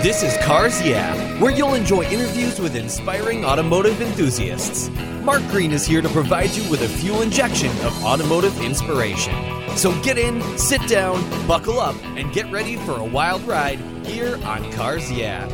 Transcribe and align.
This 0.00 0.22
is 0.22 0.36
Cars 0.44 0.80
Yeah, 0.86 1.40
where 1.40 1.50
you'll 1.50 1.74
enjoy 1.74 2.04
interviews 2.04 2.60
with 2.60 2.76
inspiring 2.76 3.44
automotive 3.44 4.00
enthusiasts. 4.00 4.90
Mark 5.24 5.42
Green 5.48 5.72
is 5.72 5.84
here 5.84 6.02
to 6.02 6.08
provide 6.10 6.50
you 6.50 6.70
with 6.70 6.82
a 6.82 6.88
fuel 6.88 7.22
injection 7.22 7.70
of 7.84 8.04
automotive 8.04 8.60
inspiration. 8.60 9.34
So 9.76 9.90
get 10.02 10.18
in, 10.18 10.40
sit 10.56 10.86
down, 10.86 11.20
buckle 11.48 11.80
up, 11.80 11.96
and 12.16 12.32
get 12.32 12.48
ready 12.52 12.76
for 12.76 12.92
a 12.92 13.04
wild 13.04 13.42
ride 13.42 13.80
here 14.06 14.38
on 14.44 14.70
Cars 14.70 15.10
Yeah. 15.10 15.48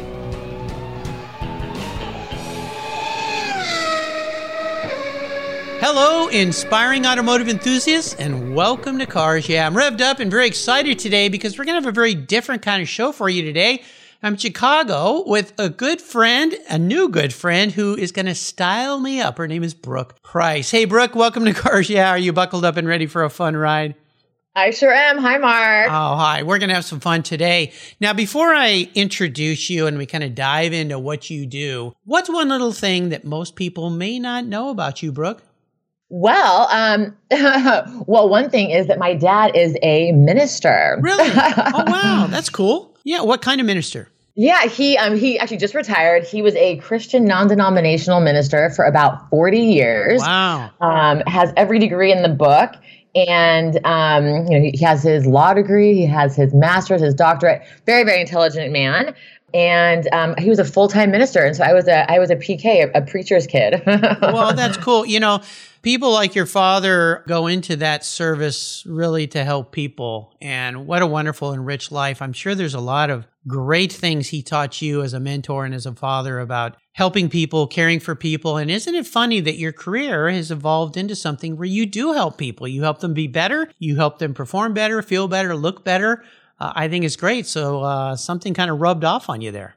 Hello, 5.81 6.29
inspiring 6.29 7.07
automotive 7.07 7.49
enthusiasts, 7.49 8.15
and 8.15 8.55
welcome 8.55 8.99
to 8.99 9.07
Cars 9.07 9.49
Yeah. 9.49 9.67
I'm 9.67 9.75
revved 9.75 10.01
up 10.01 10.19
and 10.21 10.31
very 10.31 10.47
excited 10.47 10.99
today 10.99 11.29
because 11.29 11.57
we're 11.57 11.65
going 11.65 11.81
to 11.81 11.87
have 11.87 11.93
a 11.93 11.95
very 11.95 12.15
different 12.15 12.63
kind 12.63 12.83
of 12.83 12.89
show 12.89 13.13
for 13.13 13.29
you 13.29 13.43
today. 13.43 13.83
I'm 14.23 14.37
Chicago 14.37 15.23
with 15.25 15.53
a 15.57 15.69
good 15.71 16.01
friend, 16.01 16.55
a 16.69 16.77
new 16.79 17.09
good 17.09 17.33
friend 17.33 17.71
who 17.71 17.97
is 17.97 18.11
going 18.11 18.27
to 18.27 18.35
style 18.35 18.99
me 18.99 19.21
up. 19.21 19.39
Her 19.39 19.47
name 19.47 19.63
is 19.63 19.75
Brooke 19.75 20.21
Price. 20.23 20.71
Hey, 20.73 20.85
Brooke, 20.85 21.15
welcome 21.15 21.45
to 21.45 21.55
Cars 21.55 21.89
Yeah. 21.89 22.11
Are 22.11 22.19
you 22.19 22.33
buckled 22.33 22.65
up 22.65 22.77
and 22.77 22.89
ready 22.89 23.07
for 23.07 23.23
a 23.23 23.31
fun 23.31 23.57
ride? 23.57 23.95
I 24.59 24.71
sure 24.71 24.93
am. 24.93 25.19
Hi, 25.19 25.39
Mark. 25.39 25.87
Oh, 25.89 26.17
hi. 26.17 26.43
We're 26.43 26.59
going 26.59 26.69
to 26.71 26.75
have 26.75 26.85
some 26.85 26.99
fun 26.99 27.23
today. 27.23 27.73
Now, 28.01 28.13
before 28.13 28.53
I 28.53 28.91
introduce 28.97 29.71
you 29.71 29.87
and 29.87 29.97
we 29.97 30.05
kind 30.05 30.25
of 30.25 30.35
dive 30.35 30.73
into 30.73 30.99
what 30.99 31.31
you 31.31 31.47
do, 31.47 31.95
what's 32.05 32.29
one 32.29 32.49
little 32.49 32.73
thing 32.73 33.11
that 33.11 33.25
most 33.25 33.55
people 33.55 33.89
may 33.89 34.19
not 34.19 34.47
know 34.47 34.71
about 34.71 35.01
you, 35.01 35.13
Brooke? 35.13 35.45
Well, 36.09 36.69
um, 36.73 37.17
well, 38.09 38.29
one 38.29 38.51
thing 38.51 38.71
is 38.71 38.89
that 38.89 38.99
my 38.99 39.15
dad 39.15 39.55
is 39.55 39.77
a 39.81 40.11
minister. 40.11 40.99
Really? 41.01 41.29
Oh, 41.57 41.85
wow. 41.87 42.27
That's 42.29 42.51
cool. 42.51 42.97
Yeah. 43.05 43.23
What 43.23 43.43
kind 43.43 43.61
of 43.61 43.67
minister? 43.67 44.09
Yeah, 44.41 44.67
he 44.67 44.97
um 44.97 45.17
he 45.17 45.37
actually 45.37 45.57
just 45.57 45.75
retired. 45.75 46.23
He 46.25 46.43
was 46.43 46.55
a 46.55 46.77
Christian 46.77 47.25
non-denominational 47.25 48.21
minister 48.21 48.71
for 48.71 48.85
about 48.85 49.29
40 49.31 49.59
years. 49.59 50.21
Wow. 50.21 50.71
Um, 50.81 51.23
has 51.27 51.53
every 51.57 51.81
degree 51.81 52.13
in 52.13 52.23
the 52.23 52.29
book. 52.29 52.71
And 53.27 53.81
um, 53.85 54.47
you 54.47 54.59
know, 54.59 54.71
he 54.73 54.85
has 54.85 55.03
his 55.03 55.27
law 55.27 55.55
degree, 55.55 55.95
he 55.95 56.07
has 56.07 56.37
his 56.37 56.55
master's, 56.55 57.01
his 57.01 57.15
doctorate. 57.15 57.63
Very, 57.87 58.05
very 58.05 58.21
intelligent 58.21 58.73
man. 58.73 59.15
And 59.55 60.07
um, 60.13 60.35
he 60.37 60.51
was 60.51 60.59
a 60.59 60.65
full-time 60.65 61.11
minister, 61.11 61.41
and 61.41 61.57
so 61.57 61.65
I 61.65 61.73
was 61.73 61.89
a 61.89 62.11
I 62.11 62.19
was 62.19 62.31
a 62.31 62.37
PK, 62.37 62.85
a, 62.85 62.99
a 62.99 63.03
preacher's 63.03 63.47
kid. 63.47 63.83
well, 63.87 64.55
that's 64.55 64.77
cool. 64.77 65.07
You 65.07 65.21
know, 65.21 65.41
people 65.81 66.13
like 66.13 66.35
your 66.35 66.45
father 66.45 67.25
go 67.27 67.47
into 67.47 67.77
that 67.77 68.05
service 68.05 68.85
really 68.87 69.27
to 69.29 69.45
help 69.45 69.73
people. 69.73 70.37
And 70.43 70.87
what 70.87 71.01
a 71.01 71.07
wonderful 71.07 71.53
and 71.53 71.65
rich 71.65 71.91
life. 71.91 72.21
I'm 72.21 72.35
sure 72.35 72.55
there's 72.55 72.75
a 72.75 72.81
lot 72.81 73.09
of 73.09 73.27
great 73.47 73.91
things 73.91 74.29
he 74.29 74.43
taught 74.43 74.83
you 74.83 75.03
as 75.03 75.15
a 75.15 75.21
mentor 75.21 75.65
and 75.65 75.75
as 75.75 75.87
a 75.87 75.95
father 75.95 76.41
about 76.41 76.77
helping 76.99 77.31
people, 77.31 77.69
caring 77.69 78.01
for 78.01 78.17
people. 78.17 78.57
And 78.57 78.69
isn't 78.73 78.93
it 78.93 79.07
funny 79.07 79.39
that 79.39 79.57
your 79.57 79.71
career 79.71 80.29
has 80.31 80.51
evolved 80.51 80.97
into 80.97 81.15
something 81.15 81.57
where 81.57 81.65
you 81.65 81.87
do 81.87 82.13
help 82.13 82.37
people? 82.37 82.67
You 82.67 82.83
help 82.83 82.99
them 82.99 83.15
be 83.15 83.29
better, 83.29 83.71
you 83.79 83.95
help 83.95 84.19
them 84.19 84.35
perform 84.35 84.75
better, 84.75 85.01
feel 85.01 85.29
better, 85.29 85.55
look 85.55 85.85
better. 85.85 86.25
Uh, 86.59 86.73
I 86.75 86.89
think 86.89 87.05
it's 87.05 87.15
great. 87.15 87.47
So 87.47 87.85
uh, 87.85 88.17
something 88.17 88.53
kind 88.53 88.69
of 88.69 88.81
rubbed 88.81 89.05
off 89.05 89.31
on 89.31 89.41
you 89.41 89.53
there. 89.53 89.77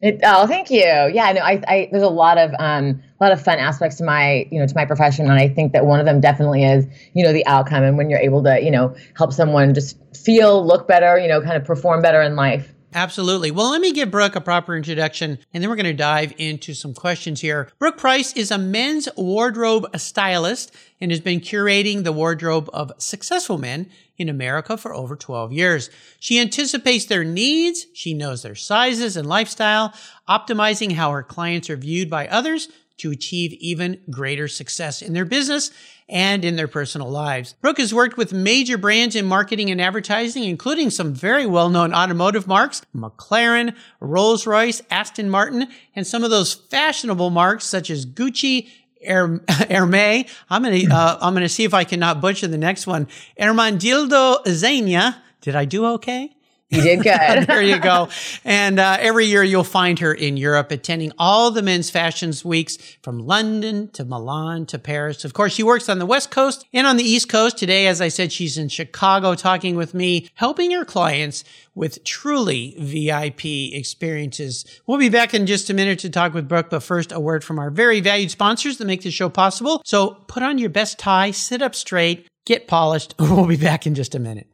It, 0.00 0.18
oh, 0.24 0.48
thank 0.48 0.68
you. 0.68 0.80
Yeah, 0.80 1.30
no, 1.36 1.40
I, 1.40 1.62
I, 1.68 1.88
there's 1.92 2.02
a 2.02 2.08
lot 2.08 2.36
of 2.36 2.50
um, 2.58 3.00
a 3.20 3.24
lot 3.24 3.30
of 3.30 3.40
fun 3.40 3.60
aspects 3.60 3.98
to 3.98 4.04
my, 4.04 4.48
you 4.50 4.58
know, 4.58 4.66
to 4.66 4.74
my 4.74 4.84
profession, 4.84 5.30
and 5.30 5.38
I 5.38 5.48
think 5.48 5.72
that 5.72 5.86
one 5.86 6.00
of 6.00 6.04
them 6.04 6.20
definitely 6.20 6.64
is, 6.64 6.84
you 7.14 7.24
know, 7.24 7.32
the 7.32 7.46
outcome, 7.46 7.84
and 7.84 7.96
when 7.96 8.10
you're 8.10 8.18
able 8.18 8.42
to, 8.42 8.60
you 8.60 8.72
know, 8.72 8.94
help 9.16 9.32
someone 9.32 9.72
just 9.72 9.96
feel, 10.14 10.66
look 10.66 10.86
better, 10.86 11.16
you 11.16 11.28
know, 11.28 11.40
kind 11.40 11.56
of 11.56 11.64
perform 11.64 12.02
better 12.02 12.20
in 12.20 12.34
life. 12.36 12.74
Absolutely. 12.94 13.50
Well, 13.50 13.70
let 13.70 13.80
me 13.80 13.92
give 13.92 14.10
Brooke 14.10 14.36
a 14.36 14.40
proper 14.40 14.74
introduction 14.74 15.38
and 15.52 15.62
then 15.62 15.68
we're 15.68 15.76
going 15.76 15.86
to 15.86 15.92
dive 15.92 16.32
into 16.38 16.72
some 16.72 16.94
questions 16.94 17.40
here. 17.40 17.70
Brooke 17.78 17.98
Price 17.98 18.32
is 18.34 18.50
a 18.50 18.58
men's 18.58 19.08
wardrobe 19.16 19.86
stylist 19.98 20.74
and 21.00 21.10
has 21.10 21.20
been 21.20 21.40
curating 21.40 22.04
the 22.04 22.12
wardrobe 22.12 22.70
of 22.72 22.92
successful 22.98 23.58
men 23.58 23.90
in 24.16 24.28
America 24.28 24.76
for 24.76 24.94
over 24.94 25.14
12 25.14 25.52
years. 25.52 25.90
She 26.18 26.40
anticipates 26.40 27.04
their 27.04 27.24
needs. 27.24 27.86
She 27.92 28.14
knows 28.14 28.42
their 28.42 28.54
sizes 28.54 29.16
and 29.16 29.28
lifestyle, 29.28 29.92
optimizing 30.28 30.92
how 30.92 31.10
her 31.10 31.22
clients 31.22 31.68
are 31.68 31.76
viewed 31.76 32.08
by 32.08 32.26
others 32.28 32.68
to 32.98 33.10
achieve 33.10 33.52
even 33.54 34.00
greater 34.10 34.48
success 34.48 35.02
in 35.02 35.12
their 35.12 35.24
business 35.24 35.70
and 36.08 36.44
in 36.44 36.56
their 36.56 36.68
personal 36.68 37.10
lives. 37.10 37.54
Brooke 37.60 37.78
has 37.78 37.92
worked 37.92 38.16
with 38.16 38.32
major 38.32 38.78
brands 38.78 39.16
in 39.16 39.26
marketing 39.26 39.70
and 39.70 39.80
advertising, 39.80 40.44
including 40.44 40.90
some 40.90 41.12
very 41.12 41.46
well-known 41.46 41.92
automotive 41.92 42.46
marks, 42.46 42.82
McLaren, 42.94 43.74
Rolls-Royce, 44.00 44.82
Aston 44.90 45.28
Martin, 45.28 45.68
and 45.94 46.06
some 46.06 46.24
of 46.24 46.30
those 46.30 46.54
fashionable 46.54 47.30
marks 47.30 47.64
such 47.64 47.90
as 47.90 48.06
Gucci, 48.06 48.68
Hermé. 49.06 50.28
I'm 50.50 50.62
gonna 50.62 50.94
uh, 50.94 51.18
I'm 51.20 51.34
gonna 51.34 51.48
see 51.48 51.64
if 51.64 51.74
I 51.74 51.84
cannot 51.84 52.20
butcher 52.20 52.46
the 52.46 52.58
next 52.58 52.86
one. 52.86 53.08
Ermenegildo 53.38 54.44
Zegna. 54.46 55.16
Did 55.40 55.54
I 55.54 55.64
do 55.64 55.86
okay? 55.86 56.34
You 56.68 56.82
did 56.82 56.96
good. 57.02 57.46
there 57.46 57.62
you 57.62 57.78
go. 57.78 58.08
And 58.44 58.80
uh, 58.80 58.96
every 58.98 59.26
year 59.26 59.44
you'll 59.44 59.62
find 59.62 60.00
her 60.00 60.12
in 60.12 60.36
Europe 60.36 60.72
attending 60.72 61.12
all 61.16 61.50
the 61.52 61.62
men's 61.62 61.90
fashions 61.90 62.44
weeks 62.44 62.76
from 63.02 63.20
London 63.20 63.88
to 63.92 64.04
Milan 64.04 64.66
to 64.66 64.78
Paris. 64.78 65.24
Of 65.24 65.32
course, 65.32 65.52
she 65.54 65.62
works 65.62 65.88
on 65.88 66.00
the 66.00 66.06
West 66.06 66.30
Coast 66.32 66.66
and 66.72 66.86
on 66.86 66.96
the 66.96 67.04
East 67.04 67.28
Coast. 67.28 67.56
Today, 67.56 67.86
as 67.86 68.00
I 68.00 68.08
said, 68.08 68.32
she's 68.32 68.58
in 68.58 68.68
Chicago 68.68 69.34
talking 69.36 69.76
with 69.76 69.94
me, 69.94 70.28
helping 70.34 70.72
her 70.72 70.84
clients 70.84 71.44
with 71.76 72.02
truly 72.02 72.74
VIP 72.78 73.44
experiences. 73.72 74.64
We'll 74.86 74.98
be 74.98 75.08
back 75.08 75.34
in 75.34 75.46
just 75.46 75.70
a 75.70 75.74
minute 75.74 76.00
to 76.00 76.10
talk 76.10 76.34
with 76.34 76.48
Brooke, 76.48 76.70
but 76.70 76.82
first, 76.82 77.12
a 77.12 77.20
word 77.20 77.44
from 77.44 77.60
our 77.60 77.70
very 77.70 78.00
valued 78.00 78.30
sponsors 78.32 78.78
that 78.78 78.86
make 78.86 79.02
this 79.02 79.14
show 79.14 79.28
possible. 79.28 79.82
So 79.84 80.14
put 80.26 80.42
on 80.42 80.58
your 80.58 80.70
best 80.70 80.98
tie, 80.98 81.30
sit 81.30 81.62
up 81.62 81.76
straight, 81.76 82.26
get 82.44 82.66
polished. 82.66 83.14
We'll 83.20 83.46
be 83.46 83.56
back 83.56 83.86
in 83.86 83.94
just 83.94 84.14
a 84.14 84.18
minute. 84.18 84.48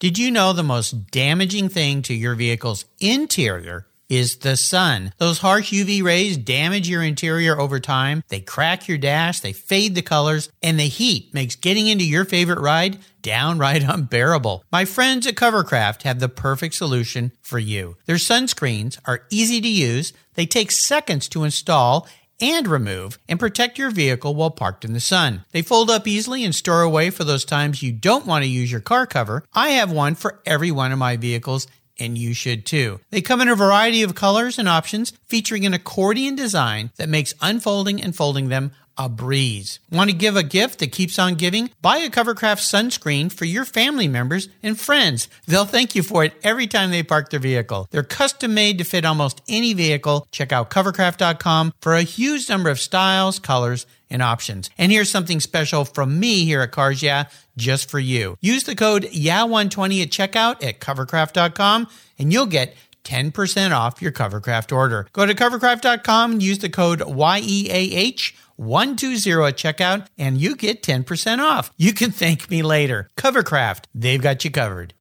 Did 0.00 0.16
you 0.16 0.30
know 0.30 0.54
the 0.54 0.62
most 0.62 1.10
damaging 1.10 1.68
thing 1.68 2.00
to 2.02 2.14
your 2.14 2.34
vehicle's 2.34 2.86
interior 3.00 3.86
is 4.08 4.36
the 4.36 4.56
sun? 4.56 5.12
Those 5.18 5.40
harsh 5.40 5.74
UV 5.74 6.02
rays 6.02 6.38
damage 6.38 6.88
your 6.88 7.02
interior 7.02 7.60
over 7.60 7.78
time. 7.78 8.24
They 8.28 8.40
crack 8.40 8.88
your 8.88 8.96
dash, 8.96 9.40
they 9.40 9.52
fade 9.52 9.94
the 9.94 10.00
colors, 10.00 10.48
and 10.62 10.80
the 10.80 10.84
heat 10.84 11.34
makes 11.34 11.54
getting 11.54 11.86
into 11.86 12.06
your 12.06 12.24
favorite 12.24 12.60
ride 12.60 12.98
downright 13.20 13.82
unbearable. 13.86 14.64
My 14.72 14.86
friends 14.86 15.26
at 15.26 15.34
Covercraft 15.34 16.04
have 16.04 16.18
the 16.18 16.30
perfect 16.30 16.76
solution 16.76 17.32
for 17.42 17.58
you. 17.58 17.98
Their 18.06 18.16
sunscreens 18.16 18.98
are 19.04 19.26
easy 19.28 19.60
to 19.60 19.68
use, 19.68 20.14
they 20.32 20.46
take 20.46 20.70
seconds 20.70 21.28
to 21.28 21.44
install, 21.44 22.08
and 22.40 22.66
remove 22.66 23.18
and 23.28 23.38
protect 23.38 23.78
your 23.78 23.90
vehicle 23.90 24.34
while 24.34 24.50
parked 24.50 24.84
in 24.84 24.92
the 24.92 25.00
sun. 25.00 25.44
They 25.52 25.62
fold 25.62 25.90
up 25.90 26.06
easily 26.06 26.44
and 26.44 26.54
store 26.54 26.82
away 26.82 27.10
for 27.10 27.24
those 27.24 27.44
times 27.44 27.82
you 27.82 27.92
don't 27.92 28.26
want 28.26 28.44
to 28.44 28.50
use 28.50 28.70
your 28.70 28.80
car 28.80 29.06
cover. 29.06 29.44
I 29.52 29.70
have 29.70 29.92
one 29.92 30.14
for 30.14 30.40
every 30.46 30.70
one 30.70 30.92
of 30.92 30.98
my 30.98 31.16
vehicles 31.16 31.66
and 32.00 32.18
you 32.18 32.34
should 32.34 32.66
too. 32.66 33.00
They 33.10 33.20
come 33.20 33.40
in 33.40 33.48
a 33.48 33.54
variety 33.54 34.02
of 34.02 34.14
colors 34.14 34.58
and 34.58 34.68
options 34.68 35.12
featuring 35.26 35.66
an 35.66 35.74
accordion 35.74 36.34
design 36.34 36.90
that 36.96 37.08
makes 37.08 37.34
unfolding 37.40 38.02
and 38.02 38.16
folding 38.16 38.48
them 38.48 38.72
a 39.00 39.08
breeze. 39.08 39.80
Want 39.90 40.10
to 40.10 40.16
give 40.16 40.36
a 40.36 40.42
gift 40.42 40.78
that 40.80 40.92
keeps 40.92 41.18
on 41.18 41.36
giving? 41.36 41.70
Buy 41.80 41.98
a 41.98 42.10
Covercraft 42.10 42.60
sunscreen 42.60 43.32
for 43.32 43.46
your 43.46 43.64
family 43.64 44.08
members 44.08 44.50
and 44.62 44.78
friends. 44.78 45.26
They'll 45.46 45.64
thank 45.64 45.94
you 45.94 46.02
for 46.02 46.22
it 46.22 46.34
every 46.42 46.66
time 46.66 46.90
they 46.90 47.02
park 47.02 47.30
their 47.30 47.40
vehicle. 47.40 47.88
They're 47.90 48.02
custom 48.02 48.52
made 48.52 48.76
to 48.76 48.84
fit 48.84 49.06
almost 49.06 49.40
any 49.48 49.72
vehicle. 49.72 50.28
Check 50.32 50.52
out 50.52 50.68
covercraft.com 50.68 51.72
for 51.80 51.94
a 51.94 52.02
huge 52.02 52.48
number 52.50 52.68
of 52.68 52.78
styles, 52.78 53.38
colors, 53.38 53.86
and 54.10 54.22
options. 54.22 54.68
And 54.76 54.92
here's 54.92 55.10
something 55.10 55.40
special 55.40 55.84
from 55.86 56.20
me 56.20 56.44
here 56.44 56.60
at 56.60 56.72
Cars 56.72 57.02
Yeah, 57.02 57.24
just 57.60 57.90
for 57.90 57.98
you. 57.98 58.36
Use 58.40 58.64
the 58.64 58.74
code 58.74 59.04
YAH120 59.04 60.02
at 60.02 60.10
checkout 60.10 60.64
at 60.64 60.80
covercraft.com 60.80 61.86
and 62.18 62.32
you'll 62.32 62.46
get 62.46 62.74
10% 63.04 63.72
off 63.72 64.02
your 64.02 64.12
Covercraft 64.12 64.74
order. 64.74 65.06
Go 65.12 65.26
to 65.26 65.34
covercraft.com 65.34 66.32
and 66.32 66.42
use 66.42 66.58
the 66.58 66.68
code 66.68 67.00
YEAH 67.00 68.34
120 68.56 69.46
at 69.46 69.56
checkout 69.56 70.06
and 70.18 70.38
you 70.38 70.56
get 70.56 70.82
10% 70.82 71.38
off. 71.38 71.70
You 71.76 71.92
can 71.92 72.10
thank 72.10 72.50
me 72.50 72.62
later. 72.62 73.08
Covercraft, 73.16 73.84
they've 73.94 74.20
got 74.20 74.44
you 74.44 74.50
covered. 74.50 74.94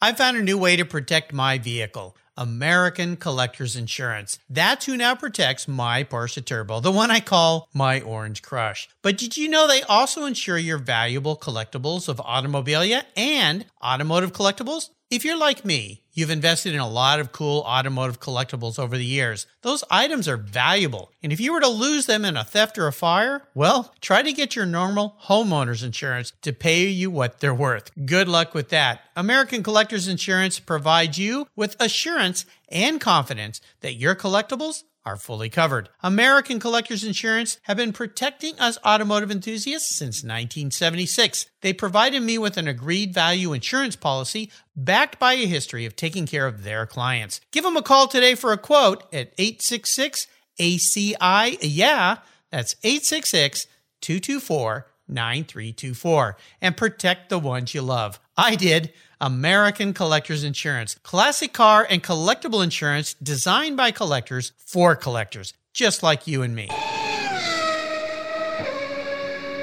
I 0.00 0.12
found 0.12 0.36
a 0.36 0.42
new 0.42 0.56
way 0.56 0.76
to 0.76 0.84
protect 0.84 1.32
my 1.32 1.58
vehicle. 1.58 2.16
American 2.36 3.16
Collectors 3.16 3.76
Insurance. 3.76 4.38
That's 4.48 4.86
who 4.86 4.96
now 4.96 5.14
protects 5.14 5.68
my 5.68 6.04
Porsche 6.04 6.44
Turbo, 6.44 6.80
the 6.80 6.92
one 6.92 7.10
I 7.10 7.20
call 7.20 7.68
my 7.74 8.00
Orange 8.00 8.42
Crush. 8.42 8.88
But 9.02 9.18
did 9.18 9.36
you 9.36 9.48
know 9.48 9.66
they 9.66 9.82
also 9.82 10.24
insure 10.24 10.58
your 10.58 10.78
valuable 10.78 11.36
collectibles 11.36 12.08
of 12.08 12.18
automobilia 12.18 13.04
and 13.16 13.66
automotive 13.82 14.32
collectibles? 14.32 14.90
If 15.10 15.24
you're 15.24 15.36
like 15.36 15.64
me, 15.64 16.04
you've 16.12 16.30
invested 16.30 16.72
in 16.72 16.78
a 16.78 16.88
lot 16.88 17.18
of 17.18 17.32
cool 17.32 17.62
automotive 17.62 18.20
collectibles 18.20 18.78
over 18.78 18.96
the 18.96 19.04
years. 19.04 19.48
Those 19.62 19.82
items 19.90 20.28
are 20.28 20.36
valuable, 20.36 21.10
and 21.20 21.32
if 21.32 21.40
you 21.40 21.52
were 21.52 21.58
to 21.58 21.66
lose 21.66 22.06
them 22.06 22.24
in 22.24 22.36
a 22.36 22.44
theft 22.44 22.78
or 22.78 22.86
a 22.86 22.92
fire, 22.92 23.42
well, 23.52 23.92
try 24.00 24.22
to 24.22 24.32
get 24.32 24.54
your 24.54 24.66
normal 24.66 25.16
homeowner's 25.24 25.82
insurance 25.82 26.32
to 26.42 26.52
pay 26.52 26.86
you 26.86 27.10
what 27.10 27.40
they're 27.40 27.52
worth. 27.52 27.90
Good 28.06 28.28
luck 28.28 28.54
with 28.54 28.68
that. 28.68 29.00
American 29.16 29.64
Collectors 29.64 30.06
Insurance 30.06 30.60
provides 30.60 31.18
you 31.18 31.48
with 31.56 31.74
assurance 31.80 32.46
and 32.68 33.00
confidence 33.00 33.60
that 33.80 33.94
your 33.94 34.14
collectibles 34.14 34.84
are 35.04 35.16
fully 35.16 35.48
covered. 35.48 35.88
American 36.02 36.60
Collectors 36.60 37.04
Insurance 37.04 37.58
have 37.62 37.76
been 37.76 37.92
protecting 37.92 38.58
us 38.58 38.78
automotive 38.84 39.30
enthusiasts 39.30 39.96
since 39.96 40.22
1976. 40.22 41.46
They 41.62 41.72
provided 41.72 42.22
me 42.22 42.38
with 42.38 42.56
an 42.56 42.68
agreed 42.68 43.14
value 43.14 43.52
insurance 43.52 43.96
policy 43.96 44.50
backed 44.76 45.18
by 45.18 45.34
a 45.34 45.46
history 45.46 45.86
of 45.86 45.96
taking 45.96 46.26
care 46.26 46.46
of 46.46 46.64
their 46.64 46.86
clients. 46.86 47.40
Give 47.52 47.64
them 47.64 47.76
a 47.76 47.82
call 47.82 48.08
today 48.08 48.34
for 48.34 48.52
a 48.52 48.58
quote 48.58 49.02
at 49.12 49.32
866 49.38 50.26
ACI. 50.58 51.58
Yeah, 51.62 52.18
that's 52.50 52.76
866 52.82 53.66
224 54.00 54.89
9324 55.10 56.36
and 56.60 56.76
protect 56.76 57.28
the 57.28 57.38
ones 57.38 57.74
you 57.74 57.82
love. 57.82 58.20
I 58.36 58.56
did. 58.56 58.92
American 59.20 59.92
Collectors 59.92 60.44
Insurance. 60.44 60.94
Classic 61.02 61.52
car 61.52 61.86
and 61.88 62.02
collectible 62.02 62.64
insurance 62.64 63.14
designed 63.14 63.76
by 63.76 63.90
collectors 63.90 64.52
for 64.56 64.96
collectors, 64.96 65.52
just 65.74 66.02
like 66.02 66.26
you 66.26 66.42
and 66.42 66.54
me. 66.54 66.70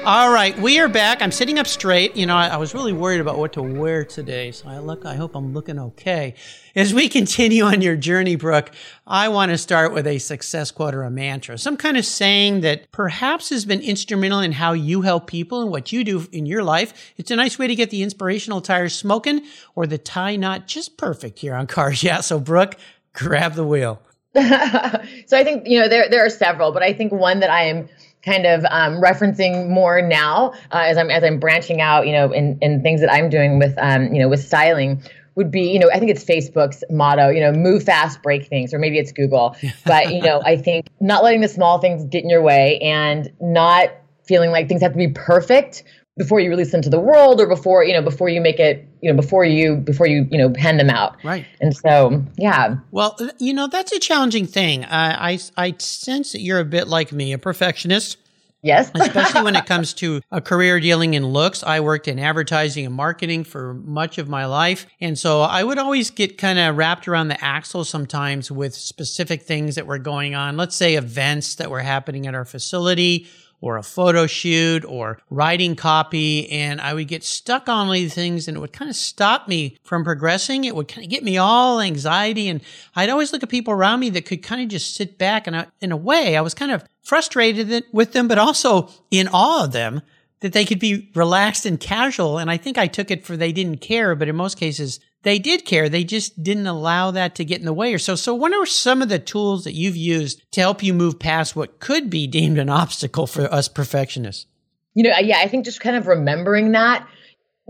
All 0.08 0.32
right, 0.32 0.58
we 0.58 0.78
are 0.78 0.88
back. 0.88 1.20
I'm 1.20 1.30
sitting 1.30 1.58
up 1.58 1.66
straight. 1.66 2.16
You 2.16 2.24
know, 2.24 2.34
I, 2.34 2.46
I, 2.46 2.56
was 2.56 2.72
really 2.72 2.94
worried 2.94 3.20
about 3.20 3.36
what 3.36 3.52
to 3.52 3.62
wear 3.62 4.06
today, 4.06 4.52
so 4.52 4.66
I 4.66 4.78
look. 4.78 5.04
I 5.04 5.16
hope 5.16 5.34
I'm 5.34 5.52
looking 5.52 5.78
okay. 5.78 6.32
As 6.74 6.94
we 6.94 7.08
continue 7.10 7.64
on 7.64 7.82
your 7.82 7.94
journey, 7.94 8.34
Brooke, 8.34 8.70
I 9.06 9.28
want 9.28 9.50
to 9.50 9.58
start 9.58 9.92
with 9.92 10.06
a 10.06 10.16
success 10.18 10.70
quote 10.70 10.94
or 10.94 11.02
a 11.02 11.10
mantra, 11.10 11.58
some 11.58 11.76
kind 11.76 11.98
of 11.98 12.06
saying 12.06 12.62
that 12.62 12.90
perhaps 12.90 13.50
has 13.50 13.66
been 13.66 13.82
instrumental 13.82 14.40
in 14.40 14.52
how 14.52 14.72
you 14.72 15.02
help 15.02 15.26
people 15.26 15.60
and 15.60 15.70
what 15.70 15.92
you 15.92 16.04
do 16.04 16.26
in 16.32 16.46
your 16.46 16.64
life. 16.64 17.12
It's 17.18 17.30
a 17.30 17.36
nice 17.36 17.58
way 17.58 17.66
to 17.66 17.74
get 17.74 17.90
the 17.90 18.02
inspirational 18.02 18.62
tires 18.62 18.94
smoking 18.94 19.42
or 19.74 19.86
the 19.86 19.98
tie 19.98 20.36
knot 20.36 20.66
just 20.66 20.96
perfect 20.96 21.40
here 21.40 21.54
on 21.54 21.66
Cars. 21.66 22.02
Yeah, 22.08 22.22
so 22.22 22.40
Brooke, 22.40 22.76
grab 23.12 23.56
the 23.56 23.66
wheel. 23.66 24.00
so 24.34 25.36
I 25.36 25.44
think 25.44 25.66
you 25.66 25.78
know 25.78 25.86
there 25.86 26.08
there 26.08 26.24
are 26.24 26.30
several, 26.30 26.72
but 26.72 26.82
I 26.82 26.94
think 26.94 27.12
one 27.12 27.40
that 27.40 27.50
I 27.50 27.64
am 27.64 27.90
kind 28.28 28.46
of 28.46 28.64
um, 28.70 29.00
referencing 29.00 29.68
more 29.68 30.02
now 30.02 30.52
uh, 30.72 30.84
as 30.84 30.98
I'm 30.98 31.10
as 31.10 31.24
I'm 31.24 31.38
branching 31.40 31.80
out, 31.80 32.06
you 32.06 32.12
know, 32.12 32.32
in, 32.32 32.58
in 32.60 32.82
things 32.82 33.00
that 33.00 33.12
I'm 33.12 33.30
doing 33.30 33.58
with 33.58 33.74
um, 33.78 34.12
you 34.12 34.20
know 34.20 34.28
with 34.28 34.44
styling 34.44 35.02
would 35.38 35.50
be, 35.52 35.70
you 35.70 35.78
know, 35.78 35.88
I 35.94 36.00
think 36.00 36.10
it's 36.10 36.24
Facebook's 36.24 36.82
motto, 36.90 37.28
you 37.28 37.40
know, 37.40 37.52
move 37.52 37.84
fast, 37.84 38.22
break 38.24 38.48
things, 38.48 38.74
or 38.74 38.80
maybe 38.80 38.98
it's 38.98 39.12
Google. 39.12 39.56
But 39.86 40.12
you 40.12 40.20
know, 40.20 40.42
I 40.44 40.56
think 40.56 40.88
not 41.00 41.22
letting 41.22 41.40
the 41.40 41.48
small 41.48 41.78
things 41.78 42.04
get 42.04 42.24
in 42.24 42.28
your 42.28 42.42
way 42.42 42.78
and 42.80 43.32
not 43.40 43.90
feeling 44.24 44.50
like 44.50 44.68
things 44.68 44.82
have 44.82 44.92
to 44.92 44.98
be 44.98 45.08
perfect 45.08 45.84
before 46.18 46.40
you 46.40 46.50
release 46.50 46.72
them 46.72 46.82
to 46.82 46.90
the 46.90 47.00
world 47.00 47.40
or 47.40 47.46
before 47.46 47.84
you 47.84 47.92
know 47.94 48.02
before 48.02 48.28
you 48.28 48.40
make 48.40 48.58
it 48.58 48.86
you 49.00 49.10
know 49.10 49.16
before 49.16 49.44
you 49.44 49.76
before 49.76 50.06
you 50.06 50.26
you 50.30 50.36
know 50.36 50.50
pen 50.50 50.76
them 50.76 50.90
out 50.90 51.16
right 51.24 51.46
and 51.60 51.74
so 51.74 52.22
yeah 52.36 52.76
well 52.90 53.16
uh, 53.20 53.28
you 53.38 53.54
know 53.54 53.68
that's 53.68 53.92
a 53.92 54.00
challenging 54.00 54.46
thing 54.46 54.84
i 54.84 55.32
i, 55.32 55.38
I 55.56 55.74
sense 55.78 56.32
that 56.32 56.40
you're 56.40 56.60
a 56.60 56.64
bit 56.64 56.88
like 56.88 57.12
me 57.12 57.32
a 57.32 57.38
perfectionist 57.38 58.18
Yes. 58.62 58.90
Especially 58.94 59.42
when 59.42 59.54
it 59.54 59.66
comes 59.66 59.94
to 59.94 60.20
a 60.32 60.40
career 60.40 60.80
dealing 60.80 61.14
in 61.14 61.26
looks. 61.26 61.62
I 61.62 61.80
worked 61.80 62.08
in 62.08 62.18
advertising 62.18 62.86
and 62.86 62.94
marketing 62.94 63.44
for 63.44 63.74
much 63.74 64.18
of 64.18 64.28
my 64.28 64.46
life. 64.46 64.86
And 65.00 65.16
so 65.16 65.42
I 65.42 65.62
would 65.62 65.78
always 65.78 66.10
get 66.10 66.38
kind 66.38 66.58
of 66.58 66.76
wrapped 66.76 67.06
around 67.06 67.28
the 67.28 67.42
axle 67.42 67.84
sometimes 67.84 68.50
with 68.50 68.74
specific 68.74 69.42
things 69.42 69.76
that 69.76 69.86
were 69.86 69.98
going 69.98 70.34
on. 70.34 70.56
Let's 70.56 70.74
say 70.74 70.96
events 70.96 71.54
that 71.56 71.70
were 71.70 71.80
happening 71.80 72.26
at 72.26 72.34
our 72.34 72.44
facility 72.44 73.28
or 73.60 73.76
a 73.76 73.82
photo 73.82 74.26
shoot 74.26 74.84
or 74.84 75.18
writing 75.30 75.74
copy. 75.74 76.48
And 76.50 76.80
I 76.80 76.94
would 76.94 77.08
get 77.08 77.24
stuck 77.24 77.68
on 77.68 77.90
these 77.90 78.14
things 78.14 78.48
and 78.48 78.56
it 78.56 78.60
would 78.60 78.72
kind 78.72 78.88
of 78.88 78.96
stop 78.96 79.48
me 79.48 79.76
from 79.82 80.04
progressing. 80.04 80.64
It 80.64 80.76
would 80.76 80.88
kind 80.88 81.04
of 81.04 81.10
get 81.10 81.24
me 81.24 81.38
all 81.38 81.80
anxiety. 81.80 82.48
And 82.48 82.60
I'd 82.94 83.10
always 83.10 83.32
look 83.32 83.42
at 83.42 83.48
people 83.48 83.74
around 83.74 84.00
me 84.00 84.10
that 84.10 84.26
could 84.26 84.42
kind 84.42 84.62
of 84.62 84.68
just 84.68 84.94
sit 84.94 85.18
back. 85.18 85.46
And 85.46 85.56
I, 85.56 85.66
in 85.80 85.92
a 85.92 85.96
way, 85.96 86.36
I 86.36 86.40
was 86.40 86.54
kind 86.54 86.70
of 86.70 86.84
frustrated 87.02 87.84
with 87.92 88.12
them, 88.12 88.28
but 88.28 88.38
also 88.38 88.90
in 89.10 89.28
awe 89.28 89.64
of 89.64 89.72
them 89.72 90.02
that 90.40 90.52
they 90.52 90.64
could 90.64 90.78
be 90.78 91.10
relaxed 91.14 91.66
and 91.66 91.80
casual. 91.80 92.38
And 92.38 92.50
I 92.50 92.56
think 92.56 92.78
I 92.78 92.86
took 92.86 93.10
it 93.10 93.24
for 93.24 93.36
they 93.36 93.52
didn't 93.52 93.80
care, 93.80 94.14
but 94.14 94.28
in 94.28 94.36
most 94.36 94.56
cases, 94.56 95.00
they 95.22 95.38
did 95.38 95.64
care. 95.64 95.88
They 95.88 96.04
just 96.04 96.42
didn't 96.42 96.66
allow 96.66 97.10
that 97.10 97.34
to 97.36 97.44
get 97.44 97.58
in 97.60 97.66
the 97.66 97.72
way 97.72 97.92
or 97.92 97.98
so. 97.98 98.14
So 98.14 98.34
what 98.34 98.52
are 98.52 98.66
some 98.66 99.02
of 99.02 99.08
the 99.08 99.18
tools 99.18 99.64
that 99.64 99.74
you've 99.74 99.96
used 99.96 100.42
to 100.52 100.60
help 100.60 100.82
you 100.82 100.94
move 100.94 101.18
past 101.18 101.56
what 101.56 101.80
could 101.80 102.08
be 102.08 102.26
deemed 102.26 102.58
an 102.58 102.68
obstacle 102.68 103.26
for 103.26 103.52
us 103.52 103.68
perfectionists? 103.68 104.46
You 104.94 105.04
know, 105.04 105.16
yeah, 105.18 105.38
I 105.38 105.48
think 105.48 105.64
just 105.64 105.80
kind 105.80 105.96
of 105.96 106.06
remembering 106.06 106.72
that 106.72 107.06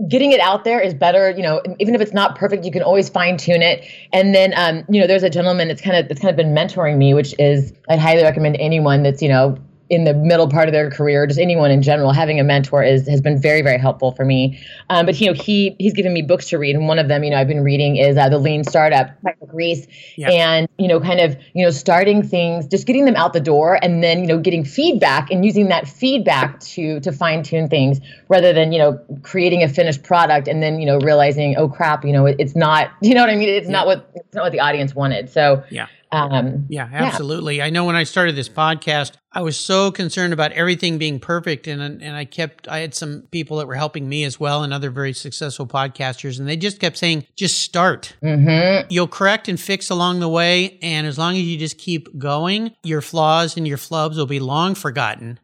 getting 0.07 0.31
it 0.31 0.39
out 0.39 0.63
there 0.63 0.79
is 0.79 0.93
better 0.93 1.31
you 1.31 1.43
know 1.43 1.61
even 1.77 1.93
if 1.93 1.99
it's 1.99 2.13
not 2.13 2.37
perfect 2.37 2.63
you 2.63 2.71
can 2.71 2.81
always 2.81 3.09
fine 3.09 3.35
tune 3.35 3.61
it 3.61 3.83
and 4.13 4.33
then 4.33 4.53
um, 4.55 4.85
you 4.89 5.01
know 5.01 5.07
there's 5.07 5.23
a 5.23 5.29
gentleman 5.29 5.67
that's 5.67 5.81
kind 5.81 5.97
of 5.97 6.07
that's 6.07 6.21
kind 6.21 6.29
of 6.29 6.37
been 6.37 6.55
mentoring 6.55 6.97
me 6.97 7.13
which 7.13 7.35
is 7.37 7.73
i'd 7.89 7.99
highly 7.99 8.23
recommend 8.23 8.55
anyone 8.59 9.03
that's 9.03 9.21
you 9.21 9.27
know 9.27 9.57
in 9.89 10.03
the 10.03 10.13
middle 10.13 10.47
part 10.47 10.67
of 10.67 10.73
their 10.73 10.89
career, 10.91 11.25
just 11.25 11.39
anyone 11.39 11.71
in 11.71 11.81
general, 11.81 12.11
having 12.11 12.39
a 12.39 12.43
mentor 12.43 12.83
is 12.83 13.07
has 13.07 13.21
been 13.21 13.39
very 13.39 13.61
very 13.61 13.79
helpful 13.79 14.11
for 14.11 14.23
me. 14.25 14.59
Um, 14.89 15.05
but 15.05 15.19
you 15.19 15.27
know, 15.27 15.33
he 15.33 15.75
he's 15.79 15.93
given 15.93 16.13
me 16.13 16.21
books 16.21 16.49
to 16.49 16.57
read, 16.57 16.75
and 16.75 16.87
one 16.87 16.99
of 16.99 17.07
them, 17.07 17.23
you 17.23 17.31
know, 17.31 17.37
I've 17.37 17.47
been 17.47 17.63
reading 17.63 17.97
is 17.97 18.17
uh, 18.17 18.29
the 18.29 18.37
Lean 18.37 18.63
Startup 18.63 19.09
by 19.21 19.33
Ries, 19.51 19.87
yeah. 20.15 20.29
and 20.29 20.69
you 20.77 20.87
know, 20.87 20.99
kind 20.99 21.19
of 21.19 21.35
you 21.53 21.63
know, 21.65 21.71
starting 21.71 22.21
things, 22.21 22.67
just 22.67 22.85
getting 22.85 23.05
them 23.05 23.15
out 23.15 23.33
the 23.33 23.39
door, 23.39 23.79
and 23.81 24.03
then 24.03 24.19
you 24.19 24.27
know, 24.27 24.39
getting 24.39 24.63
feedback 24.63 25.31
and 25.31 25.43
using 25.43 25.69
that 25.69 25.87
feedback 25.87 26.59
to 26.61 26.99
to 26.99 27.11
fine 27.11 27.41
tune 27.43 27.67
things, 27.67 27.99
rather 28.27 28.53
than 28.53 28.71
you 28.71 28.79
know, 28.79 28.99
creating 29.23 29.63
a 29.63 29.67
finished 29.67 30.03
product 30.03 30.47
and 30.47 30.61
then 30.61 30.79
you 30.79 30.85
know, 30.85 30.99
realizing, 30.99 31.55
oh 31.57 31.67
crap, 31.67 32.05
you 32.05 32.13
know, 32.13 32.25
it, 32.25 32.35
it's 32.39 32.55
not, 32.55 32.91
you 33.01 33.13
know 33.13 33.21
what 33.21 33.29
I 33.29 33.35
mean? 33.35 33.49
It's 33.49 33.65
yeah. 33.65 33.71
not 33.71 33.87
what 33.87 34.11
it's 34.15 34.35
not 34.35 34.43
what 34.43 34.51
the 34.51 34.59
audience 34.59 34.93
wanted. 34.93 35.29
So 35.29 35.63
yeah 35.69 35.87
um, 36.11 36.65
yeah, 36.69 36.89
absolutely. 36.91 37.57
Yeah. 37.57 37.65
I 37.65 37.69
know 37.69 37.85
when 37.85 37.95
I 37.95 38.03
started 38.03 38.35
this 38.35 38.49
podcast, 38.49 39.13
I 39.31 39.41
was 39.41 39.59
so 39.59 39.91
concerned 39.91 40.33
about 40.33 40.51
everything 40.53 40.97
being 40.97 41.19
perfect, 41.19 41.67
and 41.67 41.81
and 41.81 42.15
I 42.15 42.25
kept 42.25 42.67
I 42.67 42.79
had 42.79 42.95
some 42.95 43.23
people 43.31 43.57
that 43.57 43.67
were 43.67 43.75
helping 43.75 44.09
me 44.09 44.23
as 44.23 44.39
well, 44.39 44.63
and 44.63 44.73
other 44.73 44.89
very 44.89 45.13
successful 45.13 45.67
podcasters, 45.67 46.39
and 46.39 46.47
they 46.47 46.57
just 46.57 46.79
kept 46.79 46.97
saying, 46.97 47.25
just 47.35 47.59
start. 47.59 48.15
Mm-hmm. 48.23 48.87
You'll 48.89 49.07
correct 49.07 49.47
and 49.47 49.59
fix 49.59 49.89
along 49.89 50.19
the 50.19 50.29
way, 50.29 50.79
and 50.81 51.05
as 51.05 51.17
long 51.17 51.35
as 51.35 51.43
you 51.43 51.57
just 51.57 51.77
keep 51.77 52.17
going, 52.17 52.75
your 52.83 53.01
flaws 53.01 53.55
and 53.55 53.67
your 53.67 53.77
flubs 53.77 54.15
will 54.15 54.25
be 54.25 54.39
long 54.39 54.75
forgotten. 54.75 55.39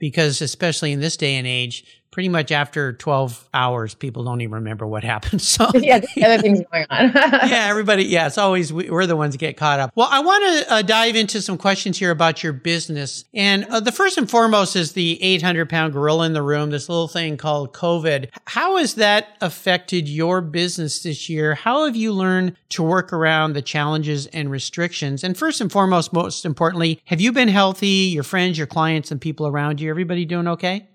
Because 0.00 0.40
especially 0.40 0.92
in 0.92 1.00
this 1.00 1.16
day 1.16 1.34
and 1.34 1.46
age, 1.46 1.84
pretty 2.18 2.28
much 2.28 2.50
after 2.50 2.94
12 2.94 3.48
hours, 3.54 3.94
people 3.94 4.24
don't 4.24 4.40
even 4.40 4.54
remember 4.54 4.84
what 4.84 5.04
happened. 5.04 5.40
So 5.48 5.70
yeah, 5.74 6.00
other 6.24 6.42
things 6.42 6.60
going 6.72 6.86
on. 6.90 7.12
yeah, 7.14 7.68
everybody. 7.70 8.04
Yeah, 8.04 8.26
it's 8.26 8.38
always 8.38 8.72
we, 8.72 8.88
are 8.88 9.06
the 9.06 9.16
ones 9.16 9.34
that 9.34 9.38
get 9.38 9.56
caught 9.56 9.80
up. 9.80 9.92
Well, 9.94 10.08
I 10.10 10.20
want 10.20 10.44
to 10.44 10.72
uh, 10.72 10.82
dive 10.82 11.16
into 11.16 11.40
some 11.40 11.56
questions 11.56 11.98
here 11.98 12.10
about 12.10 12.42
your 12.42 12.52
business, 12.52 13.24
and 13.32 13.64
uh, 13.66 13.80
the 13.80 13.92
first 13.92 14.18
and 14.18 14.28
foremost 14.28 14.76
is 14.76 14.92
the 14.92 15.22
800 15.22 15.70
pound 15.70 15.92
gorilla 15.92 16.26
in 16.26 16.32
the 16.32 16.42
room. 16.42 16.70
This 16.70 16.88
little 16.88 17.08
thing 17.08 17.36
called 17.36 17.72
COVID. 17.72 18.30
How 18.46 18.76
has 18.76 18.94
that 18.94 19.36
affected 19.40 20.08
your 20.08 20.40
business 20.40 21.02
this 21.02 21.28
year? 21.28 21.54
How 21.54 21.86
have 21.86 21.96
you 21.96 22.12
learned 22.12 22.56
to 22.70 22.82
work 22.82 23.12
around 23.12 23.52
the 23.52 23.62
challenges 23.62 24.26
and 24.28 24.50
restrictions? 24.50 25.24
And 25.24 25.36
first 25.36 25.60
and 25.60 25.72
foremost, 25.72 26.12
most 26.12 26.44
importantly, 26.44 27.00
have 27.06 27.20
you 27.20 27.32
been 27.32 27.48
healthy? 27.48 28.10
Your 28.12 28.24
friends, 28.24 28.58
your 28.58 28.66
clients, 28.66 29.10
and 29.10 29.20
people 29.20 29.46
around 29.46 29.80
you, 29.80 29.88
everybody 29.88 30.24
doing 30.24 30.48
okay? 30.48 30.88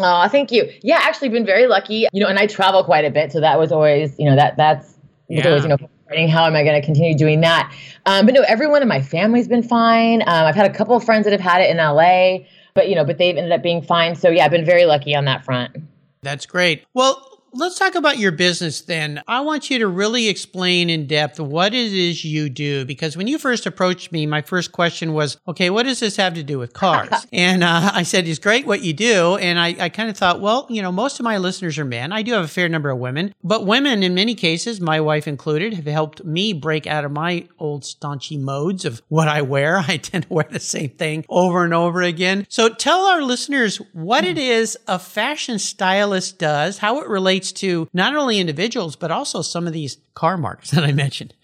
Oh, 0.00 0.28
thank 0.28 0.50
you. 0.50 0.70
Yeah, 0.82 0.98
actually 1.02 1.28
been 1.28 1.46
very 1.46 1.66
lucky. 1.66 2.06
You 2.12 2.20
know, 2.20 2.26
and 2.26 2.38
I 2.38 2.46
travel 2.46 2.82
quite 2.84 3.04
a 3.04 3.10
bit, 3.10 3.32
so 3.32 3.40
that 3.40 3.58
was 3.58 3.70
always, 3.70 4.18
you 4.18 4.28
know, 4.28 4.36
that 4.36 4.56
that's 4.56 4.94
yeah. 5.28 5.46
always, 5.46 5.62
you 5.62 5.68
know, 5.68 5.76
how 6.28 6.46
am 6.46 6.54
I 6.54 6.62
going 6.62 6.80
to 6.80 6.84
continue 6.84 7.16
doing 7.16 7.40
that? 7.40 7.72
Um, 8.06 8.26
but 8.26 8.34
no, 8.34 8.42
everyone 8.42 8.82
in 8.82 8.88
my 8.88 9.00
family's 9.00 9.48
been 9.48 9.62
fine. 9.62 10.22
Um, 10.22 10.46
I've 10.46 10.54
had 10.54 10.70
a 10.70 10.74
couple 10.74 10.96
of 10.96 11.04
friends 11.04 11.24
that 11.24 11.32
have 11.32 11.40
had 11.40 11.60
it 11.60 11.70
in 11.70 11.76
LA, 11.76 12.46
but 12.74 12.88
you 12.88 12.94
know, 12.94 13.04
but 13.04 13.18
they've 13.18 13.36
ended 13.36 13.52
up 13.52 13.62
being 13.62 13.82
fine. 13.82 14.14
So 14.16 14.30
yeah, 14.30 14.44
I've 14.44 14.50
been 14.50 14.64
very 14.64 14.84
lucky 14.84 15.14
on 15.14 15.24
that 15.26 15.44
front. 15.44 15.76
That's 16.22 16.46
great. 16.46 16.84
Well, 16.94 17.33
let's 17.54 17.78
talk 17.78 17.94
about 17.94 18.18
your 18.18 18.32
business 18.32 18.80
then. 18.82 19.22
I 19.28 19.40
want 19.40 19.70
you 19.70 19.78
to 19.78 19.86
really 19.86 20.28
explain 20.28 20.90
in 20.90 21.06
depth 21.06 21.38
what 21.38 21.72
it 21.72 21.92
is 21.92 22.24
you 22.24 22.48
do 22.48 22.84
because 22.84 23.16
when 23.16 23.26
you 23.26 23.38
first 23.38 23.64
approached 23.66 24.10
me, 24.10 24.26
my 24.26 24.42
first 24.42 24.72
question 24.72 25.12
was, 25.12 25.38
okay, 25.46 25.70
what 25.70 25.84
does 25.84 26.00
this 26.00 26.16
have 26.16 26.34
to 26.34 26.42
do 26.42 26.58
with 26.58 26.72
cars? 26.72 27.26
and 27.32 27.62
uh, 27.62 27.92
I 27.94 28.02
said, 28.02 28.26
it's 28.26 28.38
great 28.38 28.66
what 28.66 28.82
you 28.82 28.92
do. 28.92 29.36
And 29.36 29.58
I, 29.58 29.76
I 29.78 29.88
kind 29.88 30.10
of 30.10 30.16
thought, 30.16 30.40
well, 30.40 30.66
you 30.68 30.82
know, 30.82 30.90
most 30.90 31.20
of 31.20 31.24
my 31.24 31.38
listeners 31.38 31.78
are 31.78 31.84
men. 31.84 32.12
I 32.12 32.22
do 32.22 32.32
have 32.32 32.44
a 32.44 32.48
fair 32.48 32.68
number 32.68 32.90
of 32.90 32.98
women, 32.98 33.34
but 33.44 33.66
women 33.66 34.02
in 34.02 34.14
many 34.14 34.34
cases, 34.34 34.80
my 34.80 35.00
wife 35.00 35.28
included, 35.28 35.74
have 35.74 35.86
helped 35.86 36.24
me 36.24 36.52
break 36.52 36.86
out 36.86 37.04
of 37.04 37.12
my 37.12 37.48
old 37.58 37.82
staunchy 37.82 38.38
modes 38.38 38.84
of 38.84 39.00
what 39.08 39.28
I 39.28 39.42
wear. 39.42 39.78
I 39.88 39.96
tend 39.96 40.24
to 40.24 40.32
wear 40.32 40.48
the 40.50 40.60
same 40.60 40.90
thing 40.90 41.24
over 41.28 41.64
and 41.64 41.72
over 41.72 42.02
again. 42.02 42.46
So 42.48 42.68
tell 42.68 43.06
our 43.06 43.22
listeners 43.22 43.76
what 43.92 44.24
it 44.24 44.38
is 44.38 44.76
a 44.88 44.98
fashion 44.98 45.58
stylist 45.58 46.38
does, 46.38 46.78
how 46.78 47.00
it 47.00 47.08
relates 47.08 47.43
relates 47.44 47.60
to 47.60 47.88
not 47.92 48.16
only 48.16 48.38
individuals, 48.38 48.96
but 48.96 49.10
also 49.10 49.42
some 49.42 49.66
of 49.66 49.72
these 49.72 49.98
car 50.14 50.36
marks 50.36 50.70
that 50.72 50.84
I 50.84 50.92
mentioned. 50.92 51.34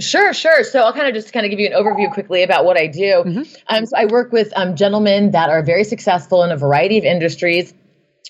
Sure, 0.00 0.34
sure. 0.34 0.64
So 0.64 0.80
I'll 0.80 0.92
kind 0.92 1.06
of 1.06 1.14
just 1.14 1.32
kind 1.32 1.46
of 1.46 1.50
give 1.50 1.60
you 1.60 1.68
an 1.68 1.72
overview 1.72 2.12
quickly 2.12 2.42
about 2.42 2.64
what 2.64 2.76
I 2.76 2.88
do. 2.88 3.22
Mm-hmm. 3.24 3.42
Um, 3.68 3.86
so 3.86 3.96
I 3.96 4.06
work 4.06 4.32
with 4.32 4.52
um, 4.56 4.74
gentlemen 4.74 5.30
that 5.32 5.50
are 5.50 5.62
very 5.62 5.84
successful 5.84 6.42
in 6.42 6.50
a 6.50 6.56
variety 6.56 6.98
of 6.98 7.04
industries 7.04 7.72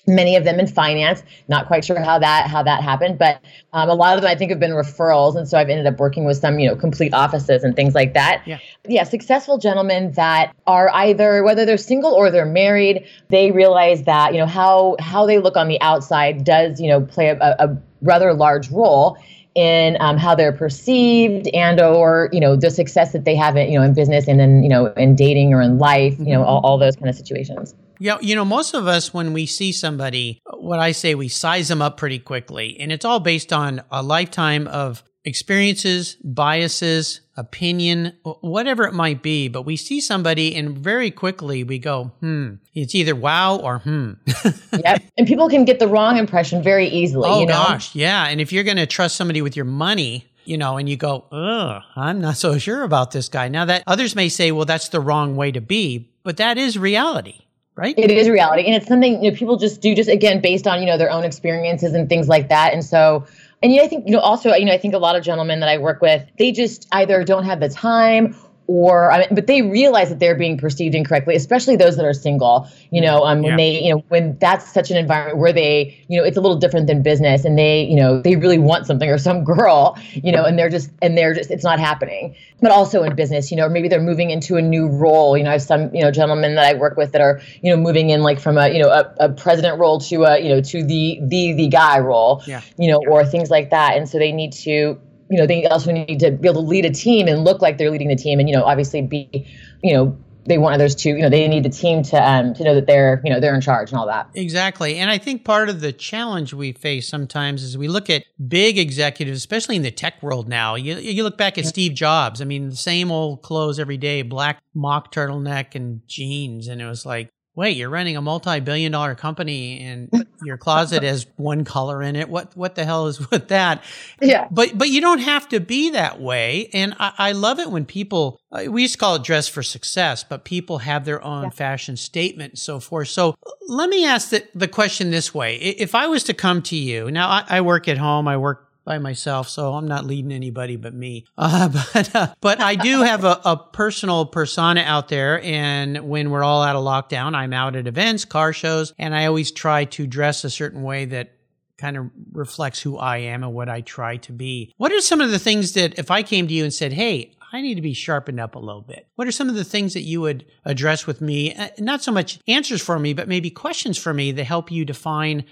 many 0.07 0.35
of 0.35 0.43
them 0.43 0.59
in 0.59 0.67
finance. 0.67 1.23
Not 1.47 1.67
quite 1.67 1.85
sure 1.85 1.99
how 1.99 2.19
that 2.19 2.47
how 2.47 2.63
that 2.63 2.83
happened 2.83 3.17
but 3.17 3.41
um, 3.73 3.89
a 3.89 3.93
lot 3.93 4.15
of 4.15 4.21
them 4.21 4.29
i 4.29 4.35
think 4.35 4.51
have 4.51 4.59
been 4.59 4.71
referrals. 4.71 5.35
And 5.35 5.47
so 5.47 5.57
i've 5.57 5.69
ended 5.69 5.87
up 5.87 5.99
working 5.99 6.25
with 6.25 6.37
some 6.37 6.59
you 6.59 6.67
know 6.67 6.75
complete 6.75 7.13
offices 7.13 7.63
and 7.63 7.75
things 7.75 7.95
like 7.95 8.13
that. 8.13 8.43
Yeah, 8.45 8.59
yeah 8.87 9.03
successful 9.03 9.57
gentlemen 9.57 10.11
that 10.13 10.55
are 10.67 10.89
either 10.93 11.43
whether 11.43 11.65
they're 11.65 11.77
single 11.77 12.11
or 12.11 12.31
they're 12.31 12.45
married 12.45 13.05
they 13.29 13.51
realize 13.51 14.03
that 14.03 14.33
you 14.33 14.39
know 14.39 14.45
how 14.45 14.95
how 14.99 15.25
they 15.25 15.39
look 15.39 15.57
on 15.57 15.67
the 15.67 15.79
outside 15.81 16.43
does 16.43 16.79
you 16.79 16.87
know 16.87 17.01
play 17.01 17.29
a, 17.29 17.55
a 17.59 17.77
rather 18.01 18.33
large 18.33 18.69
role 18.71 19.17
in 19.55 19.95
um, 20.01 20.17
how 20.17 20.35
they're 20.35 20.51
perceived 20.51 21.47
and 21.53 21.79
or 21.79 22.29
you 22.31 22.39
know 22.39 22.55
the 22.55 22.69
success 22.69 23.13
that 23.13 23.23
they 23.23 23.35
have 23.35 23.55
in 23.55 23.71
you 23.71 23.79
know 23.79 23.85
in 23.85 23.93
business 23.93 24.27
and 24.27 24.39
then 24.39 24.61
you 24.61 24.69
know 24.69 24.87
in 24.93 25.15
dating 25.15 25.53
or 25.53 25.61
in 25.61 25.79
life 25.79 26.15
you 26.19 26.33
know 26.33 26.43
all, 26.43 26.59
all 26.63 26.77
those 26.77 26.95
kind 26.95 27.09
of 27.09 27.15
situations 27.15 27.73
yeah, 27.99 28.17
you 28.21 28.35
know, 28.35 28.45
most 28.45 28.73
of 28.73 28.87
us, 28.87 29.13
when 29.13 29.33
we 29.33 29.45
see 29.45 29.71
somebody, 29.71 30.41
what 30.53 30.79
I 30.79 30.91
say, 30.91 31.15
we 31.15 31.27
size 31.27 31.67
them 31.67 31.81
up 31.81 31.97
pretty 31.97 32.19
quickly. 32.19 32.77
And 32.79 32.91
it's 32.91 33.05
all 33.05 33.19
based 33.19 33.53
on 33.53 33.83
a 33.91 34.03
lifetime 34.03 34.67
of 34.67 35.03
experiences, 35.25 36.15
biases, 36.23 37.21
opinion, 37.35 38.13
whatever 38.41 38.85
it 38.85 38.93
might 38.93 39.21
be. 39.21 39.47
But 39.47 39.63
we 39.63 39.75
see 39.75 39.99
somebody 39.99 40.55
and 40.55 40.77
very 40.77 41.11
quickly 41.11 41.63
we 41.63 41.79
go, 41.79 42.11
hmm, 42.19 42.55
it's 42.73 42.95
either 42.95 43.15
wow 43.15 43.57
or 43.57 43.79
hmm. 43.79 44.13
yep. 44.73 45.03
And 45.17 45.27
people 45.27 45.49
can 45.49 45.65
get 45.65 45.79
the 45.79 45.87
wrong 45.87 46.17
impression 46.17 46.61
very 46.61 46.87
easily. 46.87 47.29
Oh, 47.29 47.39
you 47.41 47.47
know? 47.47 47.53
gosh. 47.53 47.95
Yeah. 47.95 48.27
And 48.27 48.39
if 48.39 48.51
you're 48.51 48.63
going 48.63 48.77
to 48.77 48.85
trust 48.85 49.15
somebody 49.15 49.41
with 49.41 49.55
your 49.55 49.65
money, 49.65 50.27
you 50.45 50.57
know, 50.57 50.77
and 50.77 50.87
you 50.87 50.95
go, 50.95 51.25
ugh, 51.31 51.81
I'm 51.95 52.21
not 52.21 52.37
so 52.37 52.59
sure 52.59 52.83
about 52.83 53.11
this 53.11 53.29
guy. 53.29 53.47
Now 53.47 53.65
that 53.65 53.83
others 53.87 54.15
may 54.15 54.29
say, 54.29 54.51
well, 54.51 54.65
that's 54.65 54.89
the 54.89 54.99
wrong 54.99 55.35
way 55.35 55.51
to 55.51 55.61
be, 55.61 56.11
but 56.23 56.37
that 56.37 56.59
is 56.59 56.77
reality 56.77 57.44
right? 57.75 57.97
It 57.97 58.11
is 58.11 58.29
reality, 58.29 58.65
and 58.65 58.75
it's 58.75 58.87
something 58.87 59.23
you 59.23 59.31
know 59.31 59.37
people 59.37 59.57
just 59.57 59.81
do 59.81 59.95
just 59.95 60.09
again 60.09 60.41
based 60.41 60.67
on 60.67 60.79
you 60.79 60.85
know 60.85 60.97
their 60.97 61.11
own 61.11 61.23
experiences 61.23 61.93
and 61.93 62.09
things 62.09 62.27
like 62.27 62.49
that. 62.49 62.73
And 62.73 62.83
so, 62.83 63.25
and 63.61 63.73
yeah, 63.73 63.83
I 63.83 63.87
think 63.87 64.05
you 64.07 64.13
know 64.13 64.19
also 64.19 64.53
you 64.53 64.65
know 64.65 64.73
I 64.73 64.77
think 64.77 64.93
a 64.93 64.99
lot 64.99 65.15
of 65.15 65.23
gentlemen 65.23 65.59
that 65.59 65.69
I 65.69 65.77
work 65.77 66.01
with 66.01 66.25
they 66.37 66.51
just 66.51 66.87
either 66.91 67.23
don't 67.23 67.45
have 67.45 67.59
the 67.59 67.69
time 67.69 68.35
or 68.67 69.11
I 69.11 69.19
mean, 69.19 69.27
but 69.31 69.47
they 69.47 69.61
realize 69.61 70.09
that 70.09 70.19
they're 70.19 70.35
being 70.35 70.57
perceived 70.57 70.95
incorrectly, 70.95 71.35
especially 71.35 71.75
those 71.75 71.97
that 71.97 72.05
are 72.05 72.13
single. 72.13 72.67
You 72.91 73.01
know, 73.01 73.23
um, 73.23 73.41
when 73.41 73.51
yeah. 73.51 73.57
they, 73.57 73.83
you 73.83 73.93
know, 73.93 74.03
when 74.09 74.37
that's 74.39 74.71
such 74.71 74.91
an 74.91 74.97
environment 74.97 75.37
where 75.37 75.53
they, 75.53 76.03
you 76.07 76.19
know, 76.19 76.25
it's 76.25 76.37
a 76.37 76.41
little 76.41 76.57
different 76.57 76.87
than 76.87 77.03
business, 77.03 77.45
and 77.45 77.57
they, 77.57 77.83
you 77.83 77.95
know, 77.95 78.21
they 78.21 78.35
really 78.35 78.57
want 78.57 78.87
something 78.87 79.09
or 79.09 79.17
some 79.17 79.43
girl, 79.43 79.97
you 80.13 80.31
know, 80.31 80.43
and 80.43 80.57
they're 80.57 80.69
just, 80.69 80.89
and 81.01 81.17
they're 81.17 81.33
just, 81.33 81.51
it's 81.51 81.63
not 81.63 81.79
happening. 81.79 82.35
But 82.61 82.71
also 82.71 83.03
in 83.03 83.15
business, 83.15 83.51
you 83.51 83.57
know, 83.57 83.69
maybe 83.69 83.87
they're 83.87 84.01
moving 84.01 84.31
into 84.31 84.55
a 84.55 84.61
new 84.61 84.87
role. 84.87 85.37
You 85.37 85.43
know, 85.43 85.49
I 85.49 85.53
have 85.53 85.61
some, 85.61 85.93
you 85.93 86.01
know, 86.01 86.09
gentlemen 86.09 86.55
that 86.55 86.65
I 86.65 86.77
work 86.77 86.97
with 86.97 87.11
that 87.11 87.21
are, 87.21 87.41
you 87.61 87.69
know, 87.69 87.77
moving 87.77 88.09
in 88.09 88.23
like 88.23 88.39
from 88.39 88.57
a, 88.57 88.69
you 88.69 88.81
know, 88.81 88.89
a, 88.89 89.13
a 89.19 89.29
president 89.29 89.79
role 89.79 89.99
to 89.99 90.23
a, 90.23 90.39
you 90.39 90.49
know, 90.49 90.61
to 90.61 90.83
the 90.83 91.19
the 91.21 91.53
the 91.53 91.67
guy 91.67 91.99
role, 91.99 92.41
yeah. 92.47 92.61
you 92.77 92.89
know, 92.89 92.99
or 93.07 93.25
things 93.25 93.49
like 93.49 93.69
that, 93.69 93.97
and 93.97 94.09
so 94.09 94.17
they 94.17 94.31
need 94.31 94.53
to 94.53 94.99
you 95.29 95.37
know, 95.37 95.47
they 95.47 95.65
also 95.65 95.91
need 95.91 96.19
to 96.19 96.31
be 96.31 96.47
able 96.47 96.61
to 96.61 96.67
lead 96.67 96.85
a 96.85 96.91
team 96.91 97.27
and 97.27 97.43
look 97.43 97.61
like 97.61 97.77
they're 97.77 97.91
leading 97.91 98.07
the 98.07 98.15
team, 98.15 98.39
and 98.39 98.47
you 98.49 98.55
know, 98.55 98.63
obviously 98.63 99.01
be, 99.01 99.47
you 99.83 99.93
know, 99.93 100.17
they 100.47 100.59
want 100.59 100.75
others 100.75 100.93
to, 100.93 101.09
you 101.09 101.23
know, 101.23 101.29
they 101.29 101.47
need 101.47 101.63
the 101.63 101.69
team 101.69 102.03
to 102.03 102.17
um, 102.17 102.53
to 102.53 102.63
know 102.63 102.75
that 102.75 102.85
they're, 102.85 103.19
you 103.23 103.33
know, 103.33 103.39
they're 103.39 103.55
in 103.55 103.61
charge 103.61 103.91
and 103.91 103.99
all 103.99 104.05
that. 104.05 104.29
Exactly, 104.35 104.97
and 104.97 105.09
I 105.09 105.17
think 105.17 105.43
part 105.43 105.69
of 105.69 105.81
the 105.81 105.91
challenge 105.91 106.53
we 106.53 106.71
face 106.71 107.07
sometimes 107.07 107.63
is 107.63 107.77
we 107.77 107.87
look 107.87 108.09
at 108.09 108.23
big 108.47 108.77
executives, 108.77 109.37
especially 109.37 109.75
in 109.75 109.81
the 109.81 109.91
tech 109.91 110.21
world 110.21 110.47
now. 110.47 110.75
You 110.75 110.95
you 110.97 111.23
look 111.23 111.37
back 111.37 111.57
at. 111.57 111.65
Steve 111.65 111.93
Jobs. 111.93 112.41
I 112.41 112.45
mean, 112.45 112.69
the 112.69 112.75
same 112.75 113.11
old 113.11 113.41
clothes 113.41 113.79
every 113.79 113.97
day, 113.97 114.21
black 114.21 114.61
mock 114.73 115.11
turtleneck 115.11 115.75
and 115.75 116.07
jeans, 116.07 116.67
and 116.67 116.81
it 116.81 116.85
was 116.85 117.05
like, 117.05 117.29
wait, 117.55 117.77
you're 117.77 117.89
running 117.89 118.17
a 118.17 118.21
multi-billion 118.21 118.91
dollar 118.91 119.15
company 119.15 119.79
and 119.79 120.25
your 120.43 120.57
closet 120.57 121.03
has 121.03 121.25
one 121.37 121.63
color 121.63 122.01
in 122.01 122.15
it. 122.15 122.29
What 122.29 122.55
what 122.55 122.75
the 122.75 122.85
hell 122.85 123.07
is 123.07 123.29
with 123.31 123.47
that? 123.47 123.83
Yeah. 124.21 124.47
But 124.51 124.77
but 124.77 124.89
you 124.89 125.01
don't 125.01 125.19
have 125.19 125.47
to 125.49 125.59
be 125.59 125.91
that 125.91 126.19
way. 126.19 126.69
And 126.73 126.95
I, 126.99 127.13
I 127.17 127.31
love 127.31 127.59
it 127.59 127.71
when 127.71 127.85
people 127.85 128.39
uh, 128.51 128.65
we 128.69 128.83
used 128.83 128.93
to 128.93 128.99
call 128.99 129.15
it 129.15 129.23
dress 129.23 129.47
for 129.47 129.63
success, 129.63 130.23
but 130.23 130.43
people 130.43 130.79
have 130.79 131.05
their 131.05 131.23
own 131.23 131.43
yeah. 131.43 131.49
fashion 131.49 131.97
statement 131.97 132.53
and 132.53 132.59
so 132.59 132.79
forth. 132.79 133.07
So 133.07 133.35
let 133.67 133.89
me 133.89 134.05
ask 134.05 134.29
the, 134.29 134.45
the 134.53 134.67
question 134.67 135.11
this 135.11 135.33
way. 135.33 135.55
If 135.57 135.95
I 135.95 136.07
was 136.07 136.23
to 136.25 136.33
come 136.33 136.61
to 136.63 136.75
you, 136.75 137.09
now 137.09 137.29
I, 137.29 137.45
I 137.47 137.61
work 137.61 137.87
at 137.87 137.97
home, 137.97 138.27
I 138.27 138.37
work 138.37 138.69
by 138.85 138.99
myself, 138.99 139.49
so 139.49 139.73
I'm 139.73 139.87
not 139.87 140.05
leading 140.05 140.31
anybody 140.31 140.75
but 140.75 140.93
me. 140.93 141.25
Uh, 141.37 141.69
but 141.93 142.15
uh, 142.15 142.33
but 142.41 142.59
I 142.59 142.75
do 142.75 143.01
have 143.01 143.23
a, 143.23 143.39
a, 143.45 143.57
personal 143.57 144.25
persona 144.25 144.81
out 144.81 145.09
there, 145.09 145.41
and 145.41 146.07
when 146.07 146.31
we're 146.31 146.43
all 146.43 146.63
out 146.63 146.75
of 146.75 146.83
lockdown, 146.83 147.35
I'm 147.35 147.53
out 147.53 147.75
at 147.75 147.87
events, 147.87 148.25
car 148.25 148.51
shows, 148.51 148.93
and 148.97 149.13
I 149.13 149.25
always 149.25 149.51
try 149.51 149.85
to 149.85 150.07
dress 150.07 150.43
a 150.43 150.49
certain 150.49 150.81
way 150.81 151.05
that 151.05 151.33
kind 151.77 151.97
of 151.97 152.09
reflects 152.31 152.81
who 152.81 152.97
I 152.97 153.17
am 153.17 153.43
and 153.43 153.53
what 153.53 153.69
I 153.69 153.81
try 153.81 154.17
to 154.17 154.31
be. 154.31 154.73
What 154.77 154.91
are 154.91 155.01
some 155.01 155.21
of 155.21 155.29
the 155.29 155.39
things 155.39 155.73
that 155.73 155.99
if 155.99 156.09
I 156.09 156.23
came 156.23 156.47
to 156.47 156.53
you 156.53 156.63
and 156.63 156.73
said, 156.73 156.93
"Hey," 156.93 157.31
I 157.51 157.61
need 157.61 157.75
to 157.75 157.81
be 157.81 157.93
sharpened 157.93 158.39
up 158.39 158.55
a 158.55 158.59
little 158.59 158.81
bit. 158.81 159.07
What 159.15 159.27
are 159.27 159.31
some 159.31 159.49
of 159.49 159.55
the 159.55 159.63
things 159.63 159.93
that 159.93 160.01
you 160.01 160.19
would 160.21 160.45
address 160.65 161.07
with 161.07 161.21
me? 161.21 161.53
Uh, 161.53 161.69
not 161.79 162.01
so 162.01 162.11
much 162.11 162.39
answers 162.47 162.81
for 162.81 162.99
me, 162.99 163.13
but 163.13 163.27
maybe 163.27 163.49
questions 163.49 163.97
for 163.97 164.13
me 164.13 164.31
that 164.33 164.43
help 164.43 164.71
you 164.71 164.83
define 164.83 165.45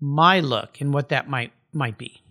my 0.00 0.40
look 0.40 0.80
and 0.80 0.92
what 0.92 1.10
that 1.10 1.28
might 1.28 1.52
might 1.72 1.98
be. 1.98 2.23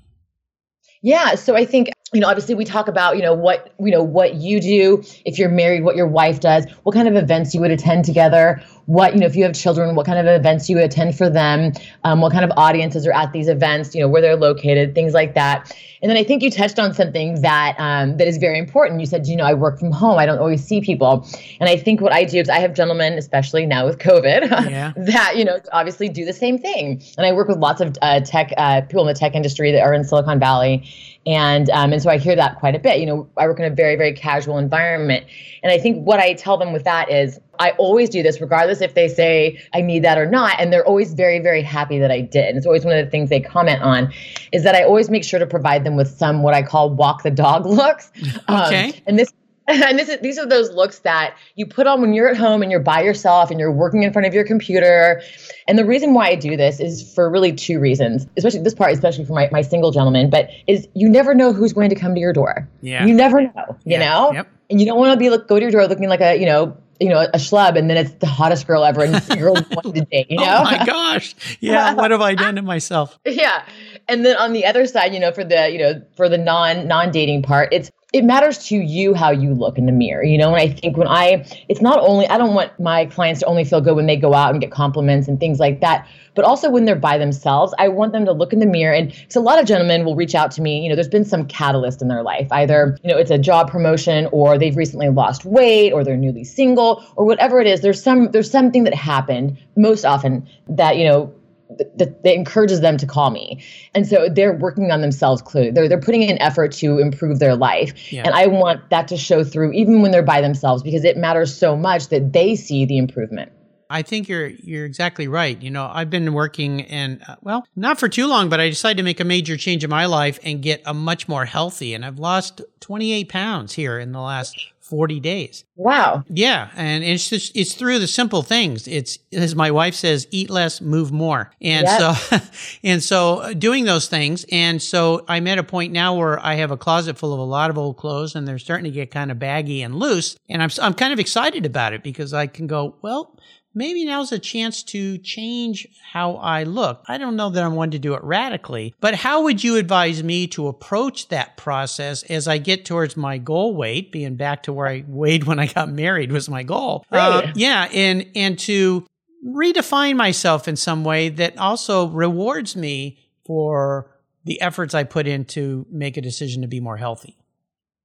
Yeah, 1.03 1.35
so 1.35 1.55
I 1.55 1.65
think 1.65 1.89
you 2.13 2.21
know 2.21 2.27
obviously 2.27 2.55
we 2.55 2.65
talk 2.65 2.87
about 2.87 3.15
you 3.15 3.21
know 3.21 3.33
what 3.33 3.73
you 3.79 3.91
know 3.91 4.03
what 4.03 4.35
you 4.35 4.61
do 4.61 5.03
if 5.25 5.37
you're 5.37 5.49
married 5.49 5.83
what 5.83 5.95
your 5.95 6.07
wife 6.07 6.39
does 6.39 6.65
what 6.83 6.93
kind 6.93 7.07
of 7.07 7.15
events 7.15 7.53
you 7.53 7.61
would 7.61 7.71
attend 7.71 8.05
together 8.05 8.61
what 8.85 9.13
you 9.13 9.19
know 9.19 9.25
if 9.25 9.35
you 9.35 9.43
have 9.43 9.53
children 9.53 9.95
what 9.95 10.05
kind 10.05 10.19
of 10.19 10.25
events 10.27 10.69
you 10.69 10.75
would 10.75 10.85
attend 10.85 11.17
for 11.17 11.29
them 11.29 11.71
um, 12.03 12.21
what 12.21 12.31
kind 12.31 12.43
of 12.43 12.51
audiences 12.57 13.07
are 13.07 13.13
at 13.13 13.31
these 13.31 13.47
events 13.47 13.95
you 13.95 14.01
know 14.01 14.07
where 14.07 14.21
they're 14.21 14.35
located 14.35 14.93
things 14.93 15.13
like 15.13 15.33
that. 15.35 15.71
And 16.01 16.09
then 16.09 16.17
i 16.17 16.23
think 16.23 16.43
you 16.43 16.51
touched 16.51 16.79
on 16.79 16.93
something 16.93 17.41
that 17.41 17.75
um, 17.79 18.17
that 18.17 18.27
is 18.27 18.37
very 18.37 18.59
important. 18.59 18.99
You 18.99 19.05
said 19.05 19.25
you 19.27 19.35
know 19.35 19.45
i 19.45 19.53
work 19.53 19.79
from 19.79 19.91
home. 19.91 20.17
I 20.17 20.25
don't 20.25 20.39
always 20.39 20.63
see 20.63 20.81
people. 20.81 21.27
And 21.59 21.69
i 21.69 21.77
think 21.77 22.01
what 22.01 22.13
i 22.13 22.23
do 22.23 22.39
is 22.39 22.49
i 22.49 22.59
have 22.59 22.73
gentlemen 22.73 23.13
especially 23.13 23.65
now 23.65 23.85
with 23.85 23.99
covid 23.99 24.49
yeah. 24.69 24.93
that 24.97 25.33
you 25.37 25.45
know 25.45 25.59
obviously 25.71 26.09
do 26.09 26.25
the 26.25 26.33
same 26.33 26.57
thing. 26.57 27.01
And 27.17 27.25
i 27.25 27.31
work 27.31 27.47
with 27.47 27.57
lots 27.57 27.81
of 27.81 27.95
uh, 28.01 28.19
tech 28.21 28.51
uh, 28.57 28.81
people 28.81 29.01
in 29.01 29.07
the 29.07 29.19
tech 29.19 29.35
industry 29.35 29.71
that 29.71 29.81
are 29.81 29.93
in 29.93 30.03
silicon 30.03 30.39
valley 30.39 30.83
and 31.25 31.69
um, 31.69 31.93
and 31.93 32.01
so 32.01 32.09
I 32.09 32.17
hear 32.17 32.35
that 32.35 32.59
quite 32.59 32.75
a 32.75 32.79
bit. 32.79 32.99
You 32.99 33.05
know, 33.05 33.29
I 33.37 33.47
work 33.47 33.59
in 33.59 33.65
a 33.65 33.69
very 33.69 33.95
very 33.95 34.13
casual 34.13 34.57
environment, 34.57 35.25
and 35.61 35.71
I 35.71 35.77
think 35.77 36.05
what 36.05 36.19
I 36.19 36.33
tell 36.33 36.57
them 36.57 36.73
with 36.73 36.83
that 36.83 37.09
is 37.09 37.39
I 37.59 37.71
always 37.71 38.09
do 38.09 38.23
this, 38.23 38.41
regardless 38.41 38.81
if 38.81 38.93
they 38.93 39.07
say 39.07 39.61
I 39.73 39.81
need 39.81 40.03
that 40.03 40.17
or 40.17 40.25
not, 40.25 40.59
and 40.59 40.73
they're 40.73 40.85
always 40.85 41.13
very 41.13 41.39
very 41.39 41.61
happy 41.61 41.99
that 41.99 42.11
I 42.11 42.21
did. 42.21 42.49
And 42.49 42.57
it's 42.57 42.65
always 42.65 42.83
one 42.83 42.97
of 42.97 43.05
the 43.05 43.09
things 43.09 43.29
they 43.29 43.39
comment 43.39 43.81
on 43.81 44.11
is 44.51 44.63
that 44.63 44.75
I 44.75 44.83
always 44.83 45.09
make 45.09 45.23
sure 45.23 45.39
to 45.39 45.47
provide 45.47 45.85
them 45.85 45.95
with 45.95 46.09
some 46.09 46.43
what 46.43 46.53
I 46.53 46.61
call 46.61 46.89
walk 46.89 47.23
the 47.23 47.31
dog 47.31 47.65
looks. 47.65 48.11
Okay. 48.49 48.89
Um, 48.89 48.93
and 49.07 49.19
this 49.19 49.33
and 49.67 49.97
this 49.97 50.09
is, 50.09 50.19
these 50.19 50.37
are 50.37 50.45
those 50.45 50.71
looks 50.71 50.99
that 50.99 51.35
you 51.55 51.65
put 51.65 51.87
on 51.87 52.01
when 52.01 52.13
you're 52.13 52.27
at 52.27 52.35
home 52.35 52.61
and 52.61 52.69
you're 52.69 52.81
by 52.81 53.01
yourself 53.01 53.49
and 53.49 53.59
you're 53.59 53.71
working 53.71 54.03
in 54.03 54.11
front 54.11 54.27
of 54.27 54.33
your 54.33 54.43
computer. 54.43 55.21
And 55.67 55.79
the 55.79 55.85
reason 55.85 56.13
why 56.13 56.29
I 56.29 56.35
do 56.35 56.57
this 56.57 56.81
is 56.81 57.13
for 57.13 57.29
really 57.29 57.53
two 57.53 57.79
reasons, 57.79 58.27
especially 58.35 58.61
this 58.61 58.73
part, 58.73 58.91
especially 58.91 59.23
for 59.23 59.33
my, 59.33 59.49
my 59.51 59.61
single 59.61 59.91
gentleman, 59.91 60.29
but 60.29 60.49
is 60.67 60.87
you 60.95 61.07
never 61.07 61.33
know 61.33 61.53
who's 61.53 61.71
going 61.71 61.89
to 61.89 61.95
come 61.95 62.13
to 62.13 62.19
your 62.19 62.33
door. 62.33 62.67
Yeah. 62.81 63.05
You 63.05 63.13
never 63.13 63.41
know, 63.41 63.77
you 63.85 63.93
yeah. 63.93 63.99
know? 63.99 64.33
Yep. 64.33 64.47
And 64.69 64.79
you 64.81 64.85
don't 64.85 64.97
want 64.97 65.13
to 65.13 65.17
be 65.17 65.29
like, 65.29 65.47
go 65.47 65.55
to 65.55 65.61
your 65.61 65.71
door 65.71 65.87
looking 65.87 66.09
like 66.09 66.21
a, 66.21 66.35
you 66.37 66.45
know, 66.45 66.75
you 66.99 67.09
know, 67.09 67.19
a 67.19 67.37
schlub 67.37 67.77
and 67.77 67.89
then 67.89 67.97
it's 67.97 68.11
the 68.13 68.27
hottest 68.27 68.67
girl 68.67 68.83
ever 68.83 69.03
and 69.03 69.15
it's 69.17 69.27
the 69.27 69.37
girl 69.37 69.57
you 69.57 69.65
wanted 69.71 69.95
to 69.95 70.05
date, 70.05 70.27
you 70.29 70.37
oh 70.39 70.45
know? 70.45 70.57
Oh 70.59 70.63
my 70.63 70.85
gosh. 70.85 71.35
Yeah. 71.59 71.93
what 71.93 72.11
have 72.11 72.21
I 72.21 72.35
done 72.35 72.55
to 72.55 72.61
myself? 72.73 73.17
Yeah. 73.25 73.65
And 74.07 74.25
then 74.25 74.37
on 74.37 74.53
the 74.53 74.65
other 74.65 74.85
side, 74.85 75.13
you 75.13 75.19
know, 75.19 75.31
for 75.31 75.43
the, 75.43 75.71
you 75.71 75.79
know, 75.79 76.01
for 76.15 76.29
the 76.29 76.37
non 76.37 76.87
non 76.87 77.11
dating 77.11 77.43
part, 77.43 77.69
it's 77.71 77.89
it 78.13 78.23
matters 78.23 78.59
to 78.67 78.75
you 78.75 79.15
how 79.15 79.31
you 79.31 79.55
look 79.55 79.79
in 79.79 79.87
the 79.87 79.91
mirror, 79.91 80.23
you 80.23 80.37
know. 80.37 80.53
And 80.53 80.57
I 80.57 80.71
think 80.71 80.97
when 80.97 81.07
I, 81.07 81.45
it's 81.67 81.81
not 81.81 81.99
only 81.99 82.27
I 82.27 82.37
don't 82.37 82.53
want 82.53 82.79
my 82.79 83.07
clients 83.07 83.39
to 83.39 83.47
only 83.47 83.63
feel 83.63 83.81
good 83.81 83.95
when 83.95 84.05
they 84.05 84.15
go 84.15 84.35
out 84.35 84.51
and 84.51 84.61
get 84.61 84.71
compliments 84.71 85.27
and 85.27 85.39
things 85.39 85.59
like 85.59 85.81
that, 85.81 86.07
but 86.35 86.45
also 86.45 86.69
when 86.69 86.85
they're 86.85 86.95
by 86.95 87.17
themselves. 87.17 87.73
I 87.79 87.87
want 87.87 88.13
them 88.13 88.25
to 88.25 88.31
look 88.31 88.53
in 88.53 88.59
the 88.59 88.67
mirror, 88.67 88.93
and 88.93 89.11
so 89.29 89.41
a 89.41 89.43
lot 89.43 89.59
of 89.59 89.65
gentlemen 89.65 90.05
will 90.05 90.15
reach 90.15 90.35
out 90.35 90.51
to 90.51 90.61
me. 90.61 90.83
You 90.83 90.89
know, 90.89 90.95
there's 90.95 91.07
been 91.07 91.25
some 91.25 91.47
catalyst 91.47 92.03
in 92.03 92.07
their 92.07 92.21
life, 92.21 92.47
either 92.51 92.97
you 93.03 93.11
know 93.11 93.17
it's 93.17 93.31
a 93.31 93.39
job 93.39 93.69
promotion, 93.69 94.29
or 94.31 94.59
they've 94.59 94.77
recently 94.77 95.09
lost 95.09 95.43
weight, 95.43 95.91
or 95.91 96.03
they're 96.03 96.15
newly 96.15 96.43
single, 96.43 97.03
or 97.15 97.25
whatever 97.25 97.59
it 97.59 97.65
is. 97.65 97.81
There's 97.81 98.01
some 98.01 98.29
there's 98.29 98.51
something 98.51 98.83
that 98.83 98.93
happened 98.93 99.57
most 99.75 100.05
often 100.05 100.47
that 100.67 100.97
you 100.97 101.07
know 101.07 101.33
that, 101.69 102.23
that 102.23 102.33
encourages 102.33 102.81
them 102.81 102.97
to 102.97 103.05
call 103.05 103.29
me. 103.29 103.63
And 103.93 104.07
so 104.07 104.29
they're 104.29 104.53
working 104.53 104.91
on 104.91 105.01
themselves 105.01 105.41
clearly. 105.41 105.71
They're, 105.71 105.87
they're 105.87 105.99
putting 105.99 106.23
in 106.23 106.41
effort 106.41 106.71
to 106.73 106.99
improve 106.99 107.39
their 107.39 107.55
life. 107.55 108.11
Yeah. 108.11 108.23
And 108.25 108.35
I 108.35 108.47
want 108.47 108.89
that 108.89 109.07
to 109.09 109.17
show 109.17 109.43
through 109.43 109.71
even 109.73 110.01
when 110.01 110.11
they're 110.11 110.23
by 110.23 110.41
themselves 110.41 110.83
because 110.83 111.03
it 111.03 111.17
matters 111.17 111.55
so 111.55 111.75
much 111.75 112.09
that 112.09 112.33
they 112.33 112.55
see 112.55 112.85
the 112.85 112.97
improvement. 112.97 113.51
I 113.89 114.01
think 114.01 114.27
you're 114.27 114.47
you're 114.47 114.85
exactly 114.85 115.27
right. 115.27 115.61
You 115.61 115.69
know, 115.69 115.89
I've 115.91 116.09
been 116.09 116.33
working 116.33 116.81
and 116.81 117.21
uh, 117.27 117.35
well, 117.41 117.63
not 117.75 117.99
for 117.99 118.09
too 118.09 118.25
long, 118.25 118.49
but 118.49 118.59
I 118.59 118.67
decided 118.67 118.97
to 118.97 119.03
make 119.03 119.19
a 119.19 119.23
major 119.23 119.55
change 119.55 119.83
in 119.83 119.89
my 119.91 120.07
life 120.07 120.39
and 120.43 120.63
get 120.63 120.81
a 120.85 120.95
much 120.95 121.27
more 121.27 121.45
healthy. 121.45 121.93
And 121.93 122.03
I've 122.03 122.17
lost 122.17 122.61
28 122.79 123.29
pounds 123.29 123.73
here 123.73 123.99
in 123.99 124.11
the 124.11 124.19
last 124.19 124.72
40 124.93 125.19
days. 125.21 125.65
Wow. 125.75 126.23
Yeah, 126.29 126.69
and 126.75 127.03
it's 127.03 127.27
just 127.27 127.57
it's 127.57 127.73
through 127.73 127.97
the 127.97 128.05
simple 128.05 128.43
things. 128.43 128.87
It's 128.87 129.17
as 129.33 129.55
my 129.55 129.71
wife 129.71 129.95
says, 129.95 130.27
eat 130.29 130.51
less, 130.51 130.81
move 130.81 131.11
more. 131.11 131.49
And 131.59 131.87
yep. 131.87 132.15
so 132.15 132.37
and 132.83 133.01
so 133.01 133.37
uh, 133.39 133.53
doing 133.53 133.85
those 133.85 134.07
things 134.07 134.45
and 134.51 134.79
so 134.79 135.25
I'm 135.27 135.47
at 135.47 135.57
a 135.57 135.63
point 135.63 135.93
now 135.93 136.15
where 136.15 136.39
I 136.45 136.53
have 136.55 136.69
a 136.69 136.77
closet 136.77 137.17
full 137.17 137.33
of 137.33 137.39
a 137.39 137.43
lot 137.43 137.71
of 137.71 137.77
old 137.79 137.97
clothes 137.97 138.35
and 138.35 138.47
they're 138.47 138.59
starting 138.59 138.83
to 138.83 138.91
get 138.91 139.09
kind 139.09 139.31
of 139.31 139.39
baggy 139.39 139.81
and 139.81 139.95
loose 139.95 140.37
and 140.47 140.61
I'm 140.61 140.69
I'm 140.79 140.93
kind 140.93 141.11
of 141.11 141.17
excited 141.17 141.65
about 141.65 141.93
it 141.93 142.03
because 142.03 142.31
I 142.31 142.45
can 142.45 142.67
go, 142.67 142.95
well, 143.01 143.35
maybe 143.73 144.05
now's 144.05 144.31
a 144.31 144.39
chance 144.39 144.83
to 144.83 145.17
change 145.19 145.87
how 146.11 146.35
I 146.35 146.63
look. 146.63 147.03
I 147.07 147.17
don't 147.17 147.35
know 147.35 147.49
that 147.49 147.63
I'm 147.63 147.75
one 147.75 147.91
to 147.91 147.99
do 147.99 148.13
it 148.13 148.23
radically, 148.23 148.93
but 148.99 149.15
how 149.15 149.43
would 149.43 149.63
you 149.63 149.77
advise 149.77 150.23
me 150.23 150.47
to 150.47 150.67
approach 150.67 151.29
that 151.29 151.57
process 151.57 152.23
as 152.23 152.47
I 152.47 152.57
get 152.57 152.85
towards 152.85 153.17
my 153.17 153.37
goal 153.37 153.75
weight, 153.75 154.11
being 154.11 154.35
back 154.35 154.63
to 154.63 154.73
where 154.73 154.87
I 154.87 155.03
weighed 155.07 155.45
when 155.45 155.59
I 155.59 155.67
got 155.67 155.89
married 155.89 156.31
was 156.31 156.49
my 156.49 156.63
goal. 156.63 157.05
Uh, 157.11 157.17
right. 157.17 157.49
Uh, 157.49 157.53
yeah. 157.55 157.89
And, 157.91 158.27
and 158.35 158.59
to 158.59 159.07
redefine 159.45 160.15
myself 160.15 160.67
in 160.67 160.75
some 160.75 161.03
way 161.03 161.29
that 161.29 161.57
also 161.57 162.07
rewards 162.07 162.75
me 162.75 163.19
for 163.45 164.09
the 164.45 164.61
efforts 164.61 164.93
I 164.93 165.03
put 165.03 165.27
in 165.27 165.45
to 165.45 165.85
make 165.89 166.17
a 166.17 166.21
decision 166.21 166.61
to 166.61 166.67
be 166.67 166.79
more 166.79 166.97
healthy. 166.97 167.37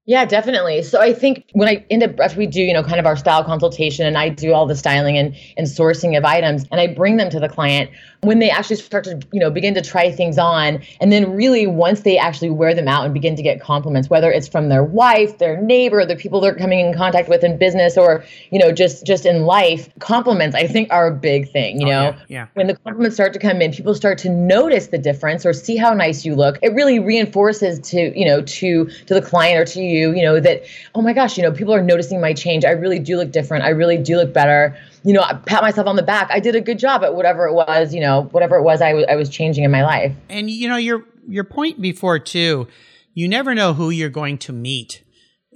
Yeah, 0.09 0.25
definitely. 0.25 0.81
So 0.85 1.03
I 1.03 1.12
think 1.12 1.45
when 1.53 1.69
I 1.69 1.85
end 1.91 2.03
up 2.03 2.19
after 2.19 2.38
we 2.38 2.47
do, 2.47 2.62
you 2.62 2.73
know, 2.73 2.83
kind 2.83 2.99
of 2.99 3.05
our 3.05 3.15
style 3.15 3.45
consultation 3.45 4.07
and 4.07 4.17
I 4.17 4.31
do 4.31 4.55
all 4.55 4.65
the 4.65 4.75
styling 4.75 5.19
and, 5.19 5.37
and 5.59 5.67
sourcing 5.67 6.17
of 6.17 6.25
items 6.25 6.65
and 6.73 6.81
I 6.81 6.87
bring 6.87 7.19
them 7.19 7.29
to 7.29 7.38
the 7.38 7.49
client, 7.49 7.91
when 8.23 8.39
they 8.39 8.51
actually 8.51 8.77
start 8.77 9.05
to, 9.05 9.21
you 9.33 9.41
know, 9.41 9.51
begin 9.51 9.75
to 9.75 9.83
try 9.83 10.11
things 10.11 10.39
on, 10.39 10.83
and 11.01 11.13
then 11.13 11.35
really 11.35 11.67
once 11.67 12.01
they 12.01 12.19
actually 12.19 12.51
wear 12.51 12.75
them 12.75 12.89
out 12.89 13.05
and 13.05 13.13
begin 13.13 13.37
to 13.37 13.43
get 13.43 13.61
compliments, 13.61 14.09
whether 14.09 14.31
it's 14.31 14.49
from 14.49 14.69
their 14.69 14.83
wife, 14.83 15.39
their 15.39 15.61
neighbor, 15.61 16.05
the 16.07 16.17
people 16.17 16.41
they're 16.41 16.55
coming 16.55 16.81
in 16.81 16.95
contact 16.95 17.29
with 17.29 17.45
in 17.45 17.59
business 17.59 17.99
or, 17.99 18.25
you 18.51 18.59
know, 18.59 18.73
just 18.73 19.05
just 19.05 19.27
in 19.27 19.45
life, 19.45 19.89
compliments 19.99 20.57
I 20.57 20.67
think 20.67 20.91
are 20.91 21.09
a 21.09 21.15
big 21.15 21.51
thing. 21.51 21.81
You 21.81 21.87
oh, 21.87 21.91
know, 21.91 22.03
yeah, 22.03 22.23
yeah. 22.29 22.47
when 22.55 22.67
the 22.67 22.77
compliments 22.77 23.17
start 23.17 23.33
to 23.35 23.39
come 23.39 23.61
in, 23.61 23.73
people 23.73 23.95
start 23.95 24.19
to 24.19 24.31
notice 24.31 24.89
the 24.89 24.99
difference 24.99 25.45
or 25.45 25.53
see 25.53 25.77
how 25.77 25.93
nice 25.93 26.25
you 26.25 26.35
look. 26.35 26.59
It 26.63 26.73
really 26.73 26.99
reinforces 26.99 27.79
to, 27.91 28.19
you 28.19 28.25
know, 28.25 28.41
to 28.43 28.87
to 28.87 29.15
the 29.15 29.23
client 29.23 29.61
or 29.61 29.65
to 29.73 29.83
you 29.83 29.99
you, 29.99 30.15
you 30.15 30.23
know, 30.23 30.41
that, 30.41 30.65
oh 30.95 31.03
my 31.03 31.13
gosh, 31.13 31.37
you 31.37 31.43
know, 31.43 31.53
people 31.53 31.75
are 31.75 31.83
noticing 31.83 32.21
my 32.21 32.33
change. 32.33 32.65
I 32.65 32.71
really 32.71 32.99
do 32.99 33.17
look 33.17 33.33
different. 33.33 33.65
I 33.65 33.71
really 33.71 33.99
do 33.99 34.17
look 34.17 34.33
better. 34.33 34.77
You 35.09 35.15
know, 35.15 35.23
I 35.23 35.33
pat 35.33 35.62
myself 35.62 35.87
on 35.87 35.97
the 35.97 36.03
back. 36.03 36.29
I 36.31 36.38
did 36.38 36.55
a 36.55 36.61
good 36.61 36.79
job 36.79 37.03
at 37.03 37.15
whatever 37.15 37.47
it 37.47 37.55
was, 37.55 37.95
you 37.95 38.00
know, 38.00 38.25
whatever 38.25 38.57
it 38.57 38.62
was 38.62 38.83
I, 38.83 38.91
w- 38.91 39.07
I 39.09 39.17
was 39.17 39.31
changing 39.31 39.65
in 39.65 39.71
my 39.71 39.83
life. 39.83 40.15
And, 40.29 40.50
you 40.50 40.69
know, 40.69 40.77
your, 40.77 41.05
your 41.27 41.45
point 41.45 41.81
before 41.81 42.19
too, 42.19 42.69
you 43.15 43.27
never 43.27 43.55
know 43.55 43.73
who 43.73 43.88
you're 43.88 44.11
going 44.11 44.37
to 44.38 44.53
meet. 44.53 45.03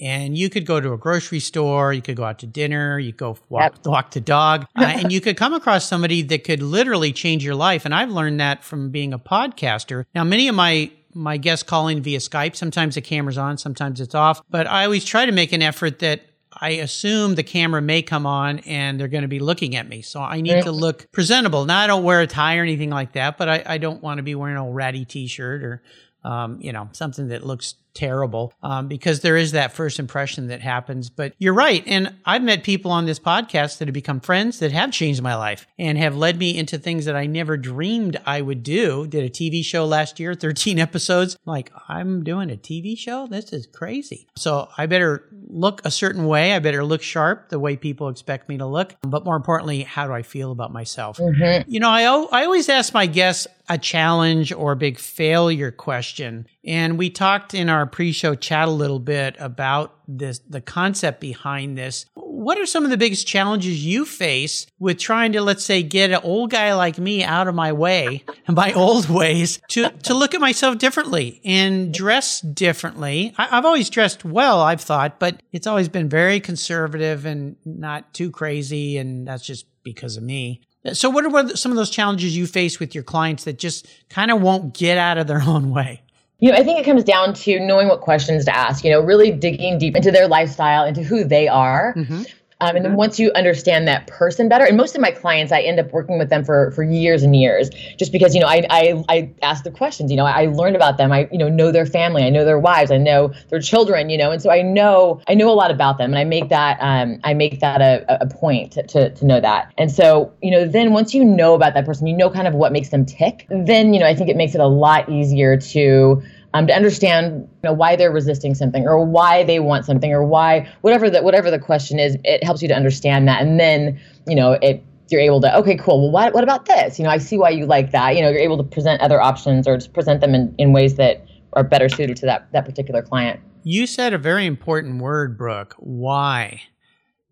And 0.01 0.39
you 0.39 0.49
could 0.49 0.65
go 0.65 0.81
to 0.81 0.95
a 0.95 0.97
grocery 0.97 1.39
store, 1.39 1.93
you 1.93 2.01
could 2.01 2.17
go 2.17 2.25
out 2.25 2.39
to 2.39 2.47
dinner, 2.47 2.99
you 2.99 3.13
go 3.13 3.37
walk, 3.51 3.75
yep. 3.75 3.87
walk 3.87 4.11
the 4.13 4.23
dog, 4.23 4.67
uh, 4.77 4.85
and 4.85 5.13
you 5.13 5.21
could 5.21 5.37
come 5.37 5.53
across 5.53 5.87
somebody 5.87 6.23
that 6.23 6.45
could 6.45 6.63
literally 6.63 7.13
change 7.13 7.45
your 7.45 7.55
life. 7.55 7.85
And 7.85 7.95
I've 7.95 8.11
learned 8.11 8.41
that 8.41 8.65
from 8.65 8.91
being 8.91 9.13
a 9.13 9.19
podcaster. 9.19 10.07
Now, 10.15 10.25
many 10.25 10.49
of 10.49 10.55
my 10.55 10.91
my 11.15 11.37
guests 11.37 11.63
calling 11.63 12.03
via 12.03 12.19
Skype. 12.19 12.57
Sometimes 12.57 12.95
the 12.95 13.01
camera's 13.01 13.39
on, 13.39 13.59
sometimes 13.59 14.01
it's 14.01 14.15
off. 14.15 14.43
But 14.51 14.67
I 14.67 14.85
always 14.85 15.05
try 15.05 15.27
to 15.27 15.33
make 15.33 15.53
an 15.53 15.63
effort 15.63 15.99
that 16.01 16.23
I 16.63 16.71
assume 16.75 17.35
the 17.35 17.43
camera 17.43 17.83
may 17.83 18.03
come 18.03 18.25
on 18.25 18.61
and 18.61 18.99
they're 18.99 19.09
going 19.09 19.23
to 19.23 19.29
be 19.29 19.41
looking 19.41 19.75
at 19.75 19.89
me. 19.89 20.01
So 20.01 20.23
I 20.23 20.41
need 20.41 20.63
to 20.63 20.71
look 20.71 21.11
presentable. 21.11 21.65
Now 21.65 21.81
I 21.81 21.89
don't 21.89 22.05
wear 22.05 22.21
a 22.21 22.27
tie 22.29 22.59
or 22.59 22.63
anything 22.63 22.91
like 22.91 23.15
that, 23.15 23.37
but 23.37 23.49
I, 23.49 23.63
I 23.67 23.79
don't 23.79 24.01
want 24.01 24.19
to 24.19 24.23
be 24.23 24.37
wearing 24.37 24.57
a 24.57 24.71
ratty 24.71 25.05
t-shirt 25.05 25.65
or, 25.65 25.83
um, 26.23 26.61
you 26.61 26.73
know, 26.73 26.89
something 26.93 27.29
that 27.29 27.45
looks 27.45 27.75
terrible 27.95 28.53
um, 28.63 28.89
because 28.89 29.21
there 29.21 29.37
is 29.37 29.53
that 29.53 29.73
first 29.73 29.99
impression 29.99 30.49
that 30.49 30.61
happens. 30.61 31.11
But 31.11 31.35
you're 31.39 31.55
right. 31.55 31.83
And 31.87 32.15
I've 32.25 32.43
met 32.43 32.65
people 32.65 32.91
on 32.91 33.07
this 33.07 33.19
podcast 33.19 33.79
that 33.79 33.89
have 33.89 33.95
become 33.95 34.21
friends 34.21 34.59
that 34.61 34.73
have 34.73 34.93
changed 34.93 35.23
my 35.23 35.35
life 35.35 35.67
and 35.79 35.99
have 35.99 36.17
led 36.17 36.39
me 36.39 36.57
into 36.57 36.79
things 36.79 37.05
that 37.05 37.17
I 37.17 37.27
never 37.27 37.57
dreamed 37.57 38.19
I 38.27 38.41
would 38.41 38.63
do. 38.63 39.07
Did 39.07 39.25
a 39.25 39.31
TV 39.31 39.65
show 39.65 39.85
last 39.85 40.19
year, 40.21 40.35
13 40.35 40.79
episodes. 40.79 41.37
Like, 41.45 41.73
I'm 41.89 42.25
doing 42.25 42.51
a 42.51 42.57
TV 42.57 42.97
show? 42.97 43.27
This 43.27 43.53
is 43.53 43.67
crazy. 43.67 44.29
So 44.37 44.69
I 44.77 44.87
better 44.87 45.29
look 45.49 45.83
a 45.85 45.91
certain 45.91 46.27
way. 46.27 46.55
I 46.55 46.59
better 46.59 46.85
look 46.85 47.03
sharp 47.03 47.49
the 47.49 47.59
way 47.59 47.77
people 47.77 48.09
expect 48.09 48.49
me 48.49 48.59
to 48.59 48.67
look. 48.67 48.95
But 49.03 49.25
more 49.25 49.37
importantly, 49.37 49.83
how 49.83 50.07
do 50.07 50.13
I 50.13 50.23
feel 50.23 50.53
about 50.53 50.73
myself? 50.73 51.19
Mm-hmm. 51.19 51.71
You 51.71 51.81
know, 51.81 51.91
I, 51.91 52.03
I 52.03 52.45
always 52.45 52.69
ask 52.69 52.95
my 52.95 53.07
guests 53.07 53.47
a 53.69 53.79
challenge 53.79 54.53
or 54.53 54.73
a 54.73 54.77
big 54.77 54.99
failure 54.99 55.71
question. 55.71 56.47
And 56.65 56.99
we 56.99 57.11
talked 57.11 57.55
in 57.55 57.69
our 57.69 57.87
pre-show 57.87 58.35
chat 58.35 58.69
a 58.69 58.71
little 58.71 58.99
bit 58.99 59.37
about 59.39 59.95
this, 60.07 60.41
the 60.41 60.61
concept 60.61 61.21
behind 61.21 61.79
this. 61.79 62.07
What 62.15 62.59
are 62.59 62.67
some 62.67 62.85
of 62.85 62.91
the 62.91 62.97
biggest 62.97 63.27
challenges 63.27 63.85
you 63.85 64.05
face 64.05 64.67
with 64.79 64.99
trying 64.99 65.33
to, 65.33 65.41
let's 65.41 65.65
say, 65.65 65.83
get 65.83 66.11
an 66.11 66.21
old 66.23 66.51
guy 66.51 66.75
like 66.75 66.99
me 66.99 67.23
out 67.23 67.49
of 67.49 67.55
my 67.55 67.73
way 67.73 68.25
and 68.47 68.57
my 68.57 68.73
old 68.73 69.09
ways 69.09 69.61
to, 69.69 69.91
to 69.91 70.15
look 70.15 70.35
at 70.35 70.41
myself 70.41 70.79
differently 70.79 71.41
and 71.45 71.95
dress 71.95 72.41
differently? 72.41 73.35
I, 73.39 73.59
I've 73.59 73.65
always 73.65 73.91
dressed 73.91 74.25
well, 74.25 74.61
I've 74.61 74.81
thought, 74.81 75.19
but 75.19 75.43
it's 75.53 75.67
always 75.67 75.89
been 75.89 76.09
very 76.09 76.41
conservative 76.41 77.27
and 77.27 77.57
not 77.65 78.13
too 78.13 78.31
crazy. 78.31 78.99
And 78.99 79.27
that's 79.27 79.45
just 79.45 79.67
because 79.83 80.17
of 80.17 80.23
me. 80.23 80.63
So, 80.93 81.11
what 81.11 81.25
are 81.25 81.57
some 81.57 81.71
of 81.71 81.77
those 81.77 81.91
challenges 81.91 82.37
you 82.37 82.47
face 82.47 82.81
with 82.81 82.95
your 82.95 83.05
clients 83.05 83.45
that 83.45 83.59
just 83.59 83.87
kind 84.09 84.31
of 84.31 84.43
won't 84.43 84.75
get 84.75 84.99
out 84.99 85.19
of 85.19 85.27
their 85.27 85.43
own 85.47 85.71
way? 85.71 86.03
You 86.41 86.51
know, 86.51 86.57
I 86.59 86.65
think 86.65 86.81
it 86.81 86.85
comes 86.85 87.05
down 87.05 87.35
to 87.35 87.61
knowing 87.61 87.87
what 87.87 88.01
questions 88.01 88.45
to 88.47 88.57
ask, 88.57 88.85
you 88.85 88.91
know, 88.91 89.01
really 89.01 89.31
digging 89.31 89.79
deep 89.79 89.95
into 89.95 90.11
their 90.11 90.27
lifestyle, 90.27 90.85
into 90.85 91.05
who 91.05 91.23
they 91.23 91.47
are. 91.47 91.95
Mm-hmm. 91.97 92.23
Um, 92.63 92.77
and 92.77 92.85
then 92.85 92.95
once 92.95 93.19
you 93.19 93.33
understand 93.35 93.89
that 93.89 94.07
person 94.07 94.49
better, 94.49 94.65
and 94.65 94.77
most 94.77 94.95
of 94.95 95.01
my 95.01 95.11
clients, 95.11 95.51
I 95.51 95.63
end 95.63 95.81
up 95.81 95.93
working 95.93 96.17
with 96.17 96.31
them 96.31 96.45
for 96.45 96.71
for 96.71 96.85
years 96.85 97.25
and 97.25 97.35
years, 97.35 97.71
just 97.99 98.13
because 98.13 98.37
you 98.37 98.41
know 98.41 98.47
I 98.47 98.65
I, 98.71 99.05
I 99.09 99.31
ask 99.43 99.65
the 99.65 99.71
questions. 99.73 100.13
You 100.13 100.17
know, 100.17 100.27
I, 100.27 100.43
I 100.43 100.47
learn 100.47 100.77
about 100.77 100.97
them. 100.97 101.11
I 101.11 101.29
you 101.33 101.39
know 101.39 101.49
know 101.49 101.73
their 101.73 101.87
family. 101.87 102.23
I 102.23 102.31
know 102.31 102.45
their 102.45 102.61
wives. 102.61 102.93
I 102.93 102.99
know 102.99 103.33
their 103.49 103.59
children. 103.59 104.11
You 104.11 104.17
know, 104.17 104.31
and 104.31 104.41
so 104.41 104.49
I 104.49 104.63
know 104.63 105.21
I 105.27 105.35
know 105.35 105.51
a 105.51 105.55
lot 105.55 105.73
about 105.73 105.99
them, 105.99 106.13
and 106.13 106.19
I 106.19 106.25
make 106.25 106.51
that 106.51 106.79
um 106.81 107.19
I 107.25 107.35
make 107.35 107.59
that 107.59 107.81
a, 107.81 108.23
a 108.23 108.29
point 108.29 108.73
to, 108.75 108.85
to 108.85 109.11
to 109.13 109.27
know 109.27 109.41
that. 109.41 109.73
And 109.77 109.91
so 109.91 110.33
you 110.41 110.53
know 110.53 110.65
then 110.65 110.93
once 110.93 111.15
you 111.15 111.25
know 111.25 111.55
about 111.55 111.75
that 111.75 111.85
person, 111.85 112.07
you 112.07 112.17
know 112.17 112.31
kind 112.31 112.47
of 112.47 112.55
what 112.55 112.71
makes 112.71 112.91
them 112.91 113.05
tick. 113.05 113.45
Then 113.51 113.93
you 113.93 113.99
know 113.99 114.07
I 114.07 114.15
think 114.15 114.31
it 114.31 114.37
makes 114.37 114.55
it 114.55 114.61
a 114.61 114.69
lot 114.69 115.09
easier 115.09 115.57
to 115.57 116.23
um, 116.55 116.67
to 116.67 116.75
understand 116.75 117.49
you 117.63 117.71
know, 117.71 117.73
why 117.73 117.97
they're 117.97 118.13
resisting 118.13 118.55
something 118.55 118.87
or 118.87 119.05
why 119.05 119.45
they 119.45 119.59
want 119.61 119.87
something 119.87 120.13
or 120.13 120.25
why 120.25 120.69
whatever 120.83 121.09
the 121.09 121.23
whatever 121.23 121.51
the 121.51 121.59
question 121.59 121.99
is 121.99 122.17
it 122.25 122.45
helps 122.45 122.63
you 122.63 122.69
to 122.69 122.75
understand 122.75 123.29
that. 123.29 123.41
And 123.41 123.59
then 123.59 124.01
you 124.27 124.35
know 124.35 124.53
it 124.61 124.85
you're 125.11 125.21
able 125.21 125.41
to 125.41 125.57
okay 125.59 125.77
cool. 125.77 126.03
Well 126.03 126.11
what, 126.11 126.35
what 126.35 126.45
about 126.45 126.67
this? 126.67 126.99
You 126.99 127.05
know 127.05 127.11
i 127.11 127.19
see 127.19 127.39
why 127.39 127.51
you 127.51 127.67
like 127.67 127.93
that. 127.93 128.17
You 128.17 128.23
know 128.23 128.31
you're 128.31 128.41
able 128.41 128.59
to 128.59 128.65
present 128.65 129.01
other 129.01 129.21
options 129.21 129.67
or 129.67 129.77
just 129.77 129.93
present 129.93 130.21
them 130.21 130.35
in, 130.35 130.55
in 130.59 130.73
ways 130.73 130.97
that 130.97 131.25
are 131.55 131.65
better 131.65 131.89
suited 131.89 132.17
to 132.19 132.27
that 132.27 132.51
that 132.53 132.65
particular 132.65 133.03
client. 133.03 133.41
You 133.65 133.87
said 133.87 134.13
a 134.13 134.19
very 134.19 134.47
important 134.47 135.01
word 135.01 135.39
brooke 135.39 135.75
why? 135.79 136.63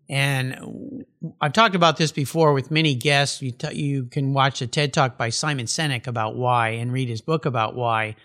And 0.09 1.05
I've 1.39 1.53
talked 1.53 1.73
about 1.73 1.95
this 1.95 2.11
before 2.11 2.51
with 2.51 2.69
many 2.69 2.95
guests. 2.95 3.41
You, 3.41 3.51
t- 3.51 3.81
you 3.81 4.07
can 4.07 4.33
watch 4.33 4.61
a 4.61 4.67
TED 4.67 4.91
talk 4.91 5.17
by 5.17 5.29
Simon 5.29 5.67
Sinek 5.67 6.05
about 6.05 6.35
why 6.35 6.71
and 6.71 6.91
read 6.91 7.07
his 7.07 7.21
book 7.21 7.45
about 7.45 7.75
why. 7.75 8.17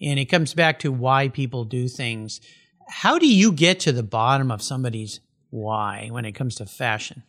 And 0.00 0.18
it 0.18 0.26
comes 0.26 0.54
back 0.54 0.78
to 0.80 0.92
why 0.92 1.28
people 1.28 1.64
do 1.64 1.88
things. 1.88 2.40
How 2.88 3.18
do 3.18 3.26
you 3.26 3.52
get 3.52 3.80
to 3.80 3.92
the 3.92 4.02
bottom 4.02 4.50
of 4.50 4.62
somebody's 4.62 5.20
why 5.50 6.08
when 6.10 6.24
it 6.24 6.32
comes 6.32 6.56
to 6.56 6.66
fashion? 6.66 7.22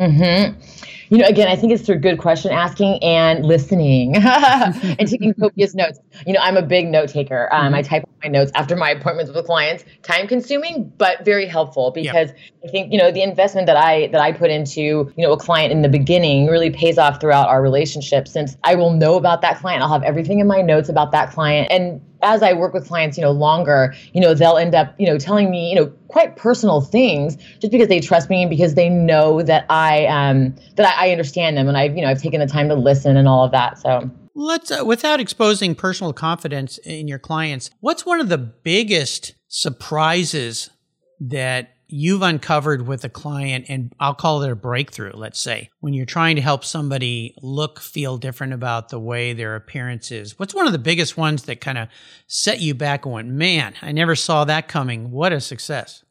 Mm-hmm. 0.00 0.58
You 1.10 1.18
know, 1.18 1.26
again, 1.26 1.48
I 1.48 1.56
think 1.56 1.72
it's 1.72 1.84
through 1.84 1.98
good 1.98 2.18
question 2.18 2.52
asking 2.52 3.02
and 3.02 3.44
listening 3.44 4.16
and 4.16 5.08
taking 5.08 5.34
copious 5.34 5.74
notes. 5.74 5.98
You 6.24 6.32
know, 6.32 6.40
I'm 6.40 6.56
a 6.56 6.62
big 6.62 6.86
note 6.86 7.08
taker. 7.08 7.52
Um, 7.52 7.66
mm-hmm. 7.66 7.74
I 7.74 7.82
type 7.82 8.04
my 8.22 8.28
notes 8.28 8.52
after 8.54 8.76
my 8.76 8.90
appointments 8.90 9.32
with 9.32 9.44
clients. 9.44 9.84
Time 10.02 10.28
consuming, 10.28 10.90
but 10.98 11.24
very 11.24 11.46
helpful 11.46 11.90
because 11.90 12.28
yep. 12.28 12.36
I 12.64 12.68
think 12.68 12.92
you 12.92 12.98
know 12.98 13.10
the 13.10 13.22
investment 13.22 13.66
that 13.66 13.76
I 13.76 14.06
that 14.12 14.20
I 14.20 14.30
put 14.30 14.50
into 14.50 14.80
you 14.80 15.12
know 15.16 15.32
a 15.32 15.36
client 15.36 15.72
in 15.72 15.82
the 15.82 15.88
beginning 15.88 16.46
really 16.46 16.70
pays 16.70 16.96
off 16.96 17.20
throughout 17.20 17.48
our 17.48 17.60
relationship. 17.60 18.28
Since 18.28 18.56
I 18.62 18.76
will 18.76 18.92
know 18.92 19.16
about 19.16 19.42
that 19.42 19.58
client, 19.58 19.82
I'll 19.82 19.92
have 19.92 20.04
everything 20.04 20.38
in 20.38 20.46
my 20.46 20.62
notes 20.62 20.88
about 20.88 21.10
that 21.10 21.32
client, 21.32 21.72
and 21.72 22.00
as 22.22 22.42
I 22.42 22.52
work 22.52 22.74
with 22.74 22.86
clients, 22.86 23.16
you 23.16 23.22
know, 23.22 23.30
longer, 23.30 23.94
you 24.12 24.20
know, 24.20 24.34
they'll 24.34 24.56
end 24.56 24.74
up, 24.74 24.94
you 24.98 25.06
know, 25.06 25.18
telling 25.18 25.50
me, 25.50 25.70
you 25.70 25.76
know, 25.76 25.86
quite 26.08 26.36
personal 26.36 26.80
things 26.80 27.36
just 27.58 27.70
because 27.70 27.88
they 27.88 28.00
trust 28.00 28.28
me 28.28 28.42
and 28.42 28.50
because 28.50 28.74
they 28.74 28.88
know 28.88 29.42
that 29.42 29.64
I 29.70 30.06
um 30.06 30.54
that 30.76 30.94
I, 30.96 31.08
I 31.08 31.10
understand 31.12 31.56
them 31.56 31.68
and 31.68 31.76
I've, 31.76 31.96
you 31.96 32.02
know, 32.02 32.08
I've 32.08 32.22
taken 32.22 32.40
the 32.40 32.46
time 32.46 32.68
to 32.68 32.74
listen 32.74 33.16
and 33.16 33.28
all 33.28 33.44
of 33.44 33.52
that. 33.52 33.78
So 33.78 34.10
let's 34.34 34.70
uh, 34.70 34.84
without 34.84 35.20
exposing 35.20 35.74
personal 35.74 36.12
confidence 36.12 36.78
in 36.78 37.08
your 37.08 37.18
clients, 37.18 37.70
what's 37.80 38.04
one 38.04 38.20
of 38.20 38.28
the 38.28 38.38
biggest 38.38 39.34
surprises 39.48 40.70
that 41.20 41.74
you've 41.92 42.22
uncovered 42.22 42.86
with 42.86 43.04
a 43.04 43.08
client 43.08 43.66
and 43.68 43.92
I'll 44.00 44.14
call 44.14 44.42
it 44.42 44.50
a 44.50 44.56
breakthrough, 44.56 45.12
let's 45.14 45.40
say, 45.40 45.70
when 45.80 45.94
you're 45.94 46.06
trying 46.06 46.36
to 46.36 46.42
help 46.42 46.64
somebody 46.64 47.34
look, 47.42 47.80
feel 47.80 48.18
different 48.18 48.52
about 48.52 48.88
the 48.88 48.98
way 48.98 49.32
their 49.32 49.56
appearance 49.56 50.10
is? 50.10 50.38
What's 50.38 50.54
one 50.54 50.66
of 50.66 50.72
the 50.72 50.78
biggest 50.78 51.16
ones 51.16 51.44
that 51.44 51.60
kind 51.60 51.78
of 51.78 51.88
set 52.26 52.60
you 52.60 52.74
back 52.74 53.04
and 53.04 53.14
went, 53.14 53.28
man, 53.28 53.74
I 53.82 53.92
never 53.92 54.16
saw 54.16 54.44
that 54.44 54.68
coming. 54.68 55.10
What 55.10 55.32
a 55.32 55.40
success. 55.40 56.04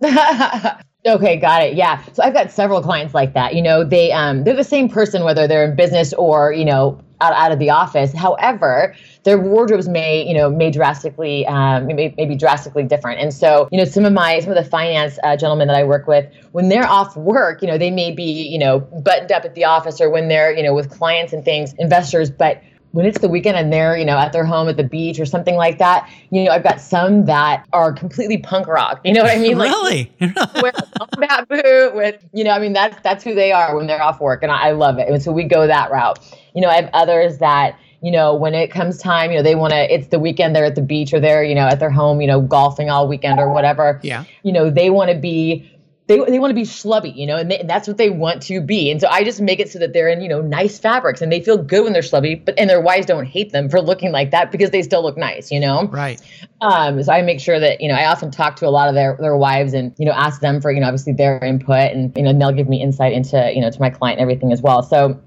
Okay, 1.06 1.36
got 1.36 1.62
it. 1.62 1.74
Yeah. 1.74 2.02
So 2.14 2.22
I've 2.22 2.34
got 2.34 2.50
several 2.50 2.82
clients 2.82 3.14
like 3.14 3.34
that. 3.34 3.54
You 3.54 3.62
know, 3.62 3.84
they 3.84 4.10
um 4.10 4.42
they're 4.42 4.56
the 4.56 4.64
same 4.64 4.88
person 4.88 5.22
whether 5.22 5.46
they're 5.46 5.70
in 5.70 5.76
business 5.76 6.12
or, 6.12 6.52
you 6.52 6.64
know, 6.64 7.00
out, 7.20 7.32
out 7.32 7.52
of 7.52 7.58
the 7.58 7.70
office. 7.70 8.12
However, 8.12 8.94
their 9.24 9.38
wardrobes 9.38 9.88
may, 9.88 10.26
you 10.26 10.34
know, 10.34 10.50
may 10.50 10.70
drastically, 10.70 11.46
um, 11.46 11.86
may, 11.86 12.14
may 12.16 12.26
be 12.26 12.36
drastically 12.36 12.84
different. 12.84 13.20
And 13.20 13.32
so, 13.32 13.68
you 13.72 13.78
know, 13.78 13.84
some 13.84 14.04
of 14.04 14.12
my, 14.12 14.40
some 14.40 14.50
of 14.50 14.62
the 14.62 14.68
finance 14.68 15.18
uh, 15.22 15.36
gentlemen 15.36 15.68
that 15.68 15.76
I 15.76 15.84
work 15.84 16.06
with, 16.06 16.30
when 16.52 16.68
they're 16.68 16.86
off 16.86 17.16
work, 17.16 17.62
you 17.62 17.68
know, 17.68 17.78
they 17.78 17.90
may 17.90 18.10
be, 18.10 18.46
you 18.48 18.58
know, 18.58 18.80
buttoned 18.80 19.32
up 19.32 19.44
at 19.44 19.54
the 19.54 19.64
office 19.64 20.00
or 20.00 20.10
when 20.10 20.28
they're, 20.28 20.54
you 20.54 20.62
know, 20.62 20.74
with 20.74 20.90
clients 20.90 21.32
and 21.32 21.44
things, 21.44 21.74
investors, 21.78 22.30
but 22.30 22.62
when 22.96 23.04
it's 23.04 23.18
the 23.18 23.28
weekend 23.28 23.58
and 23.58 23.70
they're, 23.70 23.94
you 23.94 24.06
know, 24.06 24.16
at 24.16 24.32
their 24.32 24.46
home 24.46 24.68
at 24.70 24.78
the 24.78 24.82
beach 24.82 25.20
or 25.20 25.26
something 25.26 25.54
like 25.54 25.76
that, 25.76 26.10
you 26.30 26.44
know, 26.44 26.50
I've 26.50 26.62
got 26.62 26.80
some 26.80 27.26
that 27.26 27.66
are 27.74 27.92
completely 27.92 28.38
punk 28.38 28.66
rock. 28.66 29.02
You 29.04 29.12
know 29.12 29.22
what 29.22 29.36
I 29.36 29.38
mean? 29.38 29.58
Like, 29.58 29.70
really? 29.70 30.10
wear 30.62 30.72
a 30.74 30.98
combat 30.98 31.46
boot 31.46 31.94
with, 31.94 32.24
you 32.32 32.42
know, 32.42 32.52
I 32.52 32.58
mean, 32.58 32.72
that's 32.72 32.98
that's 33.02 33.22
who 33.22 33.34
they 33.34 33.52
are 33.52 33.76
when 33.76 33.86
they're 33.86 34.02
off 34.02 34.18
work, 34.18 34.42
and 34.42 34.50
I, 34.50 34.68
I 34.68 34.70
love 34.70 34.98
it. 34.98 35.08
And 35.10 35.22
so 35.22 35.30
we 35.30 35.44
go 35.44 35.66
that 35.66 35.90
route. 35.90 36.18
You 36.54 36.62
know, 36.62 36.70
I 36.70 36.76
have 36.76 36.88
others 36.94 37.36
that 37.36 37.78
you 38.02 38.10
know, 38.10 38.34
when 38.34 38.54
it 38.54 38.70
comes 38.70 38.98
time, 38.98 39.30
you 39.30 39.36
know, 39.38 39.42
they 39.42 39.54
want 39.54 39.72
to, 39.72 39.92
it's 39.92 40.08
the 40.08 40.18
weekend, 40.18 40.54
they're 40.54 40.66
at 40.66 40.74
the 40.74 40.82
beach 40.82 41.12
or 41.12 41.18
they're, 41.18 41.42
you 41.42 41.54
know, 41.54 41.66
at 41.66 41.80
their 41.80 41.90
home, 41.90 42.20
you 42.20 42.26
know, 42.26 42.40
golfing 42.40 42.90
all 42.90 43.08
weekend 43.08 43.40
or 43.40 43.50
whatever. 43.50 43.98
Yeah. 44.02 44.24
You 44.42 44.52
know, 44.52 44.70
they 44.70 44.90
want 44.90 45.10
to 45.10 45.16
be 45.16 45.68
they, 46.08 46.20
they 46.20 46.38
want 46.38 46.50
to 46.50 46.54
be 46.54 46.62
schlubby, 46.62 47.14
you 47.16 47.26
know, 47.26 47.36
and, 47.36 47.50
they, 47.50 47.58
and, 47.58 47.68
that's 47.68 47.88
what 47.88 47.96
they 47.96 48.10
want 48.10 48.42
to 48.42 48.60
be. 48.60 48.90
And 48.90 49.00
so 49.00 49.08
I 49.08 49.24
just 49.24 49.40
make 49.40 49.58
it 49.58 49.70
so 49.70 49.80
that 49.80 49.92
they're 49.92 50.08
in, 50.08 50.20
you 50.20 50.28
know, 50.28 50.40
nice 50.40 50.78
fabrics 50.78 51.20
and 51.20 51.32
they 51.32 51.40
feel 51.40 51.58
good 51.58 51.82
when 51.82 51.92
they're 51.92 52.02
schlubby, 52.02 52.44
but 52.44 52.56
and 52.58 52.70
their 52.70 52.80
wives 52.80 53.06
don't 53.06 53.26
hate 53.26 53.50
them 53.50 53.68
for 53.68 53.80
looking 53.80 54.12
like 54.12 54.30
that 54.30 54.52
because 54.52 54.70
they 54.70 54.82
still 54.82 55.02
look 55.02 55.16
nice, 55.16 55.50
you 55.50 55.58
know? 55.58 55.88
Right. 55.88 56.20
Um, 56.60 57.02
so 57.02 57.12
I 57.12 57.22
make 57.22 57.40
sure 57.40 57.58
that, 57.58 57.80
you 57.80 57.88
know, 57.88 57.94
I 57.94 58.06
often 58.06 58.30
talk 58.30 58.56
to 58.56 58.68
a 58.68 58.70
lot 58.70 58.88
of 58.88 58.94
their, 58.94 59.16
their 59.20 59.36
wives 59.36 59.74
and, 59.74 59.94
you 59.98 60.06
know, 60.06 60.12
ask 60.12 60.40
them 60.40 60.60
for, 60.60 60.70
you 60.70 60.80
know, 60.80 60.86
obviously 60.86 61.12
their 61.12 61.42
input 61.44 61.92
and, 61.92 62.16
you 62.16 62.22
know, 62.22 62.30
and 62.30 62.40
they'll 62.40 62.52
give 62.52 62.68
me 62.68 62.80
insight 62.80 63.12
into, 63.12 63.52
you 63.52 63.60
know, 63.60 63.70
to 63.70 63.80
my 63.80 63.90
client 63.90 64.20
and 64.20 64.22
everything 64.22 64.52
as 64.52 64.62
well. 64.62 64.84
So 64.84 65.20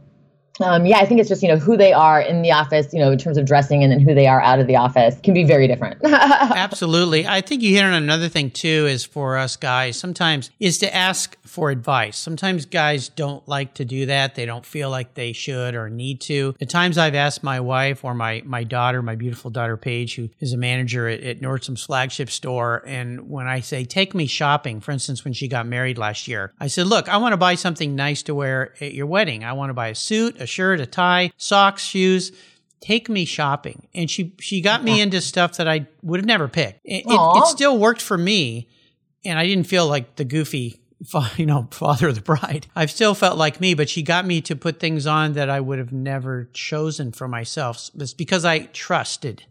um, 0.62 0.86
yeah, 0.86 0.98
I 0.98 1.06
think 1.06 1.20
it's 1.20 1.30
just, 1.30 1.42
you 1.42 1.48
know, 1.48 1.58
who 1.58 1.78
they 1.78 1.94
are 1.94 2.22
in 2.22 2.42
the 2.42 2.52
office, 2.52 2.94
you 2.94 3.00
know, 3.00 3.12
in 3.12 3.18
terms 3.18 3.38
of 3.38 3.46
dressing 3.46 3.84
and 3.84 3.92
then 3.92 4.00
who 4.00 4.14
they 4.14 4.28
are 4.28 4.42
out 4.42 4.60
of 4.60 4.68
the 4.68 4.76
office 4.76 5.18
can 5.24 5.34
be 5.34 5.44
very 5.44 5.68
different. 5.68 6.04
Absolutely. 6.06 7.28
I 7.28 7.42
think 7.42 7.62
you 7.62 7.76
hit 7.76 7.84
on 7.84 7.94
another 7.94 8.30
thing 8.30 8.52
too 8.52 8.88
is 8.88 9.06
for 9.06 9.38
us 9.38 9.56
guys 9.56 9.98
sometimes 9.98 10.52
is 10.60 10.78
to 10.80 10.94
ask 10.94 11.38
for 11.44 11.70
advice. 11.70 12.18
Sometimes 12.18 12.66
guys 12.66 13.10
don't 13.10 13.48
like 13.48 13.74
to 13.76 13.86
do 13.86 14.06
that. 14.08 14.36
They 14.36 14.46
don't 14.46 14.66
feel 14.66 14.90
like 14.90 15.14
they 15.14 15.34
should 15.34 15.76
or 15.76 15.90
need 15.90 16.22
to. 16.22 16.56
The 16.60 16.66
times 16.66 16.98
I've 16.98 17.16
asked 17.16 17.44
my 17.44 17.60
wife 17.60 18.04
or 18.04 18.14
my, 18.14 18.42
my 18.46 18.64
daughter, 18.64 19.02
my 19.02 19.16
beautiful 19.16 19.50
daughter 19.50 19.78
Paige, 19.78 20.16
who 20.16 20.30
is 20.40 20.54
a 20.54 20.58
manager 20.58 21.08
at, 21.08 21.22
at 21.22 21.40
Nordstrom's 21.40 21.84
flagship 21.84 22.30
store. 22.30 22.84
And 22.86 23.30
when 23.30 23.48
I 23.48 23.62
say, 23.62 23.86
take 23.86 24.14
me 24.14 24.26
shopping, 24.28 24.82
for 24.82 24.92
instance, 24.92 25.24
when 25.24 25.34
she 25.34 25.48
got 25.48 25.66
married 25.66 25.98
last 25.98 26.28
year, 26.28 26.54
I 26.60 26.68
said, 26.68 26.88
look, 26.88 27.08
I 27.08 27.18
want 27.18 27.34
to 27.34 27.38
buy 27.38 27.56
something 27.56 27.96
nice 27.96 28.24
to 28.24 28.36
wear 28.36 28.74
at 28.82 28.94
your 28.94 29.08
wedding. 29.08 29.44
I 29.44 29.54
want 29.54 29.70
to 29.70 29.74
buy 29.74 29.88
a 29.88 29.96
suit, 29.96 30.40
a 30.40 30.46
shirt, 30.50 30.80
a 30.80 30.86
tie, 30.86 31.32
socks, 31.38 31.84
shoes. 31.84 32.32
Take 32.82 33.10
me 33.10 33.26
shopping. 33.26 33.88
And 33.94 34.10
she 34.10 34.34
she 34.40 34.62
got 34.62 34.84
me 34.84 35.02
into 35.02 35.22
stuff 35.22 35.58
that 35.58 35.68
i 35.68 35.86
would 36.02 36.20
have 36.20 36.26
never 36.26 36.48
picked. 36.48 36.80
It, 36.86 37.04
it, 37.06 37.38
it, 37.38 37.48
still 37.48 37.78
worked 37.78 38.02
for 38.02 38.18
me 38.18 38.70
and 39.26 39.38
i 39.38 39.46
didn't 39.46 39.68
feel 39.68 39.88
like 39.88 40.16
the 40.16 40.26
goofy 40.26 40.80
you 41.38 41.46
know 41.46 41.68
father 41.72 42.10
of 42.10 42.16
the 42.16 42.22
bride. 42.22 42.68
I've 42.76 42.92
still 42.92 43.14
felt 43.16 43.38
like 43.38 43.60
me 43.62 43.74
but 43.74 43.90
she 43.90 44.02
got 44.04 44.26
me 44.26 44.42
to 44.42 44.56
put 44.56 44.80
things 44.80 45.06
on 45.06 45.34
that 45.34 45.50
i 45.50 45.60
would 45.60 45.80
have 45.80 45.92
never 45.92 46.50
chosen 46.54 47.12
for 47.12 47.28
myself 47.28 47.90
it's 47.96 48.14
because 48.14 48.46
i 48.46 48.60
trusted 48.60 49.44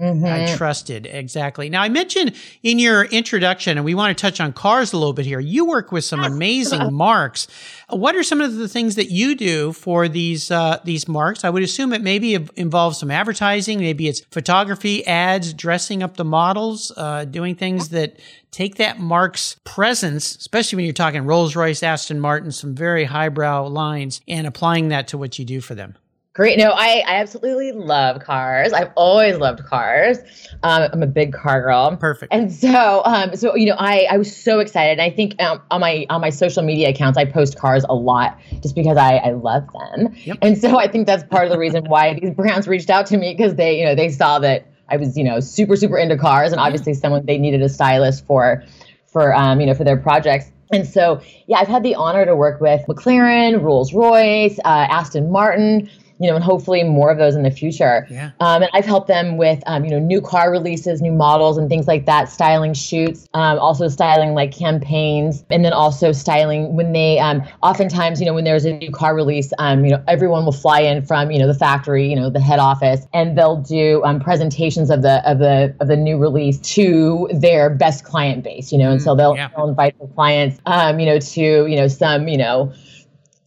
Mm-hmm. 0.00 0.26
I 0.26 0.54
trusted 0.56 1.06
exactly. 1.06 1.70
Now 1.70 1.80
I 1.80 1.88
mentioned 1.88 2.34
in 2.62 2.78
your 2.78 3.04
introduction, 3.04 3.78
and 3.78 3.84
we 3.84 3.94
want 3.94 4.16
to 4.16 4.20
touch 4.20 4.40
on 4.40 4.52
cars 4.52 4.92
a 4.92 4.98
little 4.98 5.14
bit 5.14 5.24
here. 5.24 5.40
You 5.40 5.64
work 5.64 5.90
with 5.90 6.04
some 6.04 6.22
amazing 6.22 6.92
marks. 6.92 7.48
What 7.88 8.14
are 8.14 8.22
some 8.22 8.42
of 8.42 8.56
the 8.56 8.68
things 8.68 8.96
that 8.96 9.10
you 9.10 9.34
do 9.34 9.72
for 9.72 10.06
these 10.06 10.50
uh, 10.50 10.80
these 10.84 11.08
marks? 11.08 11.44
I 11.44 11.50
would 11.50 11.62
assume 11.62 11.94
it 11.94 12.02
maybe 12.02 12.34
involves 12.56 12.98
some 12.98 13.10
advertising. 13.10 13.78
Maybe 13.80 14.06
it's 14.06 14.20
photography, 14.30 15.06
ads, 15.06 15.54
dressing 15.54 16.02
up 16.02 16.18
the 16.18 16.24
models, 16.24 16.92
uh, 16.94 17.24
doing 17.24 17.54
things 17.54 17.88
that 17.88 18.18
take 18.50 18.76
that 18.76 18.98
mark's 18.98 19.56
presence, 19.64 20.36
especially 20.36 20.76
when 20.76 20.84
you're 20.84 20.92
talking 20.92 21.24
Rolls 21.24 21.56
Royce, 21.56 21.82
Aston 21.82 22.20
Martin, 22.20 22.52
some 22.52 22.74
very 22.74 23.04
highbrow 23.04 23.66
lines, 23.68 24.20
and 24.28 24.46
applying 24.46 24.88
that 24.88 25.08
to 25.08 25.18
what 25.18 25.38
you 25.38 25.46
do 25.46 25.62
for 25.62 25.74
them. 25.74 25.96
Great. 26.36 26.58
No, 26.58 26.70
I, 26.70 27.02
I 27.06 27.14
absolutely 27.14 27.72
love 27.72 28.20
cars. 28.20 28.74
I've 28.74 28.90
always 28.94 29.38
loved 29.38 29.64
cars. 29.64 30.18
Um, 30.62 30.90
I'm 30.92 31.02
a 31.02 31.06
big 31.06 31.32
car 31.32 31.62
girl. 31.62 31.96
Perfect. 31.96 32.30
And 32.30 32.52
so, 32.52 33.00
um, 33.06 33.34
so 33.34 33.56
you 33.56 33.64
know, 33.64 33.76
I, 33.78 34.06
I 34.10 34.18
was 34.18 34.36
so 34.36 34.58
excited. 34.58 34.92
And 34.92 35.00
I 35.00 35.08
think 35.08 35.40
um, 35.40 35.62
on 35.70 35.80
my 35.80 36.04
on 36.10 36.20
my 36.20 36.28
social 36.28 36.62
media 36.62 36.90
accounts, 36.90 37.16
I 37.16 37.24
post 37.24 37.58
cars 37.58 37.86
a 37.88 37.94
lot 37.94 38.38
just 38.62 38.74
because 38.74 38.98
I, 38.98 39.16
I 39.16 39.30
love 39.30 39.66
them. 39.72 40.14
Yep. 40.26 40.36
And 40.42 40.58
so 40.58 40.78
I 40.78 40.88
think 40.88 41.06
that's 41.06 41.24
part 41.24 41.46
of 41.46 41.52
the 41.52 41.58
reason 41.58 41.86
why 41.86 42.12
these 42.20 42.32
brands 42.32 42.68
reached 42.68 42.90
out 42.90 43.06
to 43.06 43.16
me 43.16 43.32
because 43.32 43.54
they 43.54 43.78
you 43.78 43.86
know 43.86 43.94
they 43.94 44.10
saw 44.10 44.38
that 44.40 44.66
I 44.90 44.98
was 44.98 45.16
you 45.16 45.24
know 45.24 45.40
super 45.40 45.74
super 45.74 45.96
into 45.96 46.18
cars 46.18 46.52
and 46.52 46.60
obviously 46.60 46.92
someone 46.92 47.24
they 47.24 47.38
needed 47.38 47.62
a 47.62 47.70
stylist 47.70 48.26
for 48.26 48.62
for 49.06 49.34
um, 49.34 49.58
you 49.58 49.66
know 49.66 49.74
for 49.74 49.84
their 49.84 49.96
projects. 49.96 50.52
And 50.70 50.86
so, 50.86 51.22
yeah, 51.46 51.58
I've 51.58 51.68
had 51.68 51.84
the 51.84 51.94
honor 51.94 52.26
to 52.26 52.34
work 52.34 52.60
with 52.60 52.84
McLaren, 52.88 53.62
Rolls 53.62 53.94
Royce, 53.94 54.58
uh, 54.58 54.88
Aston 54.90 55.30
Martin 55.30 55.88
you 56.18 56.28
know, 56.28 56.36
and 56.36 56.44
hopefully 56.44 56.82
more 56.82 57.10
of 57.10 57.18
those 57.18 57.34
in 57.34 57.42
the 57.42 57.50
future. 57.50 58.06
Yeah. 58.10 58.30
Um, 58.40 58.62
and 58.62 58.70
I've 58.72 58.86
helped 58.86 59.08
them 59.08 59.36
with, 59.36 59.62
um, 59.66 59.84
you 59.84 59.90
know, 59.90 59.98
new 59.98 60.20
car 60.20 60.50
releases, 60.50 61.02
new 61.02 61.12
models, 61.12 61.58
and 61.58 61.68
things 61.68 61.86
like 61.86 62.06
that, 62.06 62.30
styling 62.30 62.74
shoots, 62.74 63.28
um, 63.34 63.58
also 63.58 63.88
styling 63.88 64.34
like 64.34 64.56
campaigns, 64.56 65.44
and 65.50 65.64
then 65.64 65.72
also 65.72 66.12
styling 66.12 66.74
when 66.74 66.92
they, 66.92 67.18
um, 67.18 67.42
oftentimes, 67.62 68.20
you 68.20 68.26
know, 68.26 68.34
when 68.34 68.44
there's 68.44 68.64
a 68.64 68.72
new 68.72 68.90
car 68.90 69.14
release, 69.14 69.52
um, 69.58 69.84
you 69.84 69.90
know, 69.90 70.02
everyone 70.08 70.44
will 70.44 70.52
fly 70.52 70.80
in 70.80 71.04
from, 71.04 71.30
you 71.30 71.38
know, 71.38 71.46
the 71.46 71.58
factory, 71.58 72.08
you 72.08 72.16
know, 72.16 72.30
the 72.30 72.40
head 72.40 72.58
office, 72.58 73.06
and 73.12 73.36
they'll 73.36 73.60
do 73.60 74.02
um, 74.04 74.18
presentations 74.20 74.90
of 74.90 75.02
the 75.02 75.28
of 75.28 75.38
the 75.38 75.74
of 75.80 75.88
the 75.88 75.96
new 75.96 76.16
release 76.16 76.58
to 76.60 77.28
their 77.32 77.68
best 77.68 78.04
client 78.04 78.42
base, 78.42 78.72
you 78.72 78.78
know, 78.78 78.92
and 78.92 79.02
so 79.02 79.14
mm, 79.14 79.18
they'll, 79.18 79.36
yeah. 79.36 79.48
they'll 79.54 79.68
invite 79.68 79.98
the 79.98 80.06
clients, 80.08 80.60
um, 80.66 80.98
you 80.98 81.06
know, 81.06 81.18
to 81.18 81.66
you 81.66 81.76
know 81.76 81.88
some, 81.88 82.28
you 82.28 82.38
know 82.38 82.72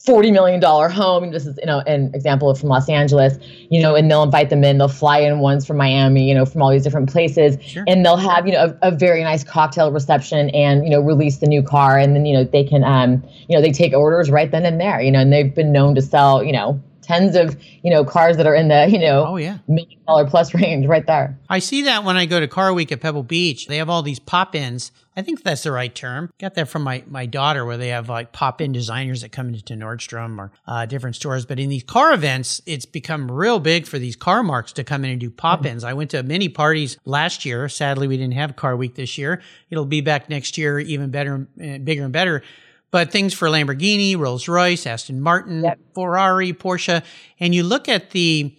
forty 0.10 0.32
million 0.32 0.60
dollar 0.60 0.90
home. 0.90 1.32
This 1.32 1.46
is 1.46 1.58
you 1.60 1.68
know 1.68 1.80
an 1.82 2.12
example 2.16 2.54
from 2.56 2.70
Los 2.70 2.90
Angeles. 2.90 3.38
You 3.70 3.82
know, 3.82 3.96
and 3.96 4.10
they'll 4.10 4.24
invite 4.24 4.50
them 4.50 4.64
in. 4.64 4.80
They'll 4.80 4.88
fly 4.88 5.20
in 5.20 5.40
ones 5.40 5.66
from 5.66 5.78
Miami. 5.78 6.28
You 6.28 6.34
know, 6.34 6.46
from 6.46 6.62
all 6.62 6.72
these 6.72 6.84
different 6.84 7.10
places, 7.10 7.58
sure. 7.64 7.84
and 7.88 8.04
they'll 8.04 8.18
have 8.18 8.48
you 8.48 8.54
know 8.54 8.76
a, 8.82 8.88
a, 8.88 8.92
very 8.92 9.24
nice 9.24 9.44
cocktail 9.44 9.92
reception 9.92 10.50
and 10.50 10.84
you 10.84 10.90
know 10.90 11.00
release 11.00 11.38
the 11.38 11.48
new 11.48 11.62
car, 11.62 11.98
and 11.98 12.16
then 12.16 12.26
you 12.26 12.34
know 12.34 12.44
they 12.44 12.64
can 12.64 12.84
um 12.84 13.24
you 13.48 13.56
know 13.56 13.62
they 13.62 13.72
take 13.72 13.94
orders 13.94 14.32
right 14.32 14.50
then 14.52 14.66
and 14.66 14.82
there. 14.82 15.00
You 15.00 15.12
know, 15.12 15.20
and 15.20 15.32
they've 15.32 15.54
been 15.54 15.72
known 15.72 15.96
to 15.96 16.02
sell 16.02 16.44
you 16.44 16.54
know 16.54 16.82
tens 17.10 17.36
of 17.36 17.58
you 17.82 17.90
know 17.90 18.06
cars 18.06 18.38
that 18.38 18.46
are 18.46 18.54
in 18.54 18.68
the 18.68 18.88
you 18.88 19.00
know 19.00 19.26
oh 19.28 19.38
yeah 19.38 19.58
million 19.68 20.00
dollar 20.08 20.28
plus 20.28 20.54
range 20.54 20.86
right 20.86 21.08
there. 21.08 21.38
I 21.50 21.60
see 21.60 21.82
that 21.84 22.04
when 22.04 22.18
I 22.18 22.26
go 22.26 22.40
to 22.40 22.48
Car 22.48 22.74
Week 22.74 22.92
at 22.92 23.02
Pebble 23.02 23.24
Beach. 23.24 23.68
They 23.68 23.78
have 23.78 23.90
all 23.90 24.04
these 24.04 24.20
pop 24.20 24.56
ins. 24.56 24.92
I 25.18 25.22
think 25.22 25.44
that's 25.44 25.64
the 25.64 25.72
right 25.72 25.94
term. 25.94 26.32
Got 26.40 26.54
that 26.54 26.70
from 26.70 26.84
my 26.84 27.04
my 27.08 27.26
daughter, 27.26 27.66
where 27.66 27.78
they 27.78 27.90
have 27.90 28.08
like 28.10 28.32
pop 28.32 28.62
in 28.62 28.72
designers 28.72 29.22
that 29.22 29.32
come 29.32 29.48
into 29.50 29.74
Nordstrom 29.74 30.38
or 30.38 30.52
uh, 30.68 30.86
different 30.86 31.16
stores. 31.16 31.46
But 31.46 31.60
in 31.60 31.70
these 31.70 31.84
car 31.84 32.14
events, 32.14 32.62
it's 32.68 32.86
become 32.86 33.32
real 33.32 33.60
big 33.60 33.88
for 33.88 33.98
these 33.98 34.16
car 34.16 34.44
marks 34.44 34.72
to 34.74 34.84
come 34.84 35.04
in 35.04 35.12
and 35.12 35.20
do 35.20 35.32
pop 35.32 35.66
ins. 35.66 35.82
Mm-hmm. 35.84 35.90
I 35.90 35.94
went 35.94 36.12
to 36.12 36.22
many 36.22 36.48
parties 36.48 36.98
last 37.06 37.44
year. 37.44 37.68
Sadly, 37.68 38.08
we 38.08 38.18
didn't 38.18 38.36
have 38.36 38.56
Car 38.56 38.78
Week 38.78 38.96
this 38.96 39.18
year. 39.18 39.42
It'll 39.72 39.86
be 39.86 40.02
back 40.02 40.30
next 40.30 40.58
year, 40.58 40.80
even 40.80 41.10
better, 41.10 41.48
uh, 41.62 41.80
bigger 41.80 42.04
and 42.04 42.14
better 42.14 42.44
but 42.92 43.12
things 43.12 43.34
for 43.34 43.48
Lamborghini, 43.48 44.18
Rolls 44.18 44.48
Royce, 44.48 44.86
Aston 44.86 45.22
Martin, 45.22 45.64
yep. 45.64 45.80
Ferrari, 45.94 46.54
Porsche. 46.54 47.04
And 47.40 47.54
you 47.54 47.64
look 47.64 47.88
at 47.88 48.12
the 48.12 48.56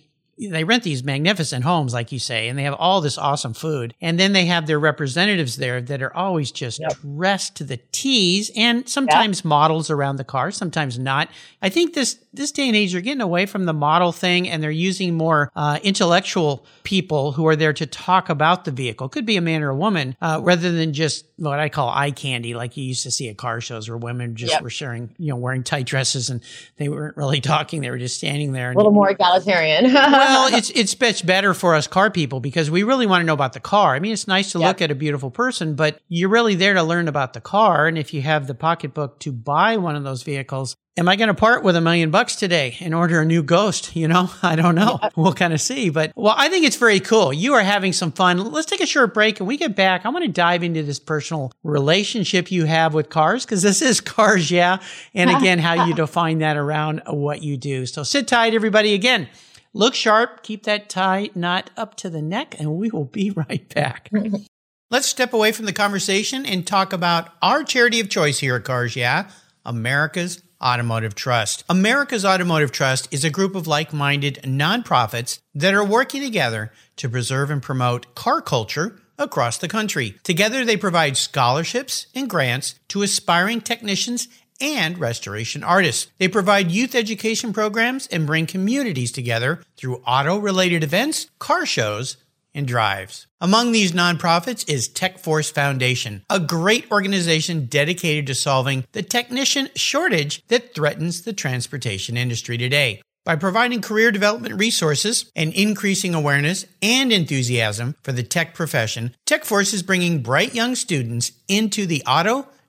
they 0.49 0.65
rent 0.65 0.83
these 0.83 1.05
magnificent 1.05 1.65
homes, 1.65 1.93
like 1.93 2.13
you 2.13 2.19
say, 2.19 2.49
and 2.49 2.59
they 2.59 2.63
have 2.63 2.75
all 2.75 3.01
this 3.01 3.19
awesome 3.19 3.53
food. 3.53 3.95
And 4.01 4.19
then 4.19 4.33
they 4.33 4.47
have 4.47 4.67
their 4.67 4.79
representatives 4.79 5.57
there 5.57 5.81
that 5.83 6.03
are 6.03 6.15
always 6.17 6.51
just 6.51 6.81
yep. 6.81 6.93
dressed 7.01 7.57
to 7.57 7.65
the 7.65 7.79
T's 7.93 8.51
and 8.57 8.89
sometimes 8.89 9.41
yep. 9.41 9.45
models 9.45 9.91
around 9.91 10.17
the 10.17 10.25
car, 10.25 10.51
sometimes 10.51 10.99
not. 10.99 11.29
I 11.61 11.69
think 11.69 11.95
this, 11.95 12.19
this 12.33 12.53
day 12.53 12.69
and 12.69 12.77
age, 12.77 12.93
they're 12.93 13.01
getting 13.01 13.21
away 13.21 13.45
from 13.47 13.67
the 13.67 13.75
model 13.75 14.13
thing 14.13 14.49
and 14.49 14.63
they're 14.63 14.71
using 14.71 15.15
more 15.15 15.51
uh, 15.55 15.79
intellectual 15.83 16.65
people 16.85 17.33
who 17.33 17.47
are 17.47 17.57
there 17.57 17.73
to 17.75 17.87
talk 17.87 18.29
about 18.29 18.65
the 18.65 18.71
vehicle. 18.71 19.09
Could 19.09 19.27
be 19.27 19.37
a 19.37 19.43
man 19.43 19.63
or 19.63 19.71
a 19.71 19.77
woman, 19.77 20.17
uh, 20.23 20.41
rather 20.43 20.73
than 20.73 20.93
just 20.93 21.27
what 21.37 21.59
I 21.59 21.69
call 21.69 21.89
eye 21.89 22.13
candy, 22.13 22.55
like 22.55 22.77
you 22.77 22.85
used 22.85 23.03
to 23.03 23.11
see 23.11 23.29
at 23.29 23.37
car 23.37 23.61
shows 23.61 23.89
where 23.89 23.99
women 23.99 24.37
just 24.37 24.53
yep. 24.53 24.63
were 24.63 24.71
sharing, 24.71 25.15
you 25.19 25.29
know, 25.29 25.37
wearing 25.37 25.65
tight 25.65 25.87
dresses 25.87 26.31
and 26.31 26.43
they 26.77 26.89
weren't 26.89 27.17
really 27.17 27.41
talking. 27.43 27.83
They 27.83 27.91
were 27.91 27.99
just 27.99 28.17
standing 28.17 28.53
there. 28.53 28.73
a 28.73 28.77
little 28.77 28.93
more 28.93 29.11
egalitarian. 29.11 29.93
well, 29.93 30.30
well, 30.31 30.55
it's 30.55 30.71
it's 30.71 30.99
much 31.01 31.27
better 31.27 31.55
for 31.55 31.75
us 31.75 31.87
car 31.87 32.11
people 32.11 32.41
because 32.41 32.71
we 32.71 32.83
really 32.83 33.07
want 33.07 33.23
to 33.23 33.27
know 33.27 33.35
about 33.35 33.53
the 33.53 33.61
car. 33.61 33.95
I 33.95 34.01
mean, 34.01 34.13
it's 34.13 34.29
nice 34.29 34.53
to 34.53 34.59
yep. 34.59 34.69
look 34.69 34.83
at 34.83 34.91
a 34.91 34.95
beautiful 34.95 35.31
person, 35.31 35.75
but 35.75 36.01
you're 36.09 36.29
really 36.29 36.55
there 36.55 36.75
to 36.75 36.83
learn 36.83 37.09
about 37.09 37.33
the 37.33 37.41
car. 37.41 37.87
And 37.87 37.99
if 37.99 38.15
you 38.15 38.23
have 38.23 38.47
the 38.47 38.55
pocketbook 38.55 39.19
to 39.21 39.33
buy 39.33 39.77
one 39.77 39.97
of 39.97 40.05
those 40.05 40.23
vehicles, 40.23 40.77
am 40.97 41.09
I 41.09 41.17
going 41.17 41.29
to 41.29 41.35
part 41.35 41.63
with 41.63 41.77
a 41.77 41.81
million 41.81 42.11
bucks 42.11 42.37
today 42.37 42.77
and 42.81 42.95
order 42.95 43.21
a 43.21 43.25
new 43.25 43.43
ghost? 43.43 43.97
You 43.97 44.09
know, 44.09 44.31
I 44.43 44.57
don't 44.57 44.75
know. 44.75 45.01
We'll 45.17 45.33
kind 45.33 45.53
of 45.53 45.61
see. 45.61 45.91
But 45.91 46.13
well, 46.15 46.35
I 46.37 46.49
think 46.49 46.67
it's 46.67 46.77
very 46.77 47.01
cool. 47.01 47.33
You 47.33 47.55
are 47.55 47.63
having 47.63 47.93
some 47.93 48.13
fun. 48.13 48.39
Let's 48.39 48.67
take 48.67 48.81
a 48.81 48.87
short 48.87 49.15
break 49.15 49.41
and 49.41 49.49
we 49.49 49.57
get 49.57 49.75
back. 49.75 50.05
I 50.05 50.11
want 50.11 50.25
to 50.25 50.31
dive 50.31 50.63
into 50.63 50.83
this 50.83 50.99
personal 50.99 51.53
relationship 51.63 52.51
you 52.51 52.67
have 52.67 52.95
with 52.95 53.09
cars 53.09 53.45
because 53.45 53.63
this 53.63 53.83
is 53.83 54.01
cars, 54.01 54.51
yeah. 54.51 54.79
And 55.15 55.31
again, 55.31 55.59
how 55.59 55.87
you 55.87 55.95
define 56.01 56.39
that 56.39 56.57
around 56.57 57.03
what 57.07 57.43
you 57.43 57.57
do. 57.57 57.87
So 57.87 58.03
sit 58.03 58.29
tight, 58.29 58.55
everybody. 58.55 58.95
Again, 58.95 59.29
look 59.73 59.95
sharp, 59.95 60.43
keep 60.43 60.65
that 60.65 60.89
tie 60.89 61.31
knot 61.35 61.71
up 61.77 61.95
to 61.97 62.11
the 62.11 62.23
neck, 62.23 62.55
and 62.59 62.77
we 62.77 62.91
will 62.91 63.05
be 63.05 63.31
right 63.49 63.73
back. 63.75 64.11
Let's 64.91 65.07
step 65.07 65.33
away 65.33 65.53
from 65.53 65.67
the 65.67 65.73
conversation 65.73 66.45
and 66.45 66.67
talk 66.67 66.93
about 66.93 67.29
our 67.41 67.63
charity 67.63 68.01
of 68.01 68.09
choice 68.09 68.41
here 68.41 68.57
at 68.57 68.65
Cars 68.65 68.97
Yeah, 68.97 69.31
America's 69.65 70.43
Automotive 70.61 71.15
Trust. 71.15 71.65
America's 71.69 72.25
Automotive 72.25 72.73
Trust 72.73 73.07
is 73.13 73.25
a 73.25 73.31
group 73.31 73.55
of 73.55 73.67
like 73.67 73.93
minded 73.93 74.41
nonprofits 74.43 75.39
that 75.55 75.75
are 75.75 75.85
working 75.85 76.23
together 76.23 76.73
to 76.97 77.09
preserve 77.09 77.51
and 77.51 77.63
promote 77.63 78.15
car 78.15 78.43
culture 78.43 79.01
across 79.17 79.59
the 79.59 79.69
country. 79.69 80.17
Together, 80.23 80.65
they 80.65 80.77
provide 80.77 81.17
scholarships 81.17 82.07
and 82.15 82.29
grants 82.29 82.75
to 82.89 83.03
aspiring 83.03 83.61
technicians 83.61 84.29
and 84.61 84.99
restoration 84.99 85.63
artists. 85.63 86.09
They 86.19 86.29
provide 86.29 86.71
youth 86.71 86.95
education 86.95 87.53
programs 87.53 88.07
and 88.09 88.27
bring 88.27 88.47
communities 88.47 89.13
together 89.13 89.63
through 89.77 90.03
auto 90.07 90.39
related 90.39 90.85
events, 90.85 91.31
car 91.39 91.67
shows, 91.67 92.17
and 92.55 92.67
drives. 92.67 93.27
Among 93.41 93.73
these 93.73 93.93
nonprofits 93.93 94.69
is 94.69 94.89
TechForce 94.89 95.53
Foundation, 95.53 96.25
a 96.29 96.41
great 96.41 96.91
organization 96.91 97.67
dedicated 97.67 98.27
to 98.27 98.35
solving 98.35 98.85
the 98.93 99.03
technician 99.03 99.69
shortage 99.77 100.47
that 100.49 100.75
threatens 100.75 101.23
the 101.23 101.33
transportation 101.33 102.17
industry 102.17 102.59
today. 102.59 103.03
By 103.25 103.37
providing 103.37 103.83
career 103.83 104.11
development 104.11 104.59
resources 104.59 105.31
and 105.37 105.53
increasing 105.53 106.15
awareness 106.15 106.65
and 106.81 107.13
enthusiasm 107.13 107.95
for 108.03 108.13
the 108.13 108.23
tech 108.23 108.55
profession, 108.55 109.15
TechForce 109.27 109.75
is 109.75 109.83
bringing 109.83 110.23
bright 110.23 110.55
young 110.55 110.75
students 110.75 111.33
into 111.47 111.87
the 111.87 112.03
auto, 112.07 112.49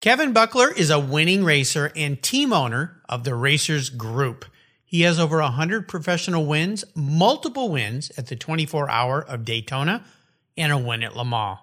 Kevin 0.00 0.32
Buckler 0.32 0.70
is 0.70 0.88
a 0.88 0.98
winning 0.98 1.44
racer 1.44 1.92
and 1.94 2.22
team 2.22 2.54
owner 2.54 3.02
of 3.06 3.24
the 3.24 3.34
Racers 3.34 3.90
Group. 3.90 4.46
He 4.82 5.02
has 5.02 5.20
over 5.20 5.42
100 5.42 5.88
professional 5.88 6.46
wins, 6.46 6.86
multiple 6.94 7.68
wins 7.68 8.10
at 8.16 8.28
the 8.28 8.34
24 8.34 8.88
hour 8.88 9.20
of 9.20 9.44
Daytona, 9.44 10.02
and 10.56 10.72
a 10.72 10.78
win 10.78 11.02
at 11.02 11.14
Le 11.14 11.24
Mans. 11.26 11.58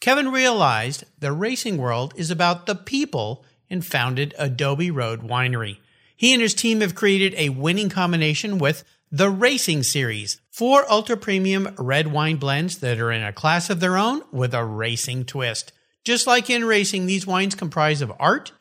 Kevin 0.00 0.32
realized 0.32 1.04
the 1.20 1.30
racing 1.30 1.76
world 1.76 2.12
is 2.16 2.28
about 2.28 2.66
the 2.66 2.74
people 2.74 3.44
and 3.70 3.86
founded 3.86 4.34
Adobe 4.36 4.90
Road 4.90 5.20
Winery. 5.20 5.76
He 6.16 6.32
and 6.32 6.42
his 6.42 6.54
team 6.54 6.80
have 6.80 6.96
created 6.96 7.34
a 7.36 7.50
winning 7.50 7.88
combination 7.88 8.58
with 8.58 8.82
the 9.12 9.30
Racing 9.30 9.84
Series, 9.84 10.40
four 10.50 10.90
ultra 10.90 11.16
premium 11.16 11.72
red 11.78 12.08
wine 12.08 12.38
blends 12.38 12.78
that 12.78 12.98
are 12.98 13.12
in 13.12 13.22
a 13.22 13.32
class 13.32 13.70
of 13.70 13.78
their 13.78 13.96
own 13.96 14.22
with 14.32 14.54
a 14.54 14.64
racing 14.64 15.24
twist. 15.24 15.70
Just 16.06 16.28
like 16.28 16.48
in 16.48 16.64
racing, 16.64 17.06
these 17.06 17.26
wines 17.26 17.56
comprise 17.56 18.00
of 18.00 18.12
art, 18.20 18.52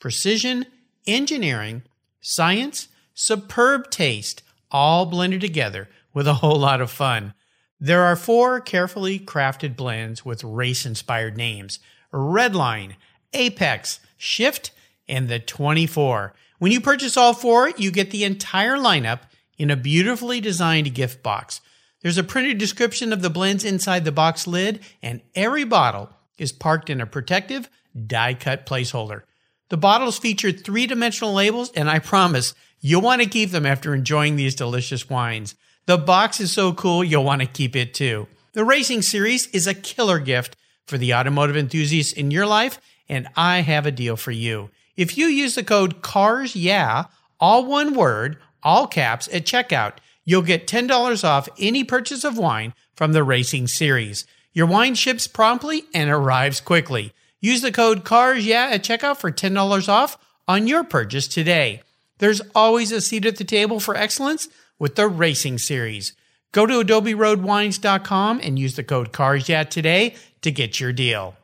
precision, 0.00 0.66
engineering, 1.06 1.80
science, 2.20 2.88
superb 3.14 3.90
taste, 3.90 4.42
all 4.70 5.06
blended 5.06 5.40
together 5.40 5.88
with 6.12 6.28
a 6.28 6.34
whole 6.34 6.58
lot 6.58 6.82
of 6.82 6.90
fun. 6.90 7.32
There 7.80 8.02
are 8.02 8.16
four 8.16 8.60
carefully 8.60 9.18
crafted 9.18 9.76
blends 9.76 10.26
with 10.26 10.44
race 10.44 10.84
inspired 10.84 11.38
names 11.38 11.78
Redline, 12.12 12.96
Apex, 13.32 14.00
Shift, 14.18 14.70
and 15.08 15.26
the 15.26 15.38
24. 15.38 16.34
When 16.58 16.70
you 16.70 16.82
purchase 16.82 17.16
all 17.16 17.32
four, 17.32 17.70
you 17.78 17.90
get 17.90 18.10
the 18.10 18.24
entire 18.24 18.76
lineup 18.76 19.20
in 19.56 19.70
a 19.70 19.74
beautifully 19.74 20.38
designed 20.38 20.94
gift 20.94 21.22
box. 21.22 21.62
There's 22.02 22.18
a 22.18 22.22
printed 22.22 22.58
description 22.58 23.10
of 23.10 23.22
the 23.22 23.30
blends 23.30 23.64
inside 23.64 24.04
the 24.04 24.12
box 24.12 24.46
lid, 24.46 24.80
and 25.02 25.22
every 25.34 25.64
bottle 25.64 26.10
is 26.40 26.52
parked 26.52 26.90
in 26.90 27.00
a 27.00 27.06
protective, 27.06 27.68
die 28.06 28.34
cut 28.34 28.66
placeholder. 28.66 29.22
The 29.68 29.76
bottles 29.76 30.18
feature 30.18 30.50
three 30.50 30.86
dimensional 30.86 31.32
labels, 31.32 31.70
and 31.72 31.88
I 31.88 32.00
promise 32.00 32.54
you'll 32.80 33.02
want 33.02 33.22
to 33.22 33.28
keep 33.28 33.50
them 33.50 33.66
after 33.66 33.94
enjoying 33.94 34.34
these 34.34 34.54
delicious 34.56 35.08
wines. 35.08 35.54
The 35.86 35.98
box 35.98 36.40
is 36.40 36.52
so 36.52 36.72
cool, 36.72 37.04
you'll 37.04 37.24
want 37.24 37.42
to 37.42 37.46
keep 37.46 37.76
it 37.76 37.94
too. 37.94 38.26
The 38.52 38.64
Racing 38.64 39.02
Series 39.02 39.46
is 39.48 39.66
a 39.66 39.74
killer 39.74 40.18
gift 40.18 40.56
for 40.86 40.98
the 40.98 41.14
automotive 41.14 41.56
enthusiasts 41.56 42.12
in 42.12 42.32
your 42.32 42.46
life, 42.46 42.80
and 43.08 43.28
I 43.36 43.60
have 43.60 43.86
a 43.86 43.92
deal 43.92 44.16
for 44.16 44.32
you. 44.32 44.70
If 44.96 45.16
you 45.16 45.26
use 45.26 45.54
the 45.54 45.62
code 45.62 46.02
CARS 46.02 46.56
yeah, 46.56 47.04
all 47.38 47.64
one 47.64 47.94
word, 47.94 48.38
all 48.62 48.86
caps 48.86 49.28
at 49.32 49.46
checkout, 49.46 49.94
you'll 50.24 50.42
get 50.42 50.66
$10 50.66 51.24
off 51.24 51.48
any 51.58 51.84
purchase 51.84 52.24
of 52.24 52.38
wine 52.38 52.74
from 52.94 53.12
the 53.12 53.24
Racing 53.24 53.68
Series. 53.68 54.26
Your 54.52 54.66
wine 54.66 54.94
ships 54.94 55.26
promptly 55.26 55.84
and 55.94 56.10
arrives 56.10 56.60
quickly. 56.60 57.12
Use 57.40 57.62
the 57.62 57.72
code 57.72 58.04
CARS 58.04 58.44
yeah 58.44 58.70
at 58.72 58.82
checkout 58.82 59.18
for 59.18 59.30
$10 59.30 59.88
off 59.88 60.18
on 60.48 60.66
your 60.66 60.84
purchase 60.84 61.28
today. 61.28 61.82
There's 62.18 62.42
always 62.54 62.92
a 62.92 63.00
seat 63.00 63.24
at 63.24 63.36
the 63.36 63.44
table 63.44 63.80
for 63.80 63.96
excellence 63.96 64.48
with 64.78 64.96
the 64.96 65.08
Racing 65.08 65.58
Series. 65.58 66.14
Go 66.52 66.66
to 66.66 66.74
adoberoadwines.com 66.84 68.40
and 68.42 68.58
use 68.58 68.74
the 68.76 68.84
code 68.84 69.12
CARS 69.12 69.48
yeah 69.48 69.62
today 69.62 70.16
to 70.42 70.50
get 70.50 70.80
your 70.80 70.92
deal. 70.92 71.36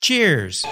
Cheers. 0.00 0.64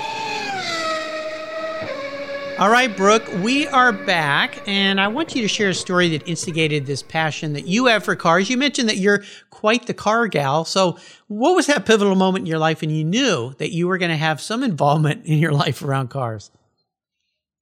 All 2.56 2.70
right, 2.70 2.96
Brooke, 2.96 3.28
we 3.42 3.66
are 3.66 3.90
back, 3.92 4.62
and 4.68 5.00
I 5.00 5.08
want 5.08 5.34
you 5.34 5.42
to 5.42 5.48
share 5.48 5.70
a 5.70 5.74
story 5.74 6.08
that 6.10 6.28
instigated 6.28 6.86
this 6.86 7.02
passion 7.02 7.52
that 7.54 7.66
you 7.66 7.86
have 7.86 8.04
for 8.04 8.14
cars. 8.14 8.48
You 8.48 8.56
mentioned 8.56 8.88
that 8.88 8.96
you're 8.96 9.24
quite 9.50 9.88
the 9.88 9.94
car 9.94 10.28
gal. 10.28 10.64
So, 10.64 10.96
what 11.26 11.56
was 11.56 11.66
that 11.66 11.84
pivotal 11.84 12.14
moment 12.14 12.42
in 12.42 12.46
your 12.46 12.60
life 12.60 12.84
and 12.84 12.92
you 12.92 13.04
knew 13.04 13.54
that 13.58 13.72
you 13.72 13.88
were 13.88 13.98
going 13.98 14.12
to 14.12 14.16
have 14.16 14.40
some 14.40 14.62
involvement 14.62 15.26
in 15.26 15.38
your 15.38 15.50
life 15.50 15.82
around 15.82 16.10
cars? 16.10 16.52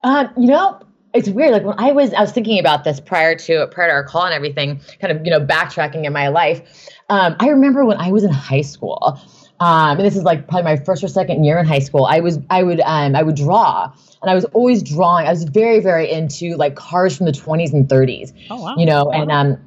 Uh, 0.02 0.28
you 0.36 0.48
know, 0.48 0.78
it's 1.14 1.30
weird. 1.30 1.52
Like 1.52 1.64
when 1.64 1.78
I 1.78 1.92
was, 1.92 2.12
I 2.12 2.20
was 2.20 2.32
thinking 2.32 2.58
about 2.58 2.84
this 2.84 3.00
prior 3.00 3.34
to 3.34 3.66
prior 3.68 3.88
to 3.88 3.94
our 3.94 4.04
call 4.04 4.26
and 4.26 4.34
everything, 4.34 4.78
kind 5.00 5.16
of 5.16 5.24
you 5.24 5.30
know 5.30 5.40
backtracking 5.40 6.04
in 6.04 6.12
my 6.12 6.28
life. 6.28 6.90
Um, 7.08 7.34
I 7.40 7.48
remember 7.48 7.86
when 7.86 7.96
I 7.96 8.12
was 8.12 8.24
in 8.24 8.30
high 8.30 8.60
school. 8.60 9.18
Um, 9.62 9.98
and 9.98 10.00
this 10.00 10.16
is 10.16 10.24
like 10.24 10.48
probably 10.48 10.64
my 10.64 10.76
first 10.76 11.04
or 11.04 11.08
second 11.08 11.44
year 11.44 11.56
in 11.56 11.64
high 11.64 11.78
school. 11.78 12.04
I 12.04 12.18
was 12.18 12.40
I 12.50 12.64
would 12.64 12.80
um, 12.80 13.14
I 13.14 13.22
would 13.22 13.36
draw, 13.36 13.92
and 14.20 14.28
I 14.28 14.34
was 14.34 14.44
always 14.46 14.82
drawing. 14.82 15.28
I 15.28 15.30
was 15.30 15.44
very 15.44 15.78
very 15.78 16.10
into 16.10 16.56
like 16.56 16.74
cars 16.74 17.16
from 17.16 17.26
the 17.26 17.32
20s 17.32 17.72
and 17.72 17.88
30s. 17.88 18.32
Oh 18.50 18.60
wow! 18.60 18.74
You 18.76 18.86
know, 18.86 19.12
and 19.12 19.30
um 19.30 19.58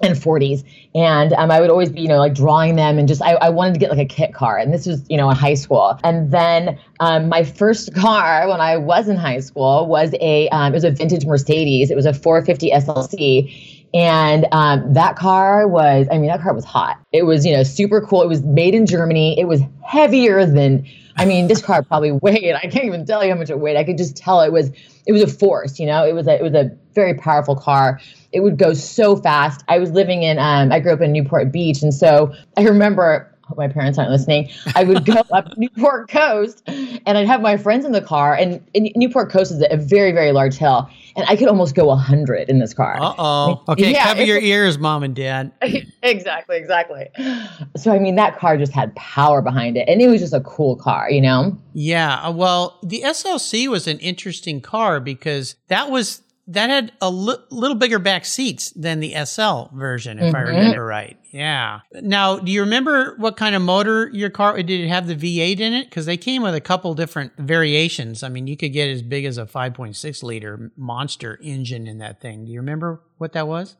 and 0.00 0.16
40s 0.16 0.64
and 0.94 1.32
um, 1.34 1.50
i 1.50 1.60
would 1.60 1.70
always 1.70 1.90
be 1.90 2.00
you 2.00 2.08
know 2.08 2.16
like 2.16 2.34
drawing 2.34 2.76
them 2.76 2.98
and 2.98 3.06
just 3.06 3.22
I, 3.22 3.34
I 3.34 3.50
wanted 3.50 3.74
to 3.74 3.78
get 3.78 3.90
like 3.90 4.00
a 4.00 4.06
kit 4.06 4.32
car 4.32 4.56
and 4.56 4.72
this 4.72 4.86
was 4.86 5.04
you 5.08 5.16
know 5.16 5.28
in 5.30 5.36
high 5.36 5.54
school 5.54 5.96
and 6.02 6.30
then 6.30 6.78
um, 6.98 7.28
my 7.28 7.44
first 7.44 7.94
car 7.94 8.48
when 8.48 8.60
i 8.60 8.76
was 8.76 9.06
in 9.06 9.16
high 9.16 9.38
school 9.38 9.86
was 9.86 10.12
a 10.20 10.48
um, 10.48 10.72
it 10.72 10.76
was 10.76 10.84
a 10.84 10.90
vintage 10.90 11.26
mercedes 11.26 11.90
it 11.90 11.94
was 11.94 12.06
a 12.06 12.14
450 12.14 12.70
slc 12.70 13.81
and 13.94 14.46
um, 14.52 14.94
that 14.94 15.16
car 15.16 15.68
was, 15.68 16.06
I 16.10 16.18
mean, 16.18 16.28
that 16.28 16.40
car 16.40 16.54
was 16.54 16.64
hot. 16.64 16.98
It 17.12 17.24
was, 17.24 17.44
you 17.44 17.52
know, 17.52 17.62
super 17.62 18.00
cool. 18.00 18.22
It 18.22 18.28
was 18.28 18.42
made 18.42 18.74
in 18.74 18.86
Germany. 18.86 19.38
It 19.38 19.44
was 19.44 19.60
heavier 19.84 20.46
than, 20.46 20.86
I 21.16 21.26
mean, 21.26 21.46
this 21.46 21.60
car 21.60 21.82
probably 21.82 22.12
weighed. 22.22 22.54
I 22.54 22.62
can't 22.68 22.86
even 22.86 23.04
tell 23.04 23.22
you 23.22 23.30
how 23.30 23.38
much 23.38 23.50
it 23.50 23.60
weighed. 23.60 23.76
I 23.76 23.84
could 23.84 23.98
just 23.98 24.16
tell 24.16 24.40
it 24.40 24.52
was, 24.52 24.70
it 25.06 25.12
was 25.12 25.22
a 25.22 25.26
force. 25.26 25.78
You 25.78 25.86
know, 25.86 26.06
it 26.06 26.14
was 26.14 26.26
a, 26.26 26.38
it 26.38 26.42
was 26.42 26.54
a 26.54 26.70
very 26.94 27.14
powerful 27.14 27.54
car. 27.54 28.00
It 28.32 28.40
would 28.40 28.56
go 28.56 28.72
so 28.72 29.16
fast. 29.16 29.62
I 29.68 29.78
was 29.78 29.90
living 29.90 30.22
in, 30.22 30.38
um, 30.38 30.72
I 30.72 30.80
grew 30.80 30.92
up 30.92 31.02
in 31.02 31.12
Newport 31.12 31.52
Beach, 31.52 31.82
and 31.82 31.92
so 31.92 32.32
I 32.56 32.62
remember 32.62 33.31
hope 33.44 33.58
my 33.58 33.68
parents 33.68 33.98
aren't 33.98 34.10
listening. 34.10 34.50
I 34.74 34.84
would 34.84 35.04
go 35.04 35.22
up 35.32 35.48
Newport 35.56 36.08
Coast 36.08 36.62
and 36.66 37.18
I'd 37.18 37.26
have 37.26 37.42
my 37.42 37.56
friends 37.56 37.84
in 37.84 37.92
the 37.92 38.00
car. 38.00 38.34
And, 38.34 38.64
and 38.74 38.90
Newport 38.96 39.30
Coast 39.30 39.52
is 39.52 39.64
a 39.70 39.76
very, 39.76 40.12
very 40.12 40.32
large 40.32 40.56
hill. 40.56 40.88
And 41.16 41.26
I 41.28 41.36
could 41.36 41.48
almost 41.48 41.74
go 41.74 41.86
100 41.86 42.48
in 42.48 42.58
this 42.58 42.72
car. 42.72 42.96
Uh 43.00 43.14
oh. 43.18 43.62
Okay, 43.68 43.92
yeah, 43.92 44.04
cover 44.04 44.22
your 44.22 44.38
ears, 44.38 44.78
mom 44.78 45.02
and 45.02 45.14
dad. 45.14 45.52
exactly, 46.02 46.56
exactly. 46.56 47.08
So, 47.76 47.92
I 47.92 47.98
mean, 47.98 48.14
that 48.16 48.38
car 48.38 48.56
just 48.56 48.72
had 48.72 48.94
power 48.96 49.42
behind 49.42 49.76
it. 49.76 49.88
And 49.88 50.00
it 50.00 50.08
was 50.08 50.20
just 50.20 50.32
a 50.32 50.40
cool 50.40 50.76
car, 50.76 51.10
you 51.10 51.20
know? 51.20 51.58
Yeah. 51.74 52.14
Uh, 52.14 52.32
well, 52.32 52.78
the 52.82 53.02
SLC 53.02 53.68
was 53.68 53.86
an 53.86 53.98
interesting 53.98 54.60
car 54.60 55.00
because 55.00 55.56
that 55.68 55.90
was 55.90 56.22
that 56.48 56.70
had 56.70 56.92
a 57.00 57.10
li- 57.10 57.36
little 57.50 57.76
bigger 57.76 57.98
back 57.98 58.24
seats 58.24 58.70
than 58.72 59.00
the 59.00 59.14
SL 59.24 59.74
version, 59.74 60.18
if 60.18 60.26
mm-hmm. 60.26 60.36
I 60.36 60.40
remember 60.40 60.84
right. 60.84 61.16
Yeah. 61.30 61.80
Now, 61.94 62.38
do 62.38 62.50
you 62.50 62.60
remember 62.60 63.14
what 63.16 63.36
kind 63.36 63.54
of 63.54 63.62
motor 63.62 64.10
your 64.12 64.28
car 64.28 64.56
did 64.56 64.70
it 64.70 64.88
have 64.88 65.06
the 65.06 65.16
V8 65.16 65.60
in 65.60 65.72
it? 65.72 65.88
Because 65.88 66.04
they 66.04 66.16
came 66.16 66.42
with 66.42 66.54
a 66.54 66.60
couple 66.60 66.92
different 66.94 67.32
variations. 67.38 68.22
I 68.22 68.28
mean, 68.28 68.46
you 68.46 68.56
could 68.56 68.72
get 68.72 68.88
as 68.88 69.02
big 69.02 69.24
as 69.24 69.38
a 69.38 69.46
5.6 69.46 70.22
liter 70.22 70.72
monster 70.76 71.38
engine 71.42 71.86
in 71.86 71.98
that 71.98 72.20
thing. 72.20 72.44
Do 72.44 72.52
you 72.52 72.60
remember 72.60 73.00
what 73.18 73.32
that 73.32 73.46
was? 73.46 73.76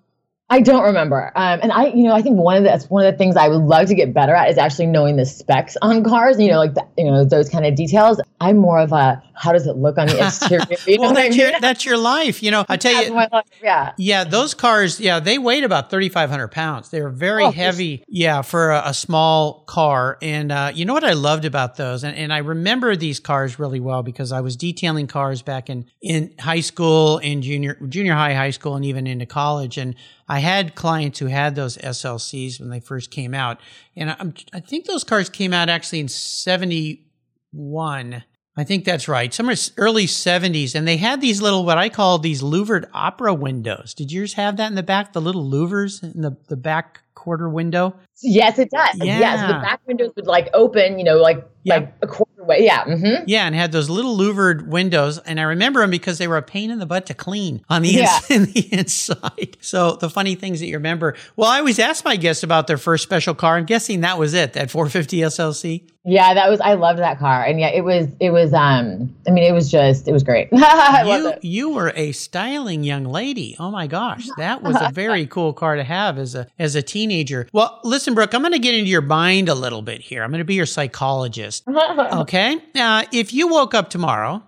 I 0.52 0.60
don't 0.60 0.84
remember. 0.84 1.32
Um, 1.34 1.60
and 1.62 1.72
I, 1.72 1.86
you 1.86 2.04
know, 2.04 2.12
I 2.12 2.20
think 2.20 2.36
one 2.36 2.58
of 2.58 2.62
the 2.64 2.68
that's 2.68 2.84
one 2.90 3.06
of 3.06 3.10
the 3.10 3.16
things 3.16 3.36
I 3.36 3.48
would 3.48 3.62
love 3.62 3.86
to 3.86 3.94
get 3.94 4.12
better 4.12 4.34
at 4.34 4.50
is 4.50 4.58
actually 4.58 4.88
knowing 4.88 5.16
the 5.16 5.24
specs 5.24 5.78
on 5.80 6.04
cars. 6.04 6.38
You 6.38 6.50
know, 6.50 6.58
like 6.58 6.74
the, 6.74 6.86
you 6.98 7.06
know 7.06 7.24
those 7.24 7.48
kind 7.48 7.64
of 7.64 7.74
details. 7.74 8.20
I'm 8.38 8.58
more 8.58 8.78
of 8.78 8.92
a 8.92 9.22
how 9.34 9.52
does 9.52 9.66
it 9.66 9.76
look 9.76 9.96
on 9.96 10.08
the 10.08 10.18
exterior? 10.26 10.66
You 10.86 11.00
well, 11.00 11.14
that's, 11.14 11.26
I 11.26 11.28
mean? 11.30 11.38
your, 11.38 11.60
that's 11.60 11.86
your 11.86 11.96
life. 11.96 12.42
You 12.42 12.50
know, 12.50 12.66
I 12.68 12.76
tell 12.76 13.02
you, 13.02 13.14
life, 13.14 13.30
yeah, 13.62 13.92
yeah, 13.96 14.24
those 14.24 14.52
cars, 14.52 15.00
yeah, 15.00 15.20
they 15.20 15.38
weighed 15.38 15.64
about 15.64 15.90
3,500 15.90 16.48
pounds. 16.48 16.90
They're 16.90 17.08
very 17.08 17.44
oh, 17.44 17.50
heavy, 17.50 18.04
yeah, 18.06 18.42
for 18.42 18.72
a, 18.72 18.82
a, 18.86 18.94
small 18.94 19.64
car. 19.64 20.18
And 20.20 20.52
uh, 20.52 20.72
you 20.74 20.84
know 20.84 20.92
what 20.92 21.02
I 21.02 21.14
loved 21.14 21.46
about 21.46 21.76
those, 21.76 22.04
and, 22.04 22.14
and 22.14 22.32
I 22.32 22.38
remember 22.38 22.94
these 22.94 23.20
cars 23.20 23.58
really 23.58 23.80
well 23.80 24.02
because 24.02 24.32
I 24.32 24.42
was 24.42 24.54
detailing 24.56 25.06
cars 25.06 25.40
back 25.40 25.70
in 25.70 25.86
in 26.02 26.34
high 26.38 26.60
school 26.60 27.18
and 27.18 27.42
junior 27.42 27.78
junior 27.88 28.14
high, 28.14 28.34
high 28.34 28.50
school, 28.50 28.76
and 28.76 28.84
even 28.84 29.06
into 29.06 29.24
college, 29.24 29.78
and 29.78 29.94
I 30.32 30.38
had 30.38 30.74
clients 30.74 31.18
who 31.18 31.26
had 31.26 31.56
those 31.56 31.76
SLCs 31.76 32.58
when 32.58 32.70
they 32.70 32.80
first 32.80 33.10
came 33.10 33.34
out, 33.34 33.60
and 33.94 34.10
I, 34.10 34.32
I 34.54 34.60
think 34.60 34.86
those 34.86 35.04
cars 35.04 35.28
came 35.28 35.52
out 35.52 35.68
actually 35.68 36.00
in 36.00 36.08
'71. 36.08 38.24
I 38.56 38.64
think 38.64 38.86
that's 38.86 39.08
right. 39.08 39.32
Some 39.32 39.50
early 39.76 40.06
70s. 40.06 40.74
And 40.74 40.88
they 40.88 40.96
had 40.98 41.20
these 41.20 41.40
little, 41.40 41.64
what 41.64 41.78
I 41.78 41.88
call 41.88 42.18
these 42.18 42.42
louvered 42.42 42.86
opera 42.92 43.32
windows. 43.32 43.94
Did 43.94 44.12
yours 44.12 44.34
have 44.34 44.58
that 44.58 44.68
in 44.68 44.74
the 44.74 44.82
back? 44.82 45.14
The 45.14 45.22
little 45.22 45.50
louvers 45.50 46.02
in 46.02 46.20
the, 46.20 46.36
the 46.48 46.56
back 46.56 47.00
quarter 47.22 47.48
window? 47.48 47.94
Yes, 48.20 48.58
it 48.58 48.70
does. 48.70 48.96
Yeah. 48.96 49.18
Yes. 49.20 49.40
The 49.46 49.54
back 49.54 49.80
windows 49.86 50.10
would 50.16 50.26
like 50.26 50.48
open, 50.54 50.98
you 50.98 51.04
know, 51.04 51.18
like, 51.18 51.46
like 51.64 51.92
a 52.02 52.08
quarter 52.08 52.44
way. 52.44 52.64
Yeah. 52.64 52.84
Mm-hmm. 52.84 53.24
Yeah, 53.28 53.46
and 53.46 53.54
had 53.54 53.70
those 53.70 53.88
little 53.88 54.16
louvered 54.16 54.70
windows, 54.70 55.18
and 55.18 55.38
I 55.38 55.44
remember 55.44 55.80
them 55.80 55.90
because 55.90 56.18
they 56.18 56.26
were 56.26 56.36
a 56.36 56.42
pain 56.42 56.72
in 56.72 56.80
the 56.80 56.86
butt 56.86 57.06
to 57.06 57.14
clean 57.14 57.64
on 57.70 57.82
the, 57.82 57.90
yeah. 57.90 58.18
ins- 58.28 58.30
in 58.30 58.52
the 58.52 58.74
inside. 58.74 59.56
So 59.60 59.92
the 59.92 60.10
funny 60.10 60.34
things 60.34 60.58
that 60.58 60.66
you 60.66 60.74
remember. 60.74 61.14
Well, 61.36 61.48
I 61.48 61.58
always 61.58 61.78
ask 61.78 62.04
my 62.04 62.16
guests 62.16 62.42
about 62.42 62.66
their 62.66 62.78
first 62.78 63.04
special 63.04 63.34
car. 63.34 63.56
I'm 63.56 63.66
guessing 63.66 64.00
that 64.00 64.18
was 64.18 64.34
it, 64.34 64.54
that 64.54 64.70
450 64.70 65.18
SLC. 65.18 65.88
Yeah, 66.04 66.34
that 66.34 66.50
was. 66.50 66.60
I 66.60 66.74
loved 66.74 66.98
that 66.98 67.20
car, 67.20 67.44
and 67.44 67.60
yeah, 67.60 67.68
it 67.68 67.82
was. 67.82 68.08
It 68.18 68.30
was. 68.30 68.52
Um, 68.52 69.14
I 69.28 69.30
mean, 69.30 69.44
it 69.44 69.52
was 69.52 69.70
just. 69.70 70.08
It 70.08 70.12
was 70.12 70.24
great. 70.24 70.48
you 70.52 71.32
you 71.42 71.70
were 71.70 71.92
a 71.94 72.10
styling 72.10 72.82
young 72.82 73.04
lady. 73.04 73.54
Oh 73.60 73.70
my 73.70 73.86
gosh, 73.86 74.26
that 74.36 74.62
was 74.62 74.76
a 74.80 74.90
very 74.92 75.26
cool 75.26 75.52
car 75.52 75.76
to 75.76 75.84
have 75.84 76.18
as 76.18 76.34
a 76.34 76.48
as 76.58 76.74
a 76.74 76.82
teenager. 76.82 77.11
Well, 77.52 77.80
listen, 77.84 78.14
Brooke, 78.14 78.34
I'm 78.34 78.42
going 78.42 78.52
to 78.52 78.58
get 78.58 78.74
into 78.74 78.90
your 78.90 79.02
mind 79.02 79.48
a 79.48 79.54
little 79.54 79.82
bit 79.82 80.00
here. 80.00 80.22
I'm 80.22 80.30
going 80.30 80.38
to 80.38 80.44
be 80.44 80.54
your 80.54 80.66
psychologist. 80.66 81.64
okay, 81.68 82.58
uh, 82.74 83.04
if 83.12 83.32
you 83.32 83.48
woke 83.48 83.74
up 83.74 83.90
tomorrow 83.90 84.42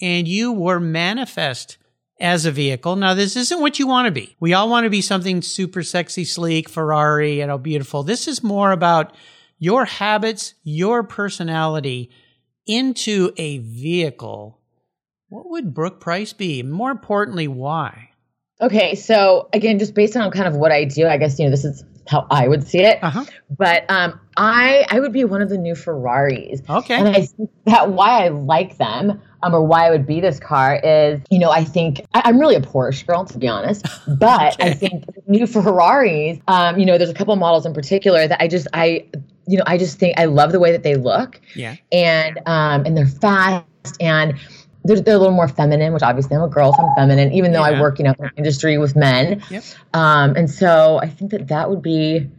and 0.00 0.28
you 0.28 0.52
were 0.52 0.80
manifest 0.80 1.78
as 2.20 2.44
a 2.44 2.52
vehicle. 2.52 2.96
Now, 2.96 3.14
this 3.14 3.34
isn't 3.34 3.60
what 3.60 3.78
you 3.78 3.86
want 3.86 4.06
to 4.06 4.12
be. 4.12 4.36
We 4.40 4.52
all 4.52 4.68
want 4.68 4.84
to 4.84 4.90
be 4.90 5.00
something 5.00 5.40
super 5.40 5.82
sexy, 5.82 6.24
sleek, 6.24 6.68
Ferrari, 6.68 7.38
you 7.38 7.46
know, 7.46 7.56
beautiful. 7.56 8.02
This 8.02 8.28
is 8.28 8.42
more 8.42 8.72
about 8.72 9.16
your 9.58 9.86
habits, 9.86 10.54
your 10.62 11.02
personality 11.02 12.10
into 12.66 13.32
a 13.36 13.58
vehicle, 13.58 14.60
what 15.28 15.50
would 15.50 15.74
Brooke 15.74 16.00
Price 16.00 16.32
be? 16.32 16.62
More 16.62 16.90
importantly, 16.90 17.48
why? 17.48 18.10
Okay, 18.60 18.94
so 18.94 19.48
again, 19.52 19.78
just 19.78 19.94
based 19.94 20.16
on 20.16 20.30
kind 20.30 20.46
of 20.46 20.54
what 20.54 20.70
I 20.70 20.84
do, 20.84 21.06
I 21.06 21.16
guess 21.16 21.38
you 21.38 21.46
know 21.46 21.50
this 21.50 21.64
is 21.64 21.84
how 22.10 22.26
I 22.28 22.48
would 22.48 22.66
see 22.66 22.80
it. 22.80 23.02
Uh-huh. 23.02 23.24
But 23.56 23.88
um, 23.88 24.18
I 24.36 24.84
I 24.90 24.98
would 24.98 25.12
be 25.12 25.24
one 25.24 25.42
of 25.42 25.48
the 25.48 25.56
new 25.56 25.76
Ferraris. 25.76 26.60
Okay, 26.68 26.94
and 26.94 27.08
I 27.08 27.22
think 27.26 27.50
that 27.66 27.90
why 27.92 28.24
I 28.24 28.28
like 28.28 28.76
them. 28.78 29.22
Um, 29.42 29.54
or 29.54 29.64
why 29.64 29.86
I 29.86 29.90
would 29.90 30.06
be 30.06 30.20
this 30.20 30.38
car 30.38 30.78
is, 30.84 31.18
you 31.30 31.38
know, 31.38 31.50
I 31.50 31.64
think 31.64 32.02
I, 32.12 32.28
am 32.28 32.38
really 32.38 32.56
a 32.56 32.60
Porsche 32.60 33.06
girl, 33.06 33.24
to 33.24 33.38
be 33.38 33.48
honest. 33.48 33.86
But 34.06 34.60
okay. 34.60 34.68
I 34.68 34.74
think 34.74 35.04
new 35.28 35.46
Ferraris, 35.46 36.38
um, 36.46 36.78
you 36.78 36.84
know, 36.84 36.98
there's 36.98 37.08
a 37.08 37.14
couple 37.14 37.34
models 37.36 37.64
in 37.64 37.72
particular 37.72 38.28
that 38.28 38.42
I 38.42 38.48
just, 38.48 38.68
I, 38.74 39.06
you 39.46 39.56
know, 39.56 39.64
I 39.66 39.78
just 39.78 39.98
think 39.98 40.18
I 40.20 40.26
love 40.26 40.52
the 40.52 40.60
way 40.60 40.72
that 40.72 40.82
they 40.82 40.96
look. 40.96 41.40
Yeah. 41.54 41.76
And 41.90 42.38
um, 42.44 42.84
and 42.84 42.94
they're 42.98 43.06
fast 43.06 43.64
and 43.98 44.34
they're, 44.84 45.00
they're 45.00 45.16
a 45.16 45.18
little 45.18 45.34
more 45.34 45.48
feminine, 45.48 45.92
which 45.92 46.02
obviously 46.02 46.36
I'm 46.36 46.42
a 46.42 46.48
girl, 46.48 46.72
so 46.72 46.82
I'm 46.82 46.94
feminine, 46.94 47.32
even 47.32 47.52
though 47.52 47.66
yeah. 47.66 47.78
I 47.78 47.80
work, 47.80 47.98
you 47.98 48.04
know, 48.04 48.14
in 48.18 48.30
industry 48.36 48.78
with 48.78 48.96
men. 48.96 49.42
Yep. 49.50 49.64
Um, 49.94 50.36
and 50.36 50.50
so 50.50 50.98
I 51.02 51.08
think 51.08 51.32
that 51.32 51.48
that 51.48 51.70
would 51.70 51.82
be, 51.82 52.30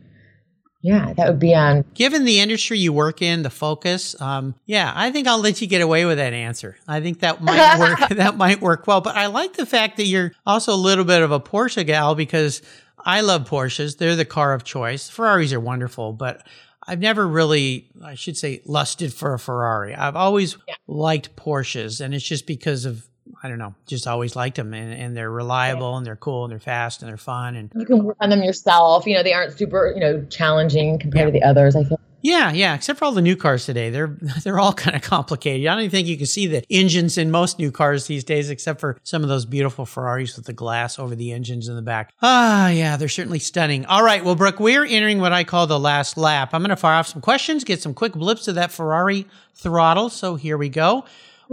yeah, 0.81 1.13
that 1.13 1.27
would 1.27 1.39
be 1.39 1.53
on. 1.53 1.85
Given 1.93 2.25
the 2.25 2.39
industry 2.39 2.79
you 2.79 2.91
work 2.91 3.21
in, 3.21 3.43
the 3.43 3.51
focus, 3.51 4.19
um, 4.19 4.55
yeah, 4.65 4.91
I 4.95 5.11
think 5.11 5.27
I'll 5.27 5.39
let 5.39 5.61
you 5.61 5.67
get 5.67 5.81
away 5.81 6.05
with 6.05 6.17
that 6.17 6.33
answer. 6.33 6.77
I 6.87 7.01
think 7.01 7.19
that 7.19 7.43
might 7.43 7.79
work. 7.79 8.09
that 8.17 8.35
might 8.37 8.61
work 8.61 8.87
well. 8.87 9.01
But 9.01 9.15
I 9.15 9.27
like 9.27 9.53
the 9.53 9.65
fact 9.67 9.97
that 9.97 10.05
you're 10.05 10.31
also 10.45 10.73
a 10.73 10.75
little 10.75 11.05
bit 11.05 11.21
of 11.21 11.31
a 11.31 11.39
Porsche 11.39 11.85
gal 11.85 12.15
because 12.15 12.63
I 12.97 13.21
love 13.21 13.47
Porsches. 13.47 13.97
They're 13.97 14.15
the 14.15 14.25
car 14.25 14.53
of 14.53 14.63
choice. 14.63 15.09
Ferraris 15.09 15.53
are 15.53 15.59
wonderful, 15.59 16.13
but 16.13 16.45
I've 16.87 16.99
never 16.99 17.27
really, 17.27 17.89
I 18.03 18.15
should 18.15 18.37
say, 18.37 18.61
lusted 18.65 19.13
for 19.13 19.33
a 19.33 19.39
Ferrari. 19.39 19.93
I've 19.93 20.15
always 20.15 20.57
yeah. 20.67 20.75
liked 20.87 21.35
Porsches, 21.35 22.01
and 22.01 22.13
it's 22.13 22.25
just 22.25 22.47
because 22.47 22.85
of 22.85 23.07
I 23.43 23.49
don't 23.49 23.57
know, 23.57 23.73
just 23.87 24.07
always 24.07 24.35
liked 24.35 24.57
them, 24.57 24.73
and, 24.73 24.93
and 24.93 25.17
they're 25.17 25.31
reliable, 25.31 25.97
and 25.97 26.05
they're 26.05 26.15
cool, 26.15 26.45
and 26.45 26.51
they're 26.51 26.59
fast, 26.59 27.01
and 27.01 27.09
they're 27.09 27.17
fun, 27.17 27.55
and 27.55 27.71
you 27.75 27.85
can 27.85 28.03
work 28.03 28.17
on 28.19 28.29
them 28.29 28.43
yourself. 28.43 29.07
You 29.07 29.15
know, 29.15 29.23
they 29.23 29.33
aren't 29.33 29.57
super, 29.57 29.91
you 29.93 29.99
know, 29.99 30.23
challenging 30.29 30.99
compared 30.99 31.27
yeah. 31.27 31.33
to 31.33 31.39
the 31.39 31.43
others. 31.43 31.75
I 31.75 31.83
feel. 31.83 31.99
Yeah, 32.21 32.51
yeah. 32.51 32.75
Except 32.75 32.99
for 32.99 33.05
all 33.05 33.11
the 33.11 33.21
new 33.21 33.35
cars 33.35 33.65
today, 33.65 33.89
they're 33.89 34.07
they're 34.43 34.59
all 34.59 34.73
kind 34.73 34.95
of 34.95 35.01
complicated. 35.01 35.65
I 35.67 35.73
don't 35.73 35.83
even 35.83 35.91
think 35.91 36.07
you 36.07 36.17
can 36.17 36.27
see 36.27 36.47
the 36.47 36.63
engines 36.69 37.17
in 37.17 37.31
most 37.31 37.57
new 37.57 37.71
cars 37.71 38.07
these 38.07 38.23
days, 38.23 38.49
except 38.49 38.79
for 38.79 38.97
some 39.03 39.23
of 39.23 39.29
those 39.29 39.45
beautiful 39.45 39.85
Ferraris 39.85 40.35
with 40.35 40.45
the 40.45 40.53
glass 40.53 40.99
over 40.99 41.15
the 41.15 41.31
engines 41.31 41.67
in 41.67 41.75
the 41.75 41.81
back. 41.81 42.13
Ah, 42.21 42.69
yeah, 42.69 42.97
they're 42.97 43.09
certainly 43.09 43.39
stunning. 43.39 43.85
All 43.85 44.03
right, 44.03 44.23
well, 44.23 44.35
Brooke, 44.35 44.59
we're 44.59 44.85
entering 44.85 45.19
what 45.19 45.33
I 45.33 45.43
call 45.43 45.67
the 45.67 45.79
last 45.79 46.17
lap. 46.17 46.53
I'm 46.53 46.61
going 46.61 46.69
to 46.69 46.75
fire 46.75 46.95
off 46.95 47.07
some 47.07 47.21
questions, 47.21 47.63
get 47.63 47.81
some 47.81 47.93
quick 47.93 48.13
blips 48.13 48.47
of 48.47 48.55
that 48.55 48.71
Ferrari 48.71 49.25
throttle. 49.55 50.09
So 50.09 50.35
here 50.35 50.57
we 50.57 50.69
go. 50.69 51.05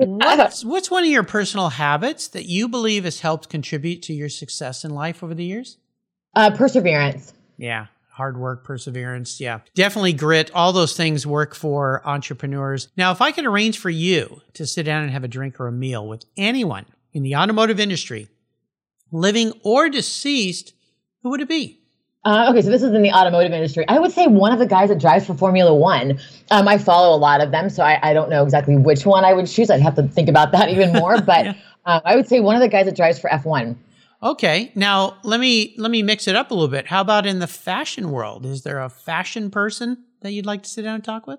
What's, 0.06 0.64
what's 0.64 0.90
one 0.92 1.02
of 1.02 1.10
your 1.10 1.24
personal 1.24 1.70
habits 1.70 2.28
that 2.28 2.46
you 2.46 2.68
believe 2.68 3.02
has 3.02 3.18
helped 3.18 3.48
contribute 3.48 4.02
to 4.02 4.12
your 4.12 4.28
success 4.28 4.84
in 4.84 4.92
life 4.92 5.24
over 5.24 5.34
the 5.34 5.44
years? 5.44 5.78
Uh, 6.36 6.52
perseverance. 6.56 7.32
Yeah, 7.56 7.86
hard 8.12 8.38
work, 8.38 8.62
perseverance. 8.62 9.40
Yeah, 9.40 9.60
definitely 9.74 10.12
grit. 10.12 10.52
All 10.54 10.72
those 10.72 10.96
things 10.96 11.26
work 11.26 11.52
for 11.56 12.00
entrepreneurs. 12.06 12.88
Now, 12.96 13.10
if 13.10 13.20
I 13.20 13.32
could 13.32 13.44
arrange 13.44 13.78
for 13.78 13.90
you 13.90 14.40
to 14.54 14.66
sit 14.66 14.84
down 14.84 15.02
and 15.02 15.10
have 15.10 15.24
a 15.24 15.28
drink 15.28 15.58
or 15.58 15.66
a 15.66 15.72
meal 15.72 16.06
with 16.06 16.24
anyone 16.36 16.86
in 17.12 17.24
the 17.24 17.34
automotive 17.34 17.80
industry, 17.80 18.28
living 19.10 19.52
or 19.64 19.88
deceased, 19.88 20.74
who 21.24 21.30
would 21.30 21.40
it 21.40 21.48
be? 21.48 21.77
Uh, 22.24 22.48
okay, 22.50 22.60
so 22.60 22.68
this 22.68 22.82
is 22.82 22.92
in 22.92 23.02
the 23.02 23.12
automotive 23.12 23.52
industry. 23.52 23.86
I 23.88 23.98
would 23.98 24.12
say 24.12 24.26
one 24.26 24.52
of 24.52 24.58
the 24.58 24.66
guys 24.66 24.88
that 24.88 24.98
drives 24.98 25.26
for 25.26 25.34
Formula 25.34 25.74
One. 25.74 26.18
Um, 26.50 26.66
I 26.66 26.76
follow 26.76 27.16
a 27.16 27.18
lot 27.18 27.40
of 27.40 27.52
them, 27.52 27.70
so 27.70 27.82
I, 27.82 27.98
I, 28.02 28.12
don't 28.12 28.28
know 28.28 28.42
exactly 28.42 28.76
which 28.76 29.06
one 29.06 29.24
I 29.24 29.32
would 29.32 29.46
choose. 29.46 29.70
I'd 29.70 29.80
have 29.80 29.94
to 29.94 30.02
think 30.02 30.28
about 30.28 30.52
that 30.52 30.68
even 30.74 30.92
more. 30.92 31.20
But 31.28 31.44
yeah. 31.44 31.54
uh, 31.86 32.00
I 32.04 32.16
would 32.16 32.26
say 32.26 32.40
one 32.40 32.56
of 32.56 32.60
the 32.60 32.68
guys 32.68 32.86
that 32.86 32.96
drives 32.96 33.18
for 33.18 33.30
F1. 33.30 33.76
Okay. 34.22 34.72
Now 34.74 35.16
let 35.22 35.38
me 35.38 35.74
let 35.78 35.90
me 35.90 36.02
mix 36.02 36.26
it 36.26 36.34
up 36.34 36.50
a 36.50 36.54
little 36.54 36.68
bit. 36.68 36.86
How 36.86 37.00
about 37.00 37.24
in 37.24 37.38
the 37.38 37.46
fashion 37.46 38.10
world? 38.10 38.46
Is 38.46 38.62
there 38.62 38.80
a 38.80 38.88
fashion 38.88 39.50
person 39.50 40.04
that 40.20 40.32
you'd 40.32 40.46
like 40.46 40.62
to 40.64 40.68
sit 40.68 40.82
down 40.82 40.96
and 40.96 41.04
talk 41.04 41.26
with? 41.26 41.38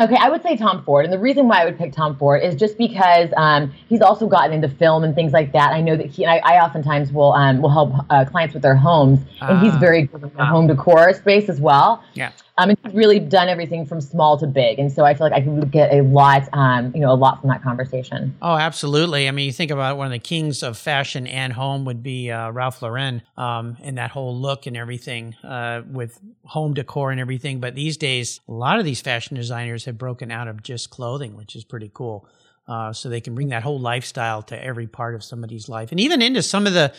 Okay, 0.00 0.16
I 0.18 0.30
would 0.30 0.42
say 0.42 0.56
Tom 0.56 0.82
Ford, 0.82 1.04
and 1.04 1.12
the 1.12 1.18
reason 1.18 1.46
why 1.46 1.60
I 1.60 1.66
would 1.66 1.76
pick 1.76 1.92
Tom 1.92 2.16
Ford 2.16 2.42
is 2.42 2.54
just 2.54 2.78
because 2.78 3.28
um, 3.36 3.70
he's 3.86 4.00
also 4.00 4.26
gotten 4.26 4.54
into 4.54 4.68
film 4.68 5.04
and 5.04 5.14
things 5.14 5.32
like 5.32 5.52
that. 5.52 5.72
I 5.74 5.82
know 5.82 5.94
that 5.94 6.06
he, 6.06 6.24
I, 6.24 6.38
I 6.38 6.64
oftentimes 6.64 7.12
will 7.12 7.34
um, 7.34 7.60
will 7.60 7.68
help 7.68 7.92
uh, 8.08 8.24
clients 8.24 8.54
with 8.54 8.62
their 8.62 8.74
homes, 8.74 9.20
and 9.42 9.60
he's 9.60 9.74
ah. 9.74 9.78
very 9.78 10.04
good 10.04 10.22
in 10.22 10.32
the 10.34 10.44
home 10.46 10.68
decor 10.68 11.12
space 11.12 11.50
as 11.50 11.60
well. 11.60 12.02
Yeah. 12.14 12.32
Um, 12.58 12.70
he's 12.70 12.94
really 12.94 13.18
done 13.18 13.48
everything 13.48 13.86
from 13.86 14.00
small 14.00 14.38
to 14.38 14.46
big, 14.46 14.78
and 14.78 14.92
so 14.92 15.04
I 15.04 15.14
feel 15.14 15.26
like 15.28 15.32
I 15.32 15.40
could 15.40 15.70
get 15.70 15.92
a 15.92 16.02
lot, 16.02 16.48
um, 16.52 16.92
you 16.94 17.00
know, 17.00 17.10
a 17.10 17.14
lot 17.14 17.40
from 17.40 17.48
that 17.50 17.62
conversation. 17.62 18.36
Oh, 18.42 18.56
absolutely. 18.56 19.28
I 19.28 19.30
mean, 19.30 19.46
you 19.46 19.52
think 19.52 19.70
about 19.70 19.96
one 19.96 20.06
of 20.06 20.12
the 20.12 20.18
kings 20.18 20.62
of 20.62 20.76
fashion 20.76 21.26
and 21.26 21.52
home 21.52 21.84
would 21.84 22.02
be 22.02 22.30
uh, 22.30 22.50
Ralph 22.50 22.82
Lauren, 22.82 23.22
um, 23.36 23.76
and 23.82 23.98
that 23.98 24.10
whole 24.10 24.36
look 24.36 24.66
and 24.66 24.76
everything 24.76 25.34
uh, 25.42 25.82
with 25.90 26.20
home 26.44 26.74
decor 26.74 27.10
and 27.10 27.20
everything. 27.20 27.60
But 27.60 27.74
these 27.74 27.96
days, 27.96 28.40
a 28.48 28.52
lot 28.52 28.78
of 28.78 28.84
these 28.84 29.00
fashion 29.00 29.36
designers 29.36 29.84
have 29.86 29.96
broken 29.96 30.30
out 30.30 30.48
of 30.48 30.62
just 30.62 30.90
clothing, 30.90 31.36
which 31.36 31.56
is 31.56 31.64
pretty 31.64 31.90
cool. 31.92 32.28
Uh, 32.68 32.92
so 32.92 33.08
they 33.08 33.20
can 33.20 33.34
bring 33.34 33.48
that 33.48 33.64
whole 33.64 33.80
lifestyle 33.80 34.42
to 34.42 34.64
every 34.64 34.86
part 34.86 35.14
of 35.14 35.24
somebody's 35.24 35.68
life, 35.68 35.90
and 35.90 35.98
even 35.98 36.22
into 36.22 36.42
some 36.42 36.66
of 36.66 36.72
the 36.72 36.92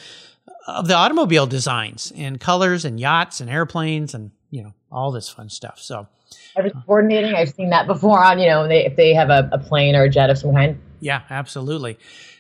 of 0.68 0.88
the 0.88 0.96
automobile 0.96 1.48
designs 1.48 2.12
and 2.16 2.40
colors 2.40 2.84
and 2.84 3.00
yachts 3.00 3.40
and 3.40 3.50
airplanes 3.50 4.14
and 4.14 4.32
you 4.52 4.62
know 4.64 4.74
all 4.92 5.12
this 5.12 5.30
fun 5.30 5.50
stuff. 5.50 5.80
So 5.80 6.08
every 6.56 6.72
coordinating, 6.86 7.34
I've 7.34 7.50
seen 7.50 7.72
that 7.72 7.88
before 7.88 8.24
on 8.24 8.40
you 8.40 8.48
know 8.48 8.68
they, 8.68 8.86
if 8.86 8.96
they 8.96 9.14
have 9.14 9.30
a, 9.30 9.50
a 9.52 9.58
plane 9.58 9.96
or 9.96 10.04
a 10.04 10.10
jet 10.10 10.30
of 10.30 10.38
some 10.38 10.54
kind. 10.54 10.80
Yeah, 11.00 11.24
absolutely. 11.30 11.98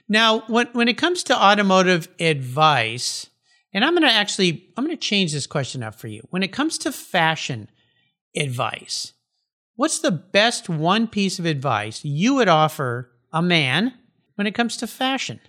Now, 0.07 0.41
when 0.47 0.67
when 0.73 0.87
it 0.87 0.97
comes 0.97 1.23
to 1.23 1.35
automotive 1.35 2.07
advice, 2.19 3.29
and 3.73 3.83
I'm 3.83 3.93
going 3.93 4.03
to 4.03 4.11
actually 4.13 4.67
I'm 4.77 4.85
going 4.85 4.95
to 4.95 5.01
change 5.01 5.31
this 5.31 5.47
question 5.47 5.81
up 5.81 5.95
for 5.95 6.07
you. 6.07 6.21
When 6.29 6.43
it 6.43 6.51
comes 6.51 6.77
to 6.79 6.91
fashion 6.91 7.69
advice, 8.35 9.13
what's 9.75 9.99
the 9.99 10.11
best 10.11 10.69
one 10.69 11.07
piece 11.07 11.39
of 11.39 11.45
advice 11.45 12.03
you 12.03 12.35
would 12.35 12.49
offer 12.49 13.09
a 13.31 13.41
man 13.41 13.93
when 14.35 14.47
it 14.47 14.53
comes 14.53 14.77
to 14.77 14.87
fashion? 14.87 15.39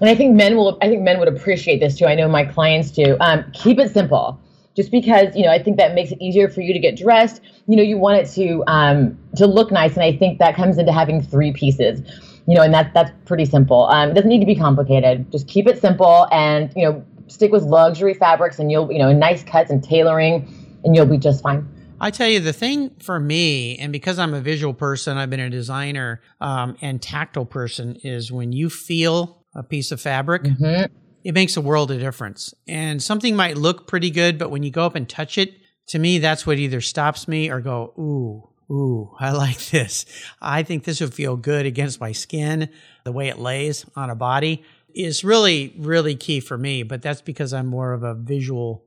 And 0.00 0.10
I 0.10 0.14
think 0.14 0.36
men 0.36 0.56
will. 0.56 0.76
I 0.82 0.88
think 0.88 1.02
men 1.02 1.18
would 1.18 1.28
appreciate 1.28 1.80
this 1.80 1.98
too. 1.98 2.06
I 2.06 2.14
know 2.14 2.28
my 2.28 2.44
clients 2.44 2.90
do. 2.90 3.16
Um, 3.20 3.44
keep 3.52 3.78
it 3.78 3.92
simple 3.92 4.38
just 4.74 4.90
because 4.90 5.34
you 5.34 5.42
know 5.42 5.50
I 5.50 5.62
think 5.62 5.76
that 5.78 5.94
makes 5.94 6.10
it 6.12 6.20
easier 6.20 6.48
for 6.48 6.60
you 6.60 6.72
to 6.72 6.78
get 6.78 6.96
dressed. 6.96 7.40
You 7.66 7.76
know, 7.76 7.82
you 7.82 7.96
want 7.98 8.18
it 8.18 8.30
to 8.34 8.62
um, 8.66 9.18
to 9.36 9.46
look 9.46 9.70
nice, 9.70 9.94
and 9.94 10.02
I 10.02 10.16
think 10.16 10.38
that 10.38 10.56
comes 10.56 10.78
into 10.78 10.92
having 10.92 11.22
three 11.22 11.52
pieces. 11.52 12.02
You 12.46 12.54
know, 12.56 12.62
and 12.62 12.74
that's 12.74 12.92
that's 12.92 13.10
pretty 13.24 13.46
simple. 13.46 13.84
Um, 13.86 14.10
it 14.10 14.14
doesn't 14.14 14.28
need 14.28 14.40
to 14.40 14.46
be 14.46 14.56
complicated. 14.56 15.30
Just 15.32 15.48
keep 15.48 15.66
it 15.66 15.80
simple, 15.80 16.26
and 16.30 16.72
you 16.76 16.84
know, 16.84 17.04
stick 17.28 17.52
with 17.52 17.62
luxury 17.62 18.14
fabrics, 18.14 18.58
and 18.58 18.70
you'll 18.70 18.90
you 18.92 18.98
know 18.98 19.12
nice 19.12 19.42
cuts 19.42 19.70
and 19.70 19.82
tailoring, 19.82 20.46
and 20.84 20.94
you'll 20.94 21.06
be 21.06 21.18
just 21.18 21.42
fine. 21.42 21.68
I 22.00 22.10
tell 22.10 22.28
you, 22.28 22.40
the 22.40 22.52
thing 22.52 22.90
for 22.98 23.18
me, 23.18 23.78
and 23.78 23.92
because 23.92 24.18
I'm 24.18 24.34
a 24.34 24.40
visual 24.40 24.74
person, 24.74 25.16
I've 25.16 25.30
been 25.30 25.40
a 25.40 25.48
designer 25.48 26.20
um, 26.40 26.76
and 26.82 27.00
tactile 27.00 27.46
person, 27.46 27.96
is 28.02 28.30
when 28.30 28.52
you 28.52 28.68
feel 28.68 29.44
a 29.54 29.62
piece 29.62 29.92
of 29.92 30.00
fabric. 30.00 30.42
Mm-hmm 30.42 31.03
it 31.24 31.32
makes 31.32 31.56
a 31.56 31.60
world 31.60 31.90
of 31.90 31.98
difference. 31.98 32.54
And 32.68 33.02
something 33.02 33.34
might 33.34 33.56
look 33.56 33.86
pretty 33.86 34.10
good, 34.10 34.38
but 34.38 34.50
when 34.50 34.62
you 34.62 34.70
go 34.70 34.84
up 34.84 34.94
and 34.94 35.08
touch 35.08 35.38
it, 35.38 35.54
to 35.88 35.98
me, 35.98 36.18
that's 36.18 36.46
what 36.46 36.58
either 36.58 36.80
stops 36.80 37.26
me 37.26 37.50
or 37.50 37.60
go, 37.60 37.92
ooh, 37.98 38.72
ooh, 38.72 39.10
I 39.18 39.30
like 39.32 39.58
this. 39.66 40.04
I 40.40 40.62
think 40.62 40.84
this 40.84 41.00
would 41.00 41.14
feel 41.14 41.36
good 41.36 41.66
against 41.66 42.00
my 42.00 42.12
skin. 42.12 42.68
The 43.04 43.12
way 43.12 43.28
it 43.28 43.38
lays 43.38 43.86
on 43.96 44.10
a 44.10 44.14
body 44.14 44.62
is 44.94 45.24
really, 45.24 45.74
really 45.78 46.14
key 46.14 46.40
for 46.40 46.56
me. 46.56 46.82
But 46.82 47.02
that's 47.02 47.22
because 47.22 47.52
I'm 47.52 47.66
more 47.66 47.92
of 47.92 48.02
a 48.02 48.14
visual 48.14 48.84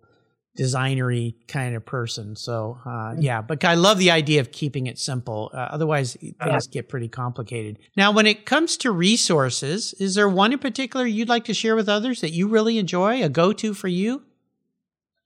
designery 0.58 1.36
kind 1.47 1.76
of 1.76 1.86
person. 1.86 2.36
So 2.36 2.80
uh, 2.86 2.89
mm-hmm. 2.89 3.22
yeah, 3.22 3.41
but 3.41 3.64
I 3.64 3.76
love 3.76 3.99
the 3.99 4.12
idea 4.12 4.41
of 4.41 4.51
keeping 4.51 4.88
it 4.88 4.97
simple. 4.97 5.51
Uh, 5.53 5.58
otherwise, 5.58 6.18
things 6.43 6.68
get 6.68 6.89
pretty 6.89 7.08
complicated. 7.08 7.80
Now, 7.95 8.12
when 8.12 8.26
it 8.26 8.45
comes 8.45 8.76
to 8.78 8.91
resources, 8.91 9.93
is 9.99 10.16
there 10.16 10.28
one 10.28 10.51
in 10.53 10.60
particular 10.60 11.05
you'd 11.05 11.30
like 11.30 11.45
to 11.45 11.53
share 11.53 11.76
with 11.76 11.88
others 11.88 12.22
that 12.22 12.32
you 12.32 12.47
really 12.47 12.78
enjoy, 12.78 13.24
a 13.24 13.30
go-to 13.30 13.74
for 13.74 13.88
you? 13.88 14.24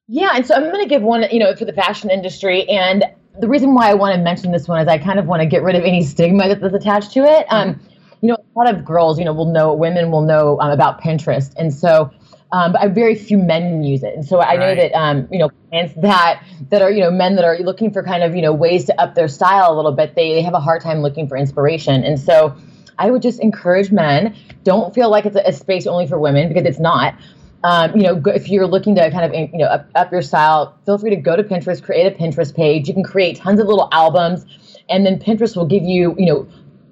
Yeah, 0.08 0.32
and 0.36 0.46
so 0.46 0.56
I'm 0.56 0.64
going 0.64 0.84
to 0.84 0.90
give 0.90 1.02
one, 1.02 1.24
you 1.32 1.40
know, 1.40 1.56
for 1.56 1.64
the 1.64 1.74
fashion 1.74 2.10
industry, 2.10 2.68
and 2.68 3.06
the 3.40 3.48
reason 3.48 3.74
why 3.74 3.90
I 3.90 3.94
want 3.94 4.14
to 4.14 4.22
mention 4.22 4.52
this 4.52 4.68
one 4.68 4.82
is 4.82 4.88
I 4.88 4.98
kind 4.98 5.20
of 5.20 5.26
want 5.26 5.42
to 5.42 5.48
get 5.48 5.64
rid 5.64 5.76
of 5.78 5.84
any 5.84 6.04
stigma 6.04 6.54
that's 6.54 6.76
attached 6.76 7.14
to 7.14 7.22
it. 7.22 7.46
Um, 7.50 7.76
mm-hmm. 7.76 7.88
you 8.20 8.28
know, 8.30 8.36
a 8.36 8.60
lot 8.60 8.76
of 8.76 8.84
girls, 8.84 9.18
you 9.18 9.24
know, 9.24 9.32
will 9.32 9.52
know, 9.52 9.74
women 9.74 10.12
will 10.12 10.24
know 10.24 10.60
um, 10.60 10.72
about 10.72 11.02
Pinterest, 11.02 11.54
and 11.56 11.74
so 11.74 12.12
um, 12.52 12.74
but 12.74 12.92
very 12.92 13.16
few 13.16 13.38
men 13.38 13.84
use 13.84 14.04
it. 14.04 14.14
And 14.14 14.26
so 14.26 14.42
I 14.42 14.56
know 14.56 14.76
that 14.76 14.94
um, 14.94 15.28
you 15.32 15.40
know 15.40 15.50
clients 15.70 15.94
that 16.02 16.44
that 16.70 16.82
are 16.82 16.92
you 16.92 17.02
know 17.02 17.12
men 17.12 17.36
that 17.36 17.46
are 17.46 17.58
looking 17.60 17.92
for 17.92 18.04
kind 18.04 18.24
of 18.24 18.36
you 18.36 18.42
know 18.42 18.54
ways 18.54 18.86
to 18.86 19.02
up 19.02 19.16
their 19.16 19.28
style 19.28 19.74
a 19.74 19.76
little 19.76 19.94
bit. 19.94 20.16
They, 20.16 20.34
they 20.34 20.42
have 20.42 20.54
a 20.54 20.60
hard 20.60 20.82
time 20.82 21.02
looking 21.02 21.28
for 21.28 21.38
inspiration. 21.38 22.04
And 22.04 22.20
so 22.20 22.56
I 22.98 23.10
would 23.10 23.22
just 23.22 23.40
encourage 23.40 23.92
men 23.92 24.36
don't 24.64 24.94
feel 24.94 25.10
like 25.10 25.26
it's 25.26 25.36
a, 25.36 25.44
a 25.48 25.54
space 25.54 25.88
only 25.88 26.08
for 26.08 26.20
women 26.20 26.50
because 26.50 26.66
it's 26.66 26.80
not. 26.80 27.16
Um, 27.64 27.96
you 27.96 28.04
know, 28.04 28.22
if 28.26 28.50
you're 28.50 28.68
looking 28.68 28.96
to 28.96 29.12
kind 29.12 29.24
of 29.24 29.34
you 29.34 29.58
know 29.60 29.68
up, 29.68 29.88
up 29.96 30.12
your 30.12 30.22
style, 30.22 30.78
feel 30.86 30.98
free 30.98 31.12
to 31.12 31.16
go 31.16 31.36
to 31.36 31.44
Pinterest, 31.44 31.82
create 31.82 32.12
a 32.12 32.16
Pinterest 32.16 32.54
page. 32.54 32.88
You 32.88 32.94
can 32.94 33.04
create 33.04 33.38
tons 33.38 33.60
of 33.60 33.68
little 33.68 33.88
albums, 33.92 34.46
and 34.90 35.06
then 35.06 35.20
Pinterest 35.20 35.56
will 35.56 35.68
give 35.68 35.84
you 35.84 36.16
you 36.18 36.26
know 36.26 36.48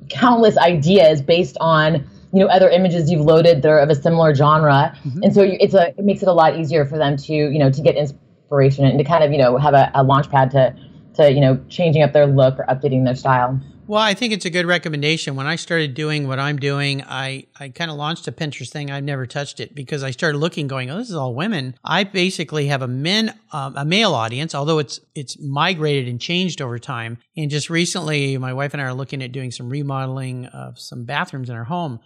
countless 0.09 0.57
ideas 0.57 1.21
based 1.21 1.57
on 1.59 2.07
you 2.31 2.39
know 2.39 2.47
other 2.47 2.69
images 2.69 3.09
you've 3.09 3.25
loaded 3.25 3.61
that 3.61 3.69
are 3.69 3.79
of 3.79 3.89
a 3.89 3.95
similar 3.95 4.33
genre 4.35 4.95
mm-hmm. 5.03 5.23
and 5.23 5.33
so 5.33 5.41
it's 5.43 5.73
a 5.73 5.89
it 5.89 6.05
makes 6.05 6.21
it 6.21 6.27
a 6.27 6.33
lot 6.33 6.57
easier 6.57 6.85
for 6.85 6.97
them 6.97 7.17
to 7.17 7.33
you 7.33 7.59
know 7.59 7.71
to 7.71 7.81
get 7.81 7.95
inspiration 7.95 8.85
and 8.85 8.97
to 8.97 9.03
kind 9.03 9.23
of 9.23 9.31
you 9.31 9.37
know 9.37 9.57
have 9.57 9.73
a, 9.73 9.91
a 9.95 10.03
launch 10.03 10.29
pad 10.29 10.51
to 10.51 10.75
to 11.15 11.31
you 11.31 11.41
know 11.41 11.59
changing 11.69 12.03
up 12.03 12.13
their 12.13 12.27
look 12.27 12.59
or 12.59 12.65
updating 12.65 13.05
their 13.05 13.15
style 13.15 13.59
well, 13.89 13.99
I 13.99 14.13
think 14.13 14.33
it's 14.33 14.45
a 14.45 14.51
good 14.51 14.67
recommendation. 14.67 15.35
When 15.35 15.47
I 15.47 15.55
started 15.55 15.95
doing 15.95 16.27
what 16.27 16.37
I'm 16.37 16.59
doing, 16.59 17.01
I, 17.01 17.47
I 17.59 17.69
kind 17.69 17.89
of 17.89 17.97
launched 17.97 18.27
a 18.27 18.31
Pinterest 18.31 18.69
thing. 18.69 18.91
I've 18.91 19.03
never 19.03 19.25
touched 19.25 19.59
it 19.59 19.73
because 19.73 20.03
I 20.03 20.11
started 20.11 20.37
looking, 20.37 20.67
going, 20.67 20.91
"Oh, 20.91 20.97
this 20.99 21.09
is 21.09 21.15
all 21.15 21.33
women." 21.33 21.73
I 21.83 22.03
basically 22.03 22.67
have 22.67 22.83
a 22.83 22.87
men, 22.87 23.33
um, 23.51 23.75
a 23.75 23.83
male 23.83 24.13
audience, 24.13 24.53
although 24.53 24.77
it's 24.77 24.99
it's 25.15 25.41
migrated 25.41 26.07
and 26.07 26.21
changed 26.21 26.61
over 26.61 26.77
time. 26.77 27.17
And 27.35 27.49
just 27.49 27.71
recently, 27.71 28.37
my 28.37 28.53
wife 28.53 28.75
and 28.75 28.81
I 28.81 28.85
are 28.85 28.93
looking 28.93 29.23
at 29.23 29.31
doing 29.31 29.49
some 29.49 29.71
remodeling 29.71 30.45
of 30.45 30.77
some 30.77 31.05
bathrooms 31.05 31.49
in 31.49 31.55
our 31.55 31.63
home. 31.63 31.99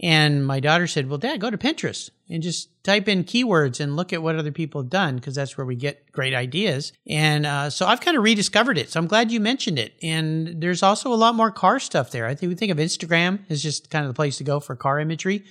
And 0.00 0.46
my 0.46 0.60
daughter 0.60 0.86
said, 0.86 1.08
Well, 1.08 1.18
dad, 1.18 1.40
go 1.40 1.50
to 1.50 1.58
Pinterest 1.58 2.10
and 2.30 2.42
just 2.42 2.70
type 2.84 3.08
in 3.08 3.24
keywords 3.24 3.80
and 3.80 3.96
look 3.96 4.12
at 4.12 4.22
what 4.22 4.36
other 4.36 4.52
people 4.52 4.82
have 4.82 4.90
done 4.90 5.16
because 5.16 5.34
that's 5.34 5.56
where 5.56 5.66
we 5.66 5.74
get 5.74 6.12
great 6.12 6.34
ideas. 6.34 6.92
And 7.08 7.46
uh, 7.46 7.70
so 7.70 7.86
I've 7.86 8.00
kind 8.00 8.16
of 8.16 8.22
rediscovered 8.22 8.78
it. 8.78 8.90
So 8.90 9.00
I'm 9.00 9.06
glad 9.06 9.32
you 9.32 9.40
mentioned 9.40 9.78
it. 9.78 9.94
And 10.02 10.60
there's 10.60 10.82
also 10.82 11.12
a 11.12 11.16
lot 11.16 11.34
more 11.34 11.50
car 11.50 11.80
stuff 11.80 12.10
there. 12.10 12.26
I 12.26 12.34
think 12.34 12.50
we 12.50 12.54
think 12.54 12.70
of 12.70 12.78
Instagram 12.78 13.40
as 13.50 13.62
just 13.62 13.90
kind 13.90 14.04
of 14.04 14.10
the 14.10 14.16
place 14.16 14.38
to 14.38 14.44
go 14.44 14.60
for 14.60 14.76
car 14.76 15.00
imagery. 15.00 15.44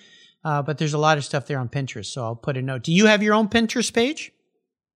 Uh, 0.46 0.62
but 0.62 0.78
there's 0.78 0.94
a 0.94 0.98
lot 0.98 1.18
of 1.18 1.26
stuff 1.26 1.46
there 1.48 1.60
on 1.60 1.68
Pinterest. 1.68 2.06
So 2.06 2.24
I'll 2.24 2.36
put 2.36 2.56
a 2.56 2.62
note. 2.62 2.84
Do 2.84 2.94
you 2.94 3.08
have 3.08 3.22
your 3.22 3.34
own 3.34 3.50
Pinterest 3.50 3.94
page? 3.94 4.32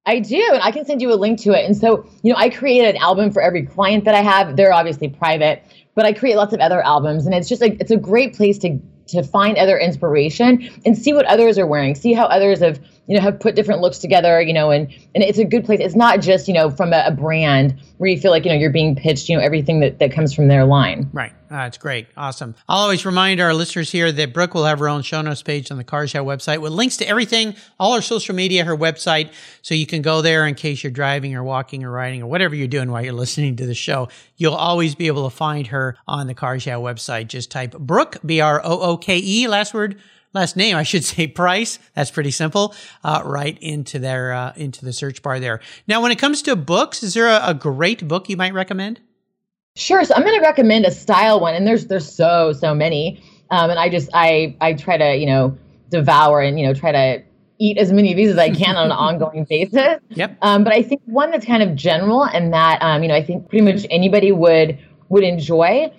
I 0.05 0.19
do, 0.19 0.41
and 0.53 0.63
I 0.63 0.71
can 0.71 0.85
send 0.85 1.01
you 1.01 1.13
a 1.13 1.15
link 1.15 1.39
to 1.41 1.51
it. 1.51 1.63
And 1.65 1.77
so, 1.77 2.07
you 2.23 2.31
know, 2.31 2.37
I 2.37 2.49
created 2.49 2.95
an 2.95 3.01
album 3.01 3.31
for 3.31 3.41
every 3.41 3.65
client 3.65 4.05
that 4.05 4.15
I 4.15 4.21
have. 4.21 4.55
They're 4.55 4.73
obviously 4.73 5.09
private, 5.09 5.63
but 5.93 6.05
I 6.05 6.13
create 6.13 6.37
lots 6.37 6.53
of 6.53 6.59
other 6.59 6.81
albums, 6.83 7.27
and 7.27 7.35
it's 7.35 7.47
just 7.47 7.61
like 7.61 7.77
it's 7.79 7.91
a 7.91 7.97
great 7.97 8.35
place 8.35 8.57
to 8.59 8.79
to 9.11 9.23
find 9.23 9.57
other 9.57 9.77
inspiration 9.77 10.69
and 10.85 10.97
see 10.97 11.13
what 11.13 11.25
others 11.25 11.57
are 11.57 11.67
wearing, 11.67 11.95
see 11.95 12.13
how 12.13 12.25
others 12.25 12.59
have, 12.59 12.79
you 13.07 13.15
know, 13.15 13.21
have 13.21 13.39
put 13.39 13.55
different 13.55 13.81
looks 13.81 13.99
together, 13.99 14.41
you 14.41 14.53
know, 14.53 14.71
and 14.71 14.87
and 15.15 15.23
it's 15.23 15.37
a 15.37 15.45
good 15.45 15.65
place. 15.65 15.79
It's 15.81 15.95
not 15.95 16.21
just, 16.21 16.47
you 16.47 16.53
know, 16.53 16.69
from 16.69 16.93
a, 16.93 17.03
a 17.07 17.11
brand 17.11 17.79
where 17.97 18.09
you 18.09 18.19
feel 18.19 18.31
like, 18.31 18.45
you 18.45 18.51
know, 18.51 18.57
you're 18.57 18.71
being 18.71 18.95
pitched, 18.95 19.29
you 19.29 19.35
know, 19.35 19.41
everything 19.41 19.79
that, 19.81 19.99
that 19.99 20.11
comes 20.11 20.33
from 20.33 20.47
their 20.47 20.65
line. 20.65 21.09
Right. 21.13 21.33
That's 21.51 21.77
great. 21.77 22.07
Awesome. 22.15 22.55
I'll 22.69 22.83
always 22.83 23.05
remind 23.05 23.41
our 23.41 23.53
listeners 23.53 23.91
here 23.91 24.09
that 24.09 24.33
Brooke 24.33 24.53
will 24.53 24.63
have 24.63 24.79
her 24.79 24.87
own 24.87 25.01
show 25.01 25.21
notes 25.21 25.43
page 25.43 25.69
on 25.69 25.77
the 25.77 25.83
Cars 25.83 26.13
Yeah 26.13 26.21
website 26.21 26.61
with 26.61 26.71
links 26.71 26.95
to 26.97 27.05
everything, 27.05 27.55
all 27.77 27.93
her 27.93 28.01
social 28.01 28.33
media, 28.33 28.63
her 28.63 28.75
website. 28.75 29.33
So 29.61 29.75
you 29.75 29.85
can 29.85 30.01
go 30.01 30.21
there 30.21 30.47
in 30.47 30.55
case 30.55 30.81
you're 30.81 30.91
driving 30.91 31.35
or 31.35 31.43
walking 31.43 31.83
or 31.83 31.91
riding 31.91 32.21
or 32.23 32.27
whatever 32.27 32.55
you're 32.55 32.69
doing 32.69 32.89
while 32.89 33.03
you're 33.03 33.11
listening 33.11 33.57
to 33.57 33.65
the 33.65 33.73
show. 33.73 34.07
You'll 34.37 34.53
always 34.53 34.95
be 34.95 35.07
able 35.07 35.29
to 35.29 35.35
find 35.35 35.67
her 35.67 35.97
on 36.07 36.27
the 36.27 36.33
Cars 36.33 36.65
Yeah 36.65 36.75
website. 36.75 37.27
Just 37.27 37.51
type 37.51 37.77
Brooke, 37.77 38.15
B 38.25 38.39
R 38.39 38.61
O 38.63 38.79
O 38.79 38.95
K 38.97 39.17
E, 39.21 39.49
last 39.49 39.73
word 39.73 39.99
last 40.33 40.55
name, 40.55 40.77
I 40.77 40.83
should 40.83 41.03
say 41.03 41.27
price. 41.27 41.79
That's 41.95 42.11
pretty 42.11 42.31
simple. 42.31 42.73
Uh, 43.03 43.23
right 43.25 43.57
into 43.61 43.99
their 43.99 44.31
uh, 44.31 44.53
into 44.55 44.85
the 44.85 44.93
search 44.93 45.21
bar 45.21 45.41
there. 45.41 45.59
Now, 45.85 46.01
when 46.01 46.13
it 46.13 46.17
comes 46.17 46.41
to 46.43 46.55
books, 46.55 47.03
is 47.03 47.13
there 47.13 47.27
a, 47.27 47.41
a 47.47 47.53
great 47.53 48.07
book 48.07 48.29
you 48.29 48.37
might 48.37 48.53
recommend? 48.53 49.01
Sure. 49.75 50.03
So 50.03 50.13
I'm 50.15 50.23
going 50.23 50.37
to 50.37 50.45
recommend 50.45 50.85
a 50.85 50.91
style 50.91 51.39
one, 51.39 51.55
and 51.55 51.65
there's 51.65 51.87
there's 51.87 52.11
so 52.11 52.51
so 52.51 52.73
many, 52.73 53.23
um, 53.49 53.69
and 53.69 53.79
I 53.79 53.89
just 53.89 54.09
I 54.13 54.55
I 54.59 54.73
try 54.73 54.97
to 54.97 55.15
you 55.15 55.25
know 55.25 55.57
devour 55.89 56.41
and 56.41 56.59
you 56.59 56.67
know 56.67 56.73
try 56.73 56.91
to 56.91 57.23
eat 57.57 57.77
as 57.77 57.93
many 57.93 58.11
of 58.11 58.17
these 58.17 58.31
as 58.31 58.37
I 58.37 58.49
can 58.49 58.75
on 58.75 58.87
an 58.87 58.91
ongoing 58.91 59.45
basis. 59.45 59.99
Yep. 60.09 60.37
Um, 60.41 60.63
but 60.63 60.73
I 60.73 60.81
think 60.81 61.01
one 61.05 61.31
that's 61.31 61.45
kind 61.45 61.63
of 61.63 61.75
general 61.75 62.23
and 62.23 62.53
that 62.53 62.81
um, 62.81 63.01
you 63.01 63.07
know 63.07 63.15
I 63.15 63.23
think 63.23 63.49
pretty 63.49 63.63
much 63.63 63.85
anybody 63.89 64.31
would 64.31 64.77
would 65.09 65.23
enjoy 65.23 65.91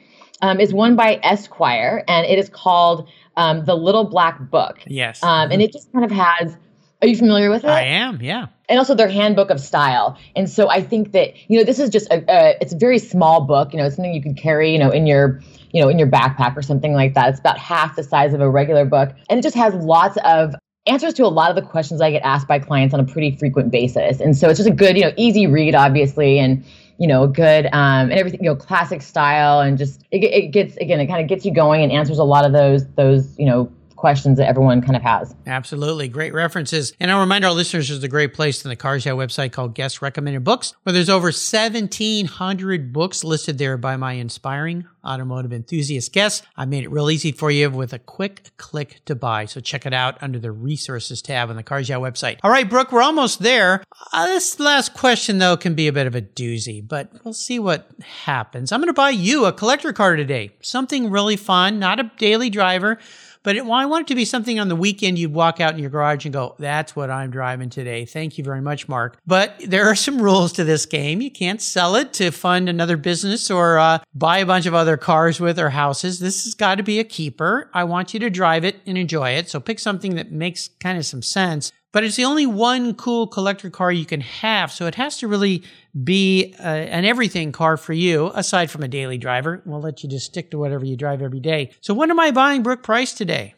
um, 0.42 0.60
is 0.60 0.74
one 0.74 0.96
by 0.96 1.18
Esquire, 1.22 2.04
and 2.08 2.26
it 2.26 2.38
is 2.38 2.50
called 2.50 3.08
um, 3.36 3.64
The 3.64 3.74
Little 3.74 4.04
Black 4.04 4.50
Book. 4.50 4.80
Yes. 4.86 5.22
Um, 5.22 5.50
and 5.50 5.62
it 5.62 5.72
just 5.72 5.90
kind 5.92 6.04
of 6.04 6.10
has. 6.10 6.56
Are 7.02 7.08
you 7.08 7.16
familiar 7.16 7.50
with 7.50 7.64
it? 7.64 7.70
I 7.70 7.82
am. 7.82 8.20
Yeah. 8.22 8.46
And 8.68 8.78
also 8.78 8.94
their 8.94 9.08
handbook 9.08 9.50
of 9.50 9.60
style. 9.60 10.16
And 10.36 10.48
so 10.48 10.70
I 10.70 10.80
think 10.80 11.12
that 11.12 11.34
you 11.50 11.58
know 11.58 11.64
this 11.64 11.80
is 11.80 11.90
just 11.90 12.06
a, 12.10 12.24
a 12.28 12.56
it's 12.60 12.72
a 12.72 12.78
very 12.78 12.98
small 12.98 13.40
book. 13.40 13.72
You 13.72 13.78
know, 13.78 13.86
it's 13.86 13.96
something 13.96 14.14
you 14.14 14.22
could 14.22 14.36
carry. 14.36 14.72
You 14.72 14.78
know, 14.78 14.90
in 14.90 15.06
your 15.06 15.40
you 15.72 15.82
know 15.82 15.88
in 15.88 15.98
your 15.98 16.08
backpack 16.08 16.56
or 16.56 16.62
something 16.62 16.94
like 16.94 17.14
that. 17.14 17.28
It's 17.30 17.40
about 17.40 17.58
half 17.58 17.96
the 17.96 18.04
size 18.04 18.32
of 18.32 18.40
a 18.40 18.48
regular 18.48 18.84
book, 18.84 19.10
and 19.28 19.38
it 19.38 19.42
just 19.42 19.56
has 19.56 19.74
lots 19.74 20.16
of 20.24 20.54
answers 20.86 21.14
to 21.14 21.24
a 21.24 21.28
lot 21.28 21.50
of 21.50 21.56
the 21.56 21.62
questions 21.62 22.00
I 22.00 22.10
get 22.10 22.22
asked 22.22 22.48
by 22.48 22.58
clients 22.58 22.94
on 22.94 23.00
a 23.00 23.04
pretty 23.04 23.36
frequent 23.36 23.70
basis. 23.70 24.20
And 24.20 24.36
so 24.36 24.48
it's 24.48 24.58
just 24.58 24.68
a 24.68 24.74
good, 24.74 24.96
you 24.96 25.04
know, 25.04 25.12
easy 25.16 25.46
read, 25.46 25.74
obviously, 25.74 26.38
and 26.38 26.64
you 26.98 27.08
know, 27.08 27.26
good 27.26 27.66
um, 27.66 28.10
and 28.10 28.12
everything, 28.12 28.44
you 28.44 28.50
know, 28.50 28.54
classic 28.56 29.02
style, 29.02 29.60
and 29.60 29.76
just 29.76 30.02
it, 30.12 30.22
it 30.22 30.52
gets 30.52 30.76
again, 30.76 31.00
it 31.00 31.08
kind 31.08 31.20
of 31.20 31.28
gets 31.28 31.44
you 31.44 31.52
going 31.52 31.82
and 31.82 31.90
answers 31.90 32.18
a 32.18 32.24
lot 32.24 32.44
of 32.44 32.52
those 32.52 32.86
those 32.94 33.36
you 33.38 33.46
know 33.46 33.72
questions 34.02 34.36
that 34.36 34.48
everyone 34.48 34.82
kind 34.82 34.96
of 34.96 35.02
has. 35.02 35.32
Absolutely. 35.46 36.08
Great 36.08 36.34
references. 36.34 36.92
And 36.98 37.08
I'll 37.08 37.20
remind 37.20 37.44
our 37.44 37.52
listeners 37.52 37.88
there's 37.88 38.02
a 38.02 38.08
great 38.08 38.34
place 38.34 38.66
on 38.66 38.68
the 38.68 38.74
Cars 38.74 39.06
Yeah 39.06 39.12
website 39.12 39.52
called 39.52 39.76
Guest 39.76 40.02
Recommended 40.02 40.42
Books, 40.42 40.74
where 40.82 40.92
there's 40.92 41.08
over 41.08 41.26
1,700 41.26 42.92
books 42.92 43.22
listed 43.22 43.58
there 43.58 43.76
by 43.76 43.96
my 43.96 44.14
inspiring 44.14 44.86
automotive 45.04 45.52
enthusiast 45.52 46.12
guests. 46.12 46.42
I 46.56 46.64
made 46.64 46.82
it 46.82 46.90
real 46.90 47.10
easy 47.10 47.30
for 47.30 47.52
you 47.52 47.70
with 47.70 47.92
a 47.92 48.00
quick 48.00 48.50
click 48.56 49.02
to 49.04 49.14
buy. 49.14 49.44
So 49.46 49.60
check 49.60 49.86
it 49.86 49.94
out 49.94 50.20
under 50.20 50.40
the 50.40 50.50
resources 50.50 51.22
tab 51.22 51.48
on 51.50 51.54
the 51.54 51.62
Cars 51.62 51.88
Yeah 51.88 51.96
website. 51.96 52.38
All 52.42 52.50
right, 52.50 52.68
Brooke, 52.68 52.90
we're 52.90 53.02
almost 53.02 53.38
there. 53.38 53.84
Uh, 54.12 54.26
this 54.26 54.58
last 54.58 54.94
question, 54.94 55.38
though, 55.38 55.56
can 55.56 55.74
be 55.74 55.86
a 55.86 55.92
bit 55.92 56.08
of 56.08 56.16
a 56.16 56.22
doozy, 56.22 56.86
but 56.86 57.12
we'll 57.24 57.34
see 57.34 57.60
what 57.60 57.88
happens. 58.24 58.72
I'm 58.72 58.80
going 58.80 58.88
to 58.88 58.92
buy 58.92 59.10
you 59.10 59.44
a 59.44 59.52
collector 59.52 59.92
car 59.92 60.16
today. 60.16 60.50
Something 60.60 61.08
really 61.08 61.36
fun, 61.36 61.78
not 61.78 62.00
a 62.00 62.10
daily 62.18 62.50
driver 62.50 62.98
but 63.42 63.56
it, 63.56 63.64
well, 63.64 63.74
I 63.74 63.86
want 63.86 64.02
it 64.02 64.08
to 64.08 64.14
be 64.14 64.24
something 64.24 64.58
on 64.58 64.68
the 64.68 64.76
weekend 64.76 65.18
you'd 65.18 65.34
walk 65.34 65.60
out 65.60 65.74
in 65.74 65.80
your 65.80 65.90
garage 65.90 66.24
and 66.24 66.32
go, 66.32 66.54
that's 66.58 66.94
what 66.94 67.10
I'm 67.10 67.30
driving 67.30 67.70
today. 67.70 68.04
Thank 68.04 68.38
you 68.38 68.44
very 68.44 68.60
much, 68.60 68.88
Mark. 68.88 69.18
But 69.26 69.54
there 69.66 69.86
are 69.86 69.94
some 69.94 70.20
rules 70.20 70.52
to 70.54 70.64
this 70.64 70.86
game. 70.86 71.20
You 71.20 71.30
can't 71.30 71.60
sell 71.60 71.96
it 71.96 72.12
to 72.14 72.30
fund 72.30 72.68
another 72.68 72.96
business 72.96 73.50
or 73.50 73.78
uh, 73.78 73.98
buy 74.14 74.38
a 74.38 74.46
bunch 74.46 74.66
of 74.66 74.74
other 74.74 74.96
cars 74.96 75.40
with 75.40 75.58
or 75.58 75.70
houses. 75.70 76.18
This 76.18 76.44
has 76.44 76.54
got 76.54 76.76
to 76.76 76.82
be 76.82 76.98
a 76.98 77.04
keeper. 77.04 77.70
I 77.74 77.84
want 77.84 78.14
you 78.14 78.20
to 78.20 78.30
drive 78.30 78.64
it 78.64 78.76
and 78.86 78.96
enjoy 78.96 79.30
it. 79.30 79.48
So 79.48 79.60
pick 79.60 79.78
something 79.78 80.14
that 80.16 80.32
makes 80.32 80.68
kind 80.80 80.98
of 80.98 81.06
some 81.06 81.22
sense 81.22 81.72
but 81.92 82.04
it's 82.04 82.16
the 82.16 82.24
only 82.24 82.46
one 82.46 82.94
cool 82.94 83.26
collector 83.26 83.70
car 83.70 83.92
you 83.92 84.04
can 84.04 84.20
have. 84.20 84.72
So 84.72 84.86
it 84.86 84.94
has 84.96 85.18
to 85.18 85.28
really 85.28 85.62
be 86.02 86.54
uh, 86.58 86.62
an 86.62 87.04
everything 87.04 87.52
car 87.52 87.76
for 87.76 87.92
you, 87.92 88.32
aside 88.34 88.70
from 88.70 88.82
a 88.82 88.88
daily 88.88 89.18
driver. 89.18 89.62
We'll 89.64 89.80
let 89.80 90.02
you 90.02 90.08
just 90.08 90.26
stick 90.26 90.50
to 90.50 90.58
whatever 90.58 90.84
you 90.84 90.96
drive 90.96 91.22
every 91.22 91.40
day. 91.40 91.70
So 91.80 91.94
what 91.94 92.10
am 92.10 92.18
I 92.18 92.30
buying 92.30 92.62
Brooke 92.62 92.82
Price 92.82 93.12
today? 93.12 93.54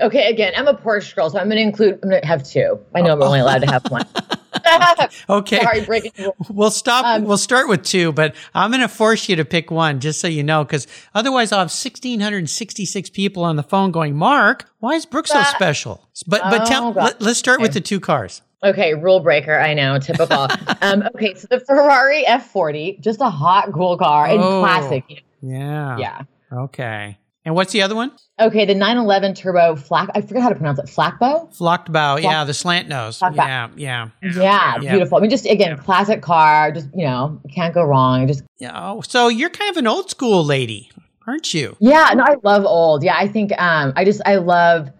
Okay, 0.00 0.28
again, 0.28 0.52
I'm 0.56 0.66
a 0.66 0.74
Porsche 0.74 1.14
girl, 1.14 1.30
so 1.30 1.38
I'm 1.38 1.46
going 1.46 1.58
to 1.58 1.62
include, 1.62 2.00
I'm 2.02 2.10
going 2.10 2.20
to 2.20 2.26
have 2.26 2.42
two. 2.42 2.80
I 2.94 3.02
know 3.02 3.12
I'm 3.12 3.22
only 3.22 3.40
allowed 3.40 3.60
to 3.60 3.70
have 3.70 3.88
one. 3.90 4.06
okay. 5.28 5.60
Sorry, 5.62 5.84
breaking 5.84 6.30
We'll 6.50 6.70
stop. 6.70 7.04
Um, 7.04 7.24
we'll 7.24 7.38
start 7.38 7.68
with 7.68 7.82
two, 7.82 8.12
but 8.12 8.34
I'm 8.54 8.70
going 8.70 8.82
to 8.82 8.88
force 8.88 9.28
you 9.28 9.36
to 9.36 9.44
pick 9.44 9.70
one, 9.70 10.00
just 10.00 10.20
so 10.20 10.28
you 10.28 10.42
know, 10.42 10.64
because 10.64 10.86
otherwise 11.14 11.52
I'll 11.52 11.60
have 11.60 11.66
1,666 11.66 13.10
people 13.10 13.44
on 13.44 13.56
the 13.56 13.62
phone 13.62 13.90
going, 13.90 14.16
Mark, 14.16 14.68
why 14.80 14.94
is 14.94 15.06
Brooke 15.06 15.26
so 15.26 15.42
special? 15.42 16.08
But 16.26 16.42
but 16.50 16.62
oh, 16.62 16.64
tell, 16.64 16.92
let, 16.92 17.22
us 17.22 17.38
start 17.38 17.56
okay. 17.56 17.62
with 17.62 17.74
the 17.74 17.80
two 17.80 18.00
cars. 18.00 18.42
Okay, 18.62 18.94
rule 18.94 19.20
breaker. 19.20 19.58
I 19.58 19.74
know, 19.74 19.98
typical. 19.98 20.48
um, 20.80 21.04
okay, 21.14 21.34
so 21.34 21.46
the 21.50 21.60
Ferrari 21.60 22.24
F40, 22.24 23.00
just 23.00 23.20
a 23.20 23.30
hot, 23.30 23.72
cool 23.72 23.96
car 23.96 24.26
and 24.26 24.40
oh, 24.40 24.60
classic. 24.60 25.24
Yeah. 25.42 25.98
Yeah. 25.98 26.22
Okay. 26.52 27.18
And 27.46 27.54
what's 27.54 27.72
the 27.72 27.80
other 27.82 27.94
one? 27.94 28.10
Okay, 28.40 28.64
the 28.64 28.74
911 28.74 29.34
turbo 29.34 29.76
flak. 29.76 30.10
I 30.16 30.20
forget 30.20 30.42
how 30.42 30.48
to 30.48 30.56
pronounce 30.56 30.80
it. 30.80 30.86
Flakbow. 30.86 31.54
Flocked 31.54 31.92
bow. 31.92 32.16
Yeah, 32.16 32.42
the 32.42 32.52
slant 32.52 32.88
nose. 32.88 33.22
Yeah, 33.22 33.70
yeah, 33.76 34.08
yeah, 34.20 34.78
yeah. 34.80 34.90
Beautiful. 34.94 35.18
I 35.18 35.20
mean, 35.20 35.30
just 35.30 35.46
again, 35.46 35.76
yeah. 35.76 35.82
classic 35.82 36.22
car. 36.22 36.72
Just 36.72 36.88
you 36.92 37.06
know, 37.06 37.40
can't 37.54 37.72
go 37.72 37.84
wrong. 37.84 38.26
Just 38.26 38.42
yeah. 38.58 38.72
Oh, 38.74 39.00
so 39.00 39.28
you're 39.28 39.48
kind 39.48 39.70
of 39.70 39.76
an 39.76 39.86
old 39.86 40.10
school 40.10 40.44
lady, 40.44 40.90
aren't 41.24 41.54
you? 41.54 41.76
Yeah. 41.78 42.10
No, 42.16 42.24
I 42.24 42.34
love 42.42 42.64
old. 42.64 43.04
Yeah, 43.04 43.14
I 43.16 43.28
think. 43.28 43.52
Um, 43.56 43.92
I 43.94 44.04
just 44.04 44.20
I 44.26 44.36
love. 44.36 44.90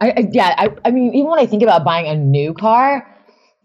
I, 0.00 0.10
I 0.10 0.28
yeah. 0.30 0.54
I 0.56 0.68
I 0.84 0.92
mean, 0.92 1.12
even 1.12 1.28
when 1.28 1.40
I 1.40 1.46
think 1.46 1.64
about 1.64 1.82
buying 1.82 2.06
a 2.06 2.14
new 2.14 2.54
car, 2.54 3.04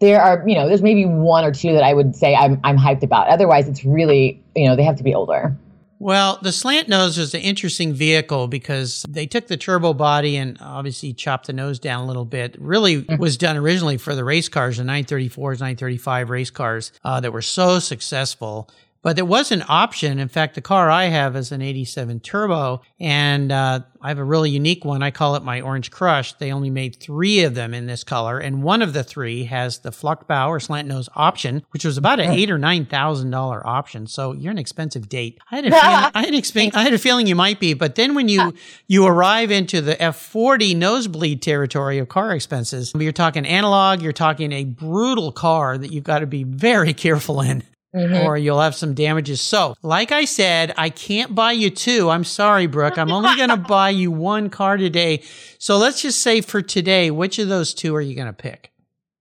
there 0.00 0.20
are 0.20 0.42
you 0.48 0.56
know, 0.56 0.66
there's 0.66 0.82
maybe 0.82 1.04
one 1.06 1.44
or 1.44 1.52
two 1.52 1.74
that 1.74 1.84
I 1.84 1.94
would 1.94 2.16
say 2.16 2.34
I'm 2.34 2.60
I'm 2.64 2.76
hyped 2.76 3.04
about. 3.04 3.28
Otherwise, 3.28 3.68
it's 3.68 3.84
really 3.84 4.42
you 4.56 4.68
know 4.68 4.74
they 4.74 4.82
have 4.82 4.96
to 4.96 5.04
be 5.04 5.14
older. 5.14 5.56
Well, 6.02 6.40
the 6.42 6.50
slant 6.50 6.88
nose 6.88 7.16
was 7.16 7.32
an 7.32 7.42
interesting 7.42 7.94
vehicle 7.94 8.48
because 8.48 9.06
they 9.08 9.24
took 9.24 9.46
the 9.46 9.56
turbo 9.56 9.94
body 9.94 10.36
and 10.36 10.58
obviously 10.60 11.12
chopped 11.12 11.46
the 11.46 11.52
nose 11.52 11.78
down 11.78 12.02
a 12.02 12.06
little 12.08 12.24
bit. 12.24 12.56
Really 12.58 13.02
mm-hmm. 13.02 13.18
was 13.18 13.36
done 13.36 13.56
originally 13.56 13.98
for 13.98 14.16
the 14.16 14.24
race 14.24 14.48
cars, 14.48 14.78
the 14.78 14.82
934s, 14.82 15.60
935 15.60 16.30
race 16.30 16.50
cars 16.50 16.90
uh, 17.04 17.20
that 17.20 17.32
were 17.32 17.40
so 17.40 17.78
successful. 17.78 18.68
But 19.02 19.18
it 19.18 19.26
was 19.26 19.50
an 19.50 19.64
option. 19.68 20.18
In 20.20 20.28
fact, 20.28 20.54
the 20.54 20.60
car 20.60 20.88
I 20.88 21.04
have 21.06 21.34
is 21.34 21.50
an 21.50 21.60
87 21.60 22.20
turbo 22.20 22.82
and 23.00 23.50
uh, 23.50 23.80
I 24.00 24.08
have 24.08 24.18
a 24.18 24.24
really 24.24 24.50
unique 24.50 24.84
one. 24.84 25.02
I 25.02 25.10
call 25.10 25.34
it 25.34 25.42
my 25.42 25.60
Orange 25.60 25.90
Crush. 25.90 26.34
They 26.34 26.52
only 26.52 26.70
made 26.70 26.96
three 26.96 27.42
of 27.42 27.54
them 27.56 27.74
in 27.74 27.86
this 27.86 28.04
color. 28.04 28.38
And 28.38 28.62
one 28.62 28.80
of 28.80 28.92
the 28.92 29.02
three 29.02 29.44
has 29.44 29.78
the 29.78 29.90
bow 30.28 30.50
or 30.50 30.60
slant 30.60 30.86
nose 30.86 31.08
option, 31.16 31.64
which 31.70 31.84
was 31.84 31.98
about 31.98 32.20
an 32.20 32.30
eight 32.30 32.50
or 32.50 32.58
nine 32.58 32.86
thousand 32.86 33.30
dollar 33.30 33.66
option. 33.66 34.06
So 34.06 34.32
you're 34.32 34.52
an 34.52 34.58
expensive 34.58 35.08
date. 35.08 35.38
I 35.50 35.56
had 35.56 35.66
a 35.66 35.70
feeling, 35.70 35.84
I 36.14 36.24
had, 36.24 36.34
expe- 36.34 36.74
I 36.74 36.82
had 36.82 36.94
a 36.94 36.98
feeling 36.98 37.26
you 37.26 37.36
might 37.36 37.58
be, 37.58 37.74
but 37.74 37.96
then 37.96 38.14
when 38.14 38.28
you, 38.28 38.54
you 38.86 39.06
arrive 39.06 39.50
into 39.50 39.80
the 39.80 39.96
F40 39.96 40.76
nosebleed 40.76 41.42
territory 41.42 41.98
of 41.98 42.08
car 42.08 42.32
expenses, 42.32 42.92
you're 42.96 43.12
talking 43.12 43.46
analog, 43.46 44.00
you're 44.00 44.12
talking 44.12 44.52
a 44.52 44.64
brutal 44.64 45.32
car 45.32 45.76
that 45.76 45.92
you've 45.92 46.04
got 46.04 46.20
to 46.20 46.26
be 46.26 46.44
very 46.44 46.92
careful 46.94 47.40
in. 47.40 47.64
Mm-hmm. 47.94 48.26
or 48.26 48.38
you'll 48.38 48.60
have 48.60 48.74
some 48.74 48.94
damages. 48.94 49.42
So, 49.42 49.74
like 49.82 50.12
I 50.12 50.24
said, 50.24 50.72
I 50.78 50.88
can't 50.88 51.34
buy 51.34 51.52
you 51.52 51.68
two. 51.68 52.08
I'm 52.08 52.24
sorry, 52.24 52.66
Brooke. 52.66 52.96
I'm 52.96 53.12
only 53.12 53.36
going 53.36 53.48
to 53.50 53.58
buy 53.58 53.90
you 53.90 54.10
one 54.10 54.48
car 54.48 54.78
today. 54.78 55.22
So 55.58 55.76
let's 55.76 56.00
just 56.00 56.20
say 56.20 56.40
for 56.40 56.62
today, 56.62 57.10
which 57.10 57.38
of 57.38 57.48
those 57.48 57.74
two 57.74 57.94
are 57.94 58.00
you 58.00 58.14
going 58.14 58.28
to 58.28 58.32
pick? 58.32 58.72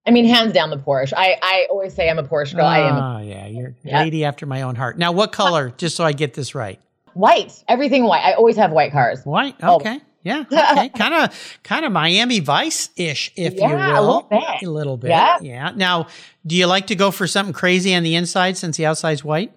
I 0.07 0.11
mean, 0.11 0.25
hands 0.25 0.53
down 0.53 0.69
the 0.69 0.77
Porsche. 0.77 1.13
I, 1.15 1.37
I 1.41 1.67
always 1.69 1.93
say 1.93 2.09
I'm 2.09 2.17
a 2.17 2.23
Porsche 2.23 2.55
girl. 2.55 2.63
Oh, 2.63 2.67
I 2.67 2.79
am. 2.79 2.95
Oh, 2.95 3.27
yeah. 3.27 3.47
You're 3.47 3.75
a 3.85 4.03
lady 4.03 4.23
after 4.23 4.45
my 4.45 4.61
own 4.61 4.75
heart. 4.75 4.97
Now, 4.97 5.11
what 5.11 5.31
color, 5.31 5.69
just 5.77 5.95
so 5.97 6.05
I 6.05 6.13
get 6.13 6.33
this 6.33 6.55
right? 6.55 6.79
White. 7.13 7.63
Everything 7.67 8.05
white. 8.05 8.23
I 8.23 8.33
always 8.33 8.55
have 8.55 8.71
white 8.71 8.93
cars. 8.93 9.21
White. 9.25 9.61
Okay. 9.61 9.99
Yeah. 10.23 10.43
Okay. 10.71 10.89
kind 10.89 11.13
of, 11.13 11.59
kind 11.63 11.85
of 11.85 11.91
Miami 11.91 12.39
Vice 12.39 12.89
ish, 12.95 13.31
if 13.35 13.55
yeah, 13.55 13.69
you 13.69 13.75
will. 13.75 13.99
A 13.99 14.01
little 14.01 14.27
bit. 14.29 14.63
A 14.63 14.69
little 14.69 14.97
bit. 14.97 15.09
Yeah. 15.09 15.37
Yeah. 15.41 15.71
Now, 15.75 16.07
do 16.45 16.55
you 16.55 16.65
like 16.67 16.87
to 16.87 16.95
go 16.95 17.11
for 17.11 17.27
something 17.27 17.53
crazy 17.53 17.93
on 17.93 18.03
the 18.03 18.15
inside 18.15 18.57
since 18.57 18.77
the 18.77 18.85
outside's 18.85 19.23
white? 19.23 19.51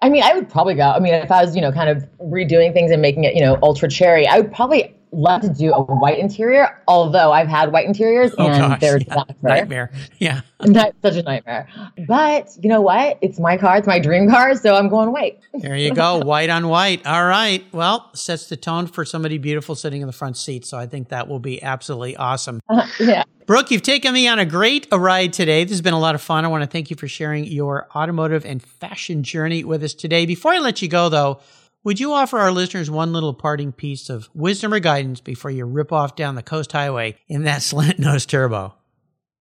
I 0.00 0.08
mean, 0.08 0.22
I 0.22 0.34
would 0.34 0.48
probably 0.48 0.74
go. 0.74 0.90
I 0.90 1.00
mean, 1.00 1.14
if 1.14 1.30
I 1.30 1.44
was, 1.44 1.56
you 1.56 1.62
know, 1.62 1.72
kind 1.72 1.88
of 1.88 2.08
redoing 2.20 2.72
things 2.72 2.90
and 2.90 3.02
making 3.02 3.24
it, 3.24 3.34
you 3.34 3.40
know, 3.40 3.58
ultra 3.62 3.88
cherry, 3.88 4.26
I 4.26 4.40
would 4.40 4.52
probably 4.52 4.94
love 5.12 5.42
to 5.42 5.48
do 5.48 5.72
a 5.72 5.82
white 5.82 6.18
interior, 6.18 6.80
although 6.86 7.32
I've 7.32 7.48
had 7.48 7.72
white 7.72 7.86
interiors 7.86 8.32
oh, 8.38 8.46
and 8.46 8.58
gosh, 8.58 8.80
they're 8.80 8.98
yeah. 8.98 9.22
nightmare. 9.42 9.90
Yeah. 10.18 10.40
Not 10.60 10.94
such 11.02 11.16
a 11.16 11.22
nightmare. 11.22 11.68
But 12.06 12.50
you 12.60 12.68
know 12.68 12.80
what? 12.80 13.18
It's 13.20 13.38
my 13.38 13.56
car, 13.56 13.78
it's 13.78 13.86
my 13.86 13.98
dream 13.98 14.28
car, 14.28 14.54
so 14.56 14.74
I'm 14.74 14.88
going 14.88 15.12
white. 15.12 15.40
there 15.54 15.76
you 15.76 15.94
go. 15.94 16.18
White 16.18 16.50
on 16.50 16.68
white. 16.68 17.06
All 17.06 17.24
right. 17.24 17.64
Well, 17.72 18.10
sets 18.14 18.48
the 18.48 18.56
tone 18.56 18.86
for 18.86 19.04
somebody 19.04 19.38
beautiful 19.38 19.74
sitting 19.74 20.00
in 20.00 20.06
the 20.06 20.12
front 20.12 20.36
seat. 20.36 20.64
So 20.66 20.78
I 20.78 20.86
think 20.86 21.08
that 21.08 21.28
will 21.28 21.40
be 21.40 21.62
absolutely 21.62 22.16
awesome. 22.16 22.60
Uh, 22.68 22.86
yeah. 23.00 23.24
Brooke, 23.46 23.70
you've 23.70 23.82
taken 23.82 24.12
me 24.12 24.28
on 24.28 24.38
a 24.38 24.44
great 24.44 24.86
ride 24.92 25.32
today. 25.32 25.64
This 25.64 25.72
has 25.72 25.80
been 25.80 25.94
a 25.94 25.98
lot 25.98 26.14
of 26.14 26.20
fun. 26.20 26.44
I 26.44 26.48
want 26.48 26.62
to 26.62 26.68
thank 26.68 26.90
you 26.90 26.96
for 26.96 27.08
sharing 27.08 27.44
your 27.44 27.88
automotive 27.94 28.44
and 28.44 28.62
fashion 28.62 29.22
journey 29.22 29.64
with 29.64 29.82
us 29.82 29.94
today. 29.94 30.26
Before 30.26 30.52
I 30.52 30.58
let 30.58 30.82
you 30.82 30.88
go, 30.88 31.08
though, 31.08 31.40
would 31.84 32.00
you 32.00 32.12
offer 32.12 32.38
our 32.38 32.50
listeners 32.50 32.90
one 32.90 33.12
little 33.12 33.34
parting 33.34 33.72
piece 33.72 34.10
of 34.10 34.28
wisdom 34.34 34.74
or 34.74 34.80
guidance 34.80 35.20
before 35.20 35.50
you 35.50 35.64
rip 35.64 35.92
off 35.92 36.16
down 36.16 36.34
the 36.34 36.42
coast 36.42 36.72
highway 36.72 37.16
in 37.28 37.44
that 37.44 37.62
slant 37.62 37.98
nose 37.98 38.26
turbo? 38.26 38.74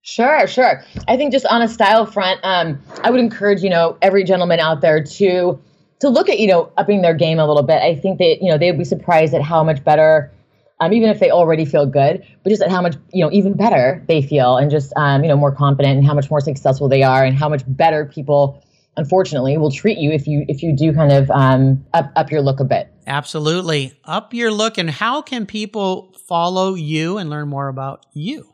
Sure, 0.01 0.47
sure. 0.47 0.85
I 1.09 1.17
think 1.17 1.33
just 1.33 1.45
on 1.47 1.61
a 1.61 1.67
style 1.67 2.05
front, 2.05 2.39
um, 2.43 2.79
I 3.03 3.11
would 3.11 3.19
encourage 3.19 3.61
you 3.61 3.69
know 3.69 3.97
every 4.01 4.23
gentleman 4.23 4.59
out 4.59 4.79
there 4.79 5.03
to 5.03 5.59
to 5.99 6.09
look 6.09 6.29
at 6.29 6.39
you 6.39 6.47
know 6.47 6.71
upping 6.77 7.01
their 7.01 7.13
game 7.13 7.39
a 7.39 7.45
little 7.45 7.63
bit. 7.63 7.81
I 7.81 7.95
think 7.95 8.19
that 8.19 8.37
you 8.41 8.49
know 8.49 8.57
they 8.57 8.71
would 8.71 8.77
be 8.77 8.85
surprised 8.85 9.33
at 9.33 9.41
how 9.41 9.65
much 9.65 9.83
better, 9.83 10.31
um, 10.79 10.93
even 10.93 11.09
if 11.09 11.19
they 11.19 11.29
already 11.29 11.65
feel 11.65 11.85
good, 11.85 12.25
but 12.41 12.49
just 12.49 12.61
at 12.61 12.71
how 12.71 12.81
much 12.81 12.95
you 13.11 13.21
know 13.21 13.29
even 13.33 13.53
better 13.53 14.01
they 14.07 14.21
feel, 14.21 14.55
and 14.55 14.71
just 14.71 14.93
um, 14.95 15.23
you 15.23 15.27
know 15.27 15.35
more 15.35 15.51
confident, 15.53 15.97
and 15.97 16.07
how 16.07 16.13
much 16.13 16.29
more 16.29 16.39
successful 16.39 16.87
they 16.87 17.03
are, 17.03 17.25
and 17.25 17.37
how 17.37 17.49
much 17.49 17.63
better 17.67 18.05
people 18.05 18.63
unfortunately 18.97 19.57
will 19.57 19.71
treat 19.71 19.97
you 19.97 20.11
if 20.11 20.27
you 20.27 20.45
if 20.47 20.61
you 20.61 20.75
do 20.75 20.93
kind 20.93 21.11
of 21.11 21.31
um, 21.31 21.85
up 21.93 22.11
up 22.15 22.31
your 22.31 22.41
look 22.41 22.59
a 22.59 22.65
bit. 22.65 22.91
Absolutely, 23.05 23.93
up 24.03 24.33
your 24.33 24.51
look. 24.51 24.77
And 24.77 24.89
how 24.89 25.21
can 25.21 25.45
people 25.45 26.13
follow 26.27 26.73
you 26.73 27.17
and 27.17 27.29
learn 27.29 27.47
more 27.47 27.69
about 27.69 28.05
you? 28.13 28.53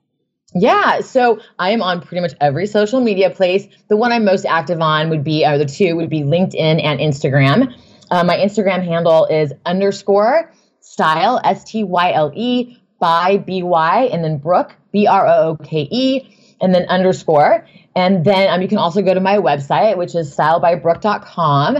Yeah, 0.55 1.01
so 1.01 1.39
I 1.57 1.71
am 1.71 1.81
on 1.81 2.01
pretty 2.01 2.21
much 2.21 2.33
every 2.39 2.67
social 2.67 3.01
media 3.01 3.31
place. 3.31 3.65
The 3.87 3.97
one 3.97 4.11
I'm 4.11 4.23
most 4.23 4.45
active 4.45 4.79
on 4.81 5.09
would 5.09 5.23
be, 5.23 5.43
or 5.43 5.57
the 5.57 5.65
two 5.65 5.95
would 5.95 6.11
be 6.11 6.21
LinkedIn 6.21 6.83
and 6.83 6.99
Instagram. 6.99 7.73
Uh, 8.11 8.23
my 8.23 8.37
Instagram 8.37 8.85
handle 8.85 9.25
is 9.25 9.51
underscore 9.65 10.53
style 10.81 11.41
S 11.43 11.63
T 11.63 11.83
Y 11.83 12.11
L 12.11 12.31
E 12.35 12.77
by 12.99 13.37
B 13.37 13.63
Y 13.63 14.09
and 14.11 14.23
then 14.23 14.37
Brooke 14.37 14.75
B 14.91 15.07
R 15.07 15.25
O 15.25 15.31
O 15.31 15.57
K 15.63 15.87
E 15.89 16.37
and 16.63 16.73
then 16.73 16.85
underscore. 16.85 17.65
And 17.95 18.25
then 18.25 18.49
um, 18.49 18.61
you 18.61 18.67
can 18.67 18.79
also 18.79 19.01
go 19.01 19.13
to 19.13 19.19
my 19.19 19.37
website, 19.37 19.97
which 19.97 20.15
is 20.15 20.35
stylebybrooke.com. 20.35 21.77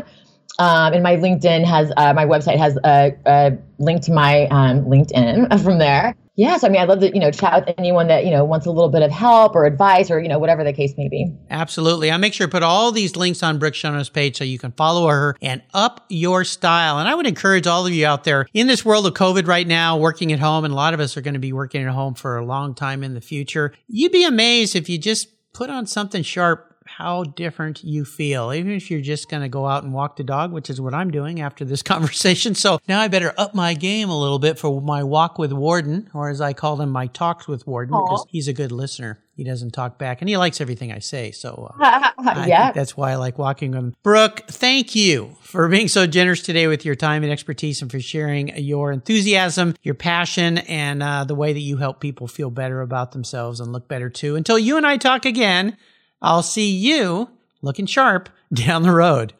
Um, 0.60 0.94
and 0.94 1.02
my 1.02 1.16
LinkedIn 1.16 1.66
has, 1.66 1.92
uh, 1.98 2.14
my 2.14 2.26
website 2.26 2.58
has 2.58 2.78
a, 2.84 3.16
a 3.26 3.58
link 3.80 4.04
to 4.04 4.12
my 4.12 4.46
um, 4.48 4.86
LinkedIn 4.86 5.60
from 5.64 5.80
there. 5.80 6.16
Yes, 6.36 6.64
I 6.64 6.70
mean, 6.70 6.82
I'd 6.82 6.90
love 6.90 7.02
to, 7.02 7.14
you 7.14 7.20
know, 7.20 7.30
chat 7.30 7.66
with 7.66 7.76
anyone 7.78 8.08
that, 8.08 8.26
you 8.26 8.32
know, 8.32 8.44
wants 8.44 8.66
a 8.66 8.72
little 8.72 8.90
bit 8.90 9.04
of 9.04 9.12
help 9.12 9.56
or 9.56 9.66
advice 9.66 10.10
or, 10.10 10.20
you 10.20 10.28
know, 10.28 10.40
whatever 10.40 10.64
the 10.64 10.74
case 10.74 10.94
may 10.98 11.08
be. 11.08 11.32
Absolutely. 11.52 12.10
I'll 12.10 12.18
make 12.18 12.34
sure 12.34 12.48
to 12.48 12.52
put 12.52 12.64
all 12.64 12.92
these 12.92 13.16
links 13.16 13.44
on 13.44 13.60
Brooke 13.60 13.76
Shauno's 13.76 14.10
page 14.10 14.38
so 14.38 14.44
you 14.44 14.58
can 14.58 14.72
follow 14.72 15.08
her 15.10 15.36
and 15.44 15.62
up 15.76 16.06
your 16.10 16.44
style. 16.44 16.98
And 16.98 17.08
I 17.08 17.14
would 17.14 17.28
encourage 17.28 17.68
all 17.68 17.86
of 17.86 17.94
you 17.94 18.08
out 18.08 18.24
there 18.24 18.48
in 18.52 18.66
this 18.66 18.84
world 18.84 19.06
of 19.06 19.14
COVID 19.14 19.48
right 19.48 19.68
now, 19.68 19.98
working 19.98 20.32
at 20.32 20.40
home, 20.40 20.66
and 20.66 20.74
a 20.74 20.76
lot 20.76 20.96
of 20.96 21.00
us 21.00 21.16
are 21.16 21.22
going 21.22 21.36
to 21.36 21.40
be 21.40 21.54
working 21.54 21.84
at 21.84 21.92
home 21.92 22.16
for 22.16 22.38
a 22.38 22.46
long 22.46 22.74
time 22.74 23.04
in 23.04 23.14
the 23.14 23.22
future. 23.22 23.72
You'd 23.88 24.12
be 24.12 24.24
amazed 24.24 24.76
if 24.76 24.90
you 24.90 24.98
just 24.98 25.28
put 25.54 25.70
on 25.70 25.86
something 25.86 26.24
sharp 26.24 26.73
how 26.98 27.24
different 27.24 27.84
you 27.84 28.06
feel, 28.06 28.54
even 28.54 28.72
if 28.72 28.92
you're 28.92 29.02
just 29.02 29.30
going 29.30 29.42
to 29.42 29.50
go 29.50 29.66
out 29.66 29.84
and 29.84 29.94
walk 29.94 30.16
the 30.16 30.24
dog, 30.24 30.52
which 30.52 30.70
is 30.70 30.80
what 30.80 30.94
I'm 30.94 31.10
doing 31.10 31.42
after 31.42 31.66
this 31.66 31.82
conversation. 31.94 32.56
So 32.56 32.80
now 32.88 33.02
I 33.02 33.08
better 33.08 33.34
up 33.38 33.56
my 33.56 33.74
game 33.74 34.10
a 34.10 34.20
little 34.20 34.40
bit 34.40 34.60
for 34.60 34.82
my 34.82 35.04
walk 35.04 35.40
with 35.40 35.52
Warden, 35.52 36.10
or 36.14 36.30
as 36.30 36.42
I 36.42 36.54
call 36.54 36.80
him, 36.82 36.90
my 36.90 37.08
talks 37.08 37.48
with 37.48 37.66
Warden, 37.66 37.98
because 37.98 38.26
he's 38.30 38.48
a 38.48 38.54
good 38.54 38.72
listener. 38.72 39.20
He 39.36 39.44
doesn't 39.44 39.72
talk 39.72 39.98
back 39.98 40.22
and 40.22 40.30
he 40.30 40.38
likes 40.38 40.62
everything 40.62 40.92
I 40.92 41.00
say. 41.00 41.32
So 41.32 41.74
uh, 41.80 42.14
yeah, 42.48 42.72
that's 42.72 42.96
why 42.96 43.12
I 43.12 43.16
like 43.16 43.40
walking 43.40 43.72
with 43.72 43.80
him. 43.80 43.96
Brooke, 44.04 44.44
thank 44.48 44.94
you 44.94 45.36
for 45.42 45.68
being 45.68 45.88
so 45.88 46.06
generous 46.06 46.44
today 46.44 46.68
with 46.68 46.86
your 46.86 46.94
time 46.94 47.24
and 47.24 47.32
expertise 47.32 47.82
and 47.82 47.90
for 47.90 48.00
sharing 48.00 48.56
your 48.60 48.92
enthusiasm, 48.92 49.76
your 49.82 49.96
passion, 49.96 50.60
and 50.60 51.02
uh, 51.02 51.24
the 51.24 51.34
way 51.34 51.52
that 51.52 51.60
you 51.60 51.78
help 51.78 52.00
people 52.00 52.28
feel 52.28 52.52
better 52.52 52.82
about 52.82 53.12
themselves 53.12 53.60
and 53.60 53.72
look 53.72 53.88
better 53.88 54.12
too. 54.12 54.36
Until 54.36 54.60
you 54.60 54.78
and 54.78 54.86
I 54.86 54.98
talk 54.98 55.26
again, 55.26 55.78
I'll 56.24 56.42
see 56.42 56.72
you 56.72 57.30
looking 57.62 57.86
sharp 57.86 58.30
down 58.54 58.84
the 58.84 58.92
road. 58.92 59.34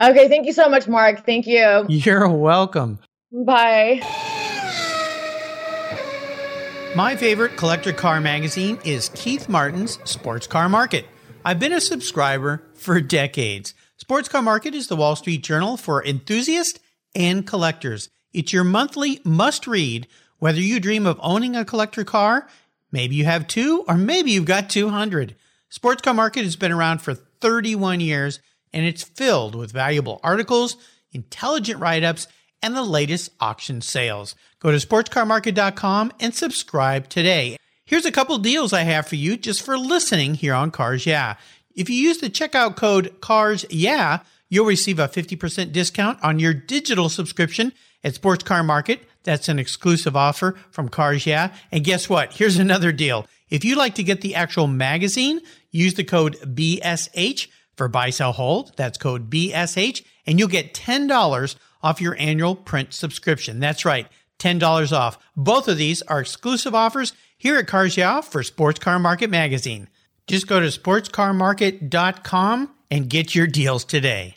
Okay. 0.00 0.28
Thank 0.28 0.46
you 0.46 0.52
so 0.52 0.68
much, 0.68 0.86
Mark. 0.86 1.24
Thank 1.24 1.46
you. 1.46 1.86
You're 1.88 2.28
welcome. 2.28 2.98
Bye. 3.32 4.02
My 6.94 7.16
favorite 7.16 7.56
collector 7.56 7.92
car 7.92 8.20
magazine 8.20 8.78
is 8.84 9.10
Keith 9.14 9.48
Martin's 9.48 9.98
Sports 10.08 10.46
Car 10.46 10.68
Market. 10.68 11.06
I've 11.44 11.58
been 11.58 11.72
a 11.72 11.80
subscriber 11.80 12.62
for 12.74 13.00
decades. 13.00 13.74
Sports 13.98 14.28
Car 14.28 14.42
Market 14.42 14.74
is 14.74 14.88
the 14.88 14.96
Wall 14.96 15.16
Street 15.16 15.42
Journal 15.42 15.76
for 15.76 16.04
enthusiasts 16.04 16.80
and 17.14 17.46
collectors. 17.46 18.08
It's 18.32 18.52
your 18.52 18.64
monthly 18.64 19.20
must 19.24 19.66
read, 19.66 20.06
whether 20.38 20.60
you 20.60 20.80
dream 20.80 21.06
of 21.06 21.20
owning 21.22 21.56
a 21.56 21.64
collector 21.64 22.04
car, 22.04 22.46
maybe 22.92 23.14
you 23.14 23.24
have 23.24 23.46
two, 23.46 23.84
or 23.88 23.96
maybe 23.96 24.30
you've 24.30 24.44
got 24.44 24.68
200. 24.70 25.34
Sports 25.68 26.02
Car 26.02 26.14
Market 26.14 26.44
has 26.44 26.56
been 26.56 26.72
around 26.72 26.98
for 26.98 27.14
31 27.14 28.00
years 28.00 28.40
and 28.72 28.84
it's 28.84 29.02
filled 29.02 29.54
with 29.54 29.72
valuable 29.72 30.20
articles, 30.22 30.76
intelligent 31.12 31.80
write 31.80 32.04
ups, 32.04 32.28
and 32.62 32.76
the 32.76 32.82
latest 32.82 33.30
auction 33.40 33.80
sales. 33.80 34.34
Go 34.60 34.70
to 34.70 34.78
sportscarmarket.com 34.78 36.12
and 36.20 36.34
subscribe 36.34 37.08
today. 37.08 37.56
Here's 37.84 38.04
a 38.04 38.12
couple 38.12 38.38
deals 38.38 38.72
I 38.72 38.82
have 38.82 39.06
for 39.06 39.16
you 39.16 39.36
just 39.36 39.62
for 39.62 39.78
listening 39.78 40.34
here 40.34 40.54
on 40.54 40.70
Cars 40.70 41.06
Yeah. 41.06 41.36
If 41.74 41.88
you 41.90 41.96
use 41.96 42.18
the 42.18 42.30
checkout 42.30 42.76
code 42.76 43.20
CARS 43.20 43.64
Yeah, 43.70 44.20
you'll 44.48 44.66
receive 44.66 44.98
a 44.98 45.08
50% 45.08 45.72
discount 45.72 46.18
on 46.22 46.38
your 46.38 46.54
digital 46.54 47.08
subscription 47.08 47.72
at 48.02 48.14
Sports 48.14 48.44
Car 48.44 48.62
Market. 48.62 49.00
That's 49.24 49.48
an 49.48 49.58
exclusive 49.58 50.16
offer 50.16 50.56
from 50.70 50.88
Cars 50.88 51.26
Yeah. 51.26 51.54
And 51.70 51.84
guess 51.84 52.08
what? 52.08 52.32
Here's 52.32 52.58
another 52.58 52.92
deal. 52.92 53.26
If 53.48 53.64
you'd 53.64 53.78
like 53.78 53.94
to 53.96 54.02
get 54.02 54.20
the 54.20 54.34
actual 54.34 54.66
magazine, 54.66 55.40
use 55.70 55.94
the 55.94 56.04
code 56.04 56.36
BSH 56.42 57.48
for 57.76 57.88
buy, 57.88 58.10
sell, 58.10 58.32
hold. 58.32 58.76
That's 58.76 58.98
code 58.98 59.30
BSH, 59.30 60.04
and 60.26 60.38
you'll 60.38 60.48
get 60.48 60.74
$10 60.74 61.56
off 61.82 62.00
your 62.00 62.16
annual 62.18 62.56
print 62.56 62.92
subscription. 62.92 63.60
That's 63.60 63.84
right, 63.84 64.08
$10 64.38 64.92
off. 64.92 65.18
Both 65.36 65.68
of 65.68 65.78
these 65.78 66.02
are 66.02 66.20
exclusive 66.20 66.74
offers 66.74 67.12
here 67.38 67.58
at 67.58 67.66
Cars 67.66 67.96
Yeah 67.96 68.20
for 68.20 68.42
Sports 68.42 68.80
Car 68.80 68.98
Market 68.98 69.30
Magazine. 69.30 69.88
Just 70.26 70.48
go 70.48 70.58
to 70.58 70.66
sportscarmarket.com 70.66 72.70
and 72.90 73.10
get 73.10 73.34
your 73.34 73.46
deals 73.46 73.84
today. 73.84 74.36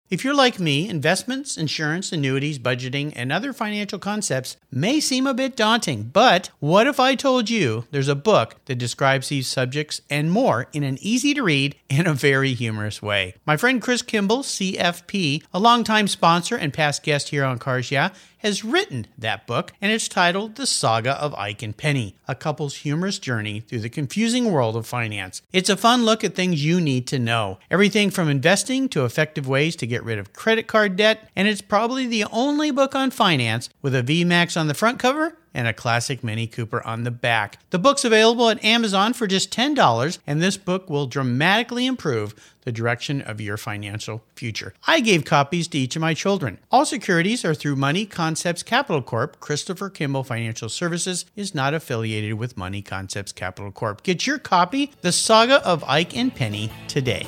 If 0.11 0.25
you're 0.25 0.35
like 0.35 0.59
me, 0.59 0.89
investments, 0.89 1.55
insurance, 1.55 2.11
annuities, 2.11 2.59
budgeting, 2.59 3.13
and 3.15 3.31
other 3.31 3.53
financial 3.53 3.97
concepts 3.97 4.57
may 4.69 4.99
seem 4.99 5.25
a 5.25 5.33
bit 5.33 5.55
daunting, 5.55 6.03
but 6.11 6.49
what 6.59 6.85
if 6.85 6.99
I 6.99 7.15
told 7.15 7.49
you 7.49 7.85
there's 7.91 8.09
a 8.09 8.13
book 8.13 8.57
that 8.65 8.75
describes 8.75 9.29
these 9.29 9.47
subjects 9.47 10.01
and 10.09 10.29
more 10.29 10.67
in 10.73 10.83
an 10.83 10.97
easy 10.99 11.33
to 11.35 11.43
read 11.43 11.77
and 11.89 12.07
a 12.07 12.13
very 12.13 12.53
humorous 12.53 13.01
way? 13.01 13.35
My 13.45 13.55
friend 13.55 13.81
Chris 13.81 14.01
Kimball, 14.01 14.43
CFP, 14.43 15.45
a 15.53 15.59
longtime 15.59 16.09
sponsor 16.09 16.57
and 16.57 16.73
past 16.73 17.03
guest 17.03 17.29
here 17.29 17.45
on 17.45 17.57
Cars 17.57 17.89
Yeah, 17.89 18.09
has 18.41 18.63
written 18.63 19.05
that 19.17 19.45
book, 19.45 19.71
and 19.79 19.91
it's 19.91 20.07
titled 20.07 20.55
The 20.55 20.65
Saga 20.65 21.11
of 21.11 21.35
Ike 21.35 21.61
and 21.61 21.77
Penny, 21.77 22.15
a 22.27 22.33
couple's 22.33 22.77
humorous 22.77 23.19
journey 23.19 23.59
through 23.59 23.81
the 23.81 23.89
confusing 23.89 24.51
world 24.51 24.75
of 24.75 24.87
finance. 24.87 25.43
It's 25.53 25.69
a 25.69 25.77
fun 25.77 26.05
look 26.05 26.23
at 26.23 26.33
things 26.33 26.65
you 26.65 26.81
need 26.81 27.05
to 27.07 27.19
know 27.19 27.59
everything 27.69 28.09
from 28.09 28.29
investing 28.29 28.89
to 28.89 29.05
effective 29.05 29.47
ways 29.47 29.75
to 29.75 29.85
get 30.01 30.07
rid 30.07 30.19
of 30.19 30.33
credit 30.33 30.67
card 30.67 30.95
debt, 30.95 31.29
and 31.35 31.47
it's 31.47 31.61
probably 31.61 32.07
the 32.07 32.25
only 32.31 32.71
book 32.71 32.95
on 32.95 33.11
finance 33.11 33.69
with 33.81 33.93
a 33.95 34.01
VMAX 34.01 34.59
on 34.59 34.67
the 34.67 34.73
front 34.73 34.99
cover 34.99 35.37
and 35.53 35.67
a 35.67 35.73
classic 35.73 36.23
Mini 36.23 36.47
Cooper 36.47 36.85
on 36.87 37.03
the 37.03 37.11
back. 37.11 37.57
The 37.71 37.79
book's 37.79 38.05
available 38.05 38.49
at 38.49 38.63
Amazon 38.63 39.13
for 39.13 39.27
just 39.27 39.53
$10, 39.53 40.17
and 40.25 40.41
this 40.41 40.57
book 40.57 40.89
will 40.89 41.07
dramatically 41.07 41.85
improve 41.85 42.33
the 42.61 42.71
direction 42.71 43.21
of 43.21 43.41
your 43.41 43.57
financial 43.57 44.23
future. 44.33 44.73
I 44.87 45.01
gave 45.01 45.25
copies 45.25 45.67
to 45.69 45.77
each 45.77 45.95
of 45.95 46.01
my 46.01 46.13
children. 46.13 46.57
All 46.71 46.85
securities 46.85 47.43
are 47.43 47.53
through 47.53 47.75
Money 47.75 48.05
Concepts 48.05 48.63
Capital 48.63 49.01
Corp. 49.01 49.39
Christopher 49.39 49.89
Kimball 49.89 50.23
Financial 50.23 50.69
Services 50.69 51.25
is 51.35 51.53
not 51.53 51.73
affiliated 51.73 52.35
with 52.35 52.57
Money 52.57 52.81
Concepts 52.81 53.33
Capital 53.33 53.71
Corp. 53.71 54.03
Get 54.03 54.25
your 54.25 54.39
copy, 54.39 54.93
The 55.01 55.11
Saga 55.11 55.63
of 55.67 55.83
Ike 55.83 56.15
and 56.15 56.33
Penny, 56.33 56.71
today. 56.87 57.27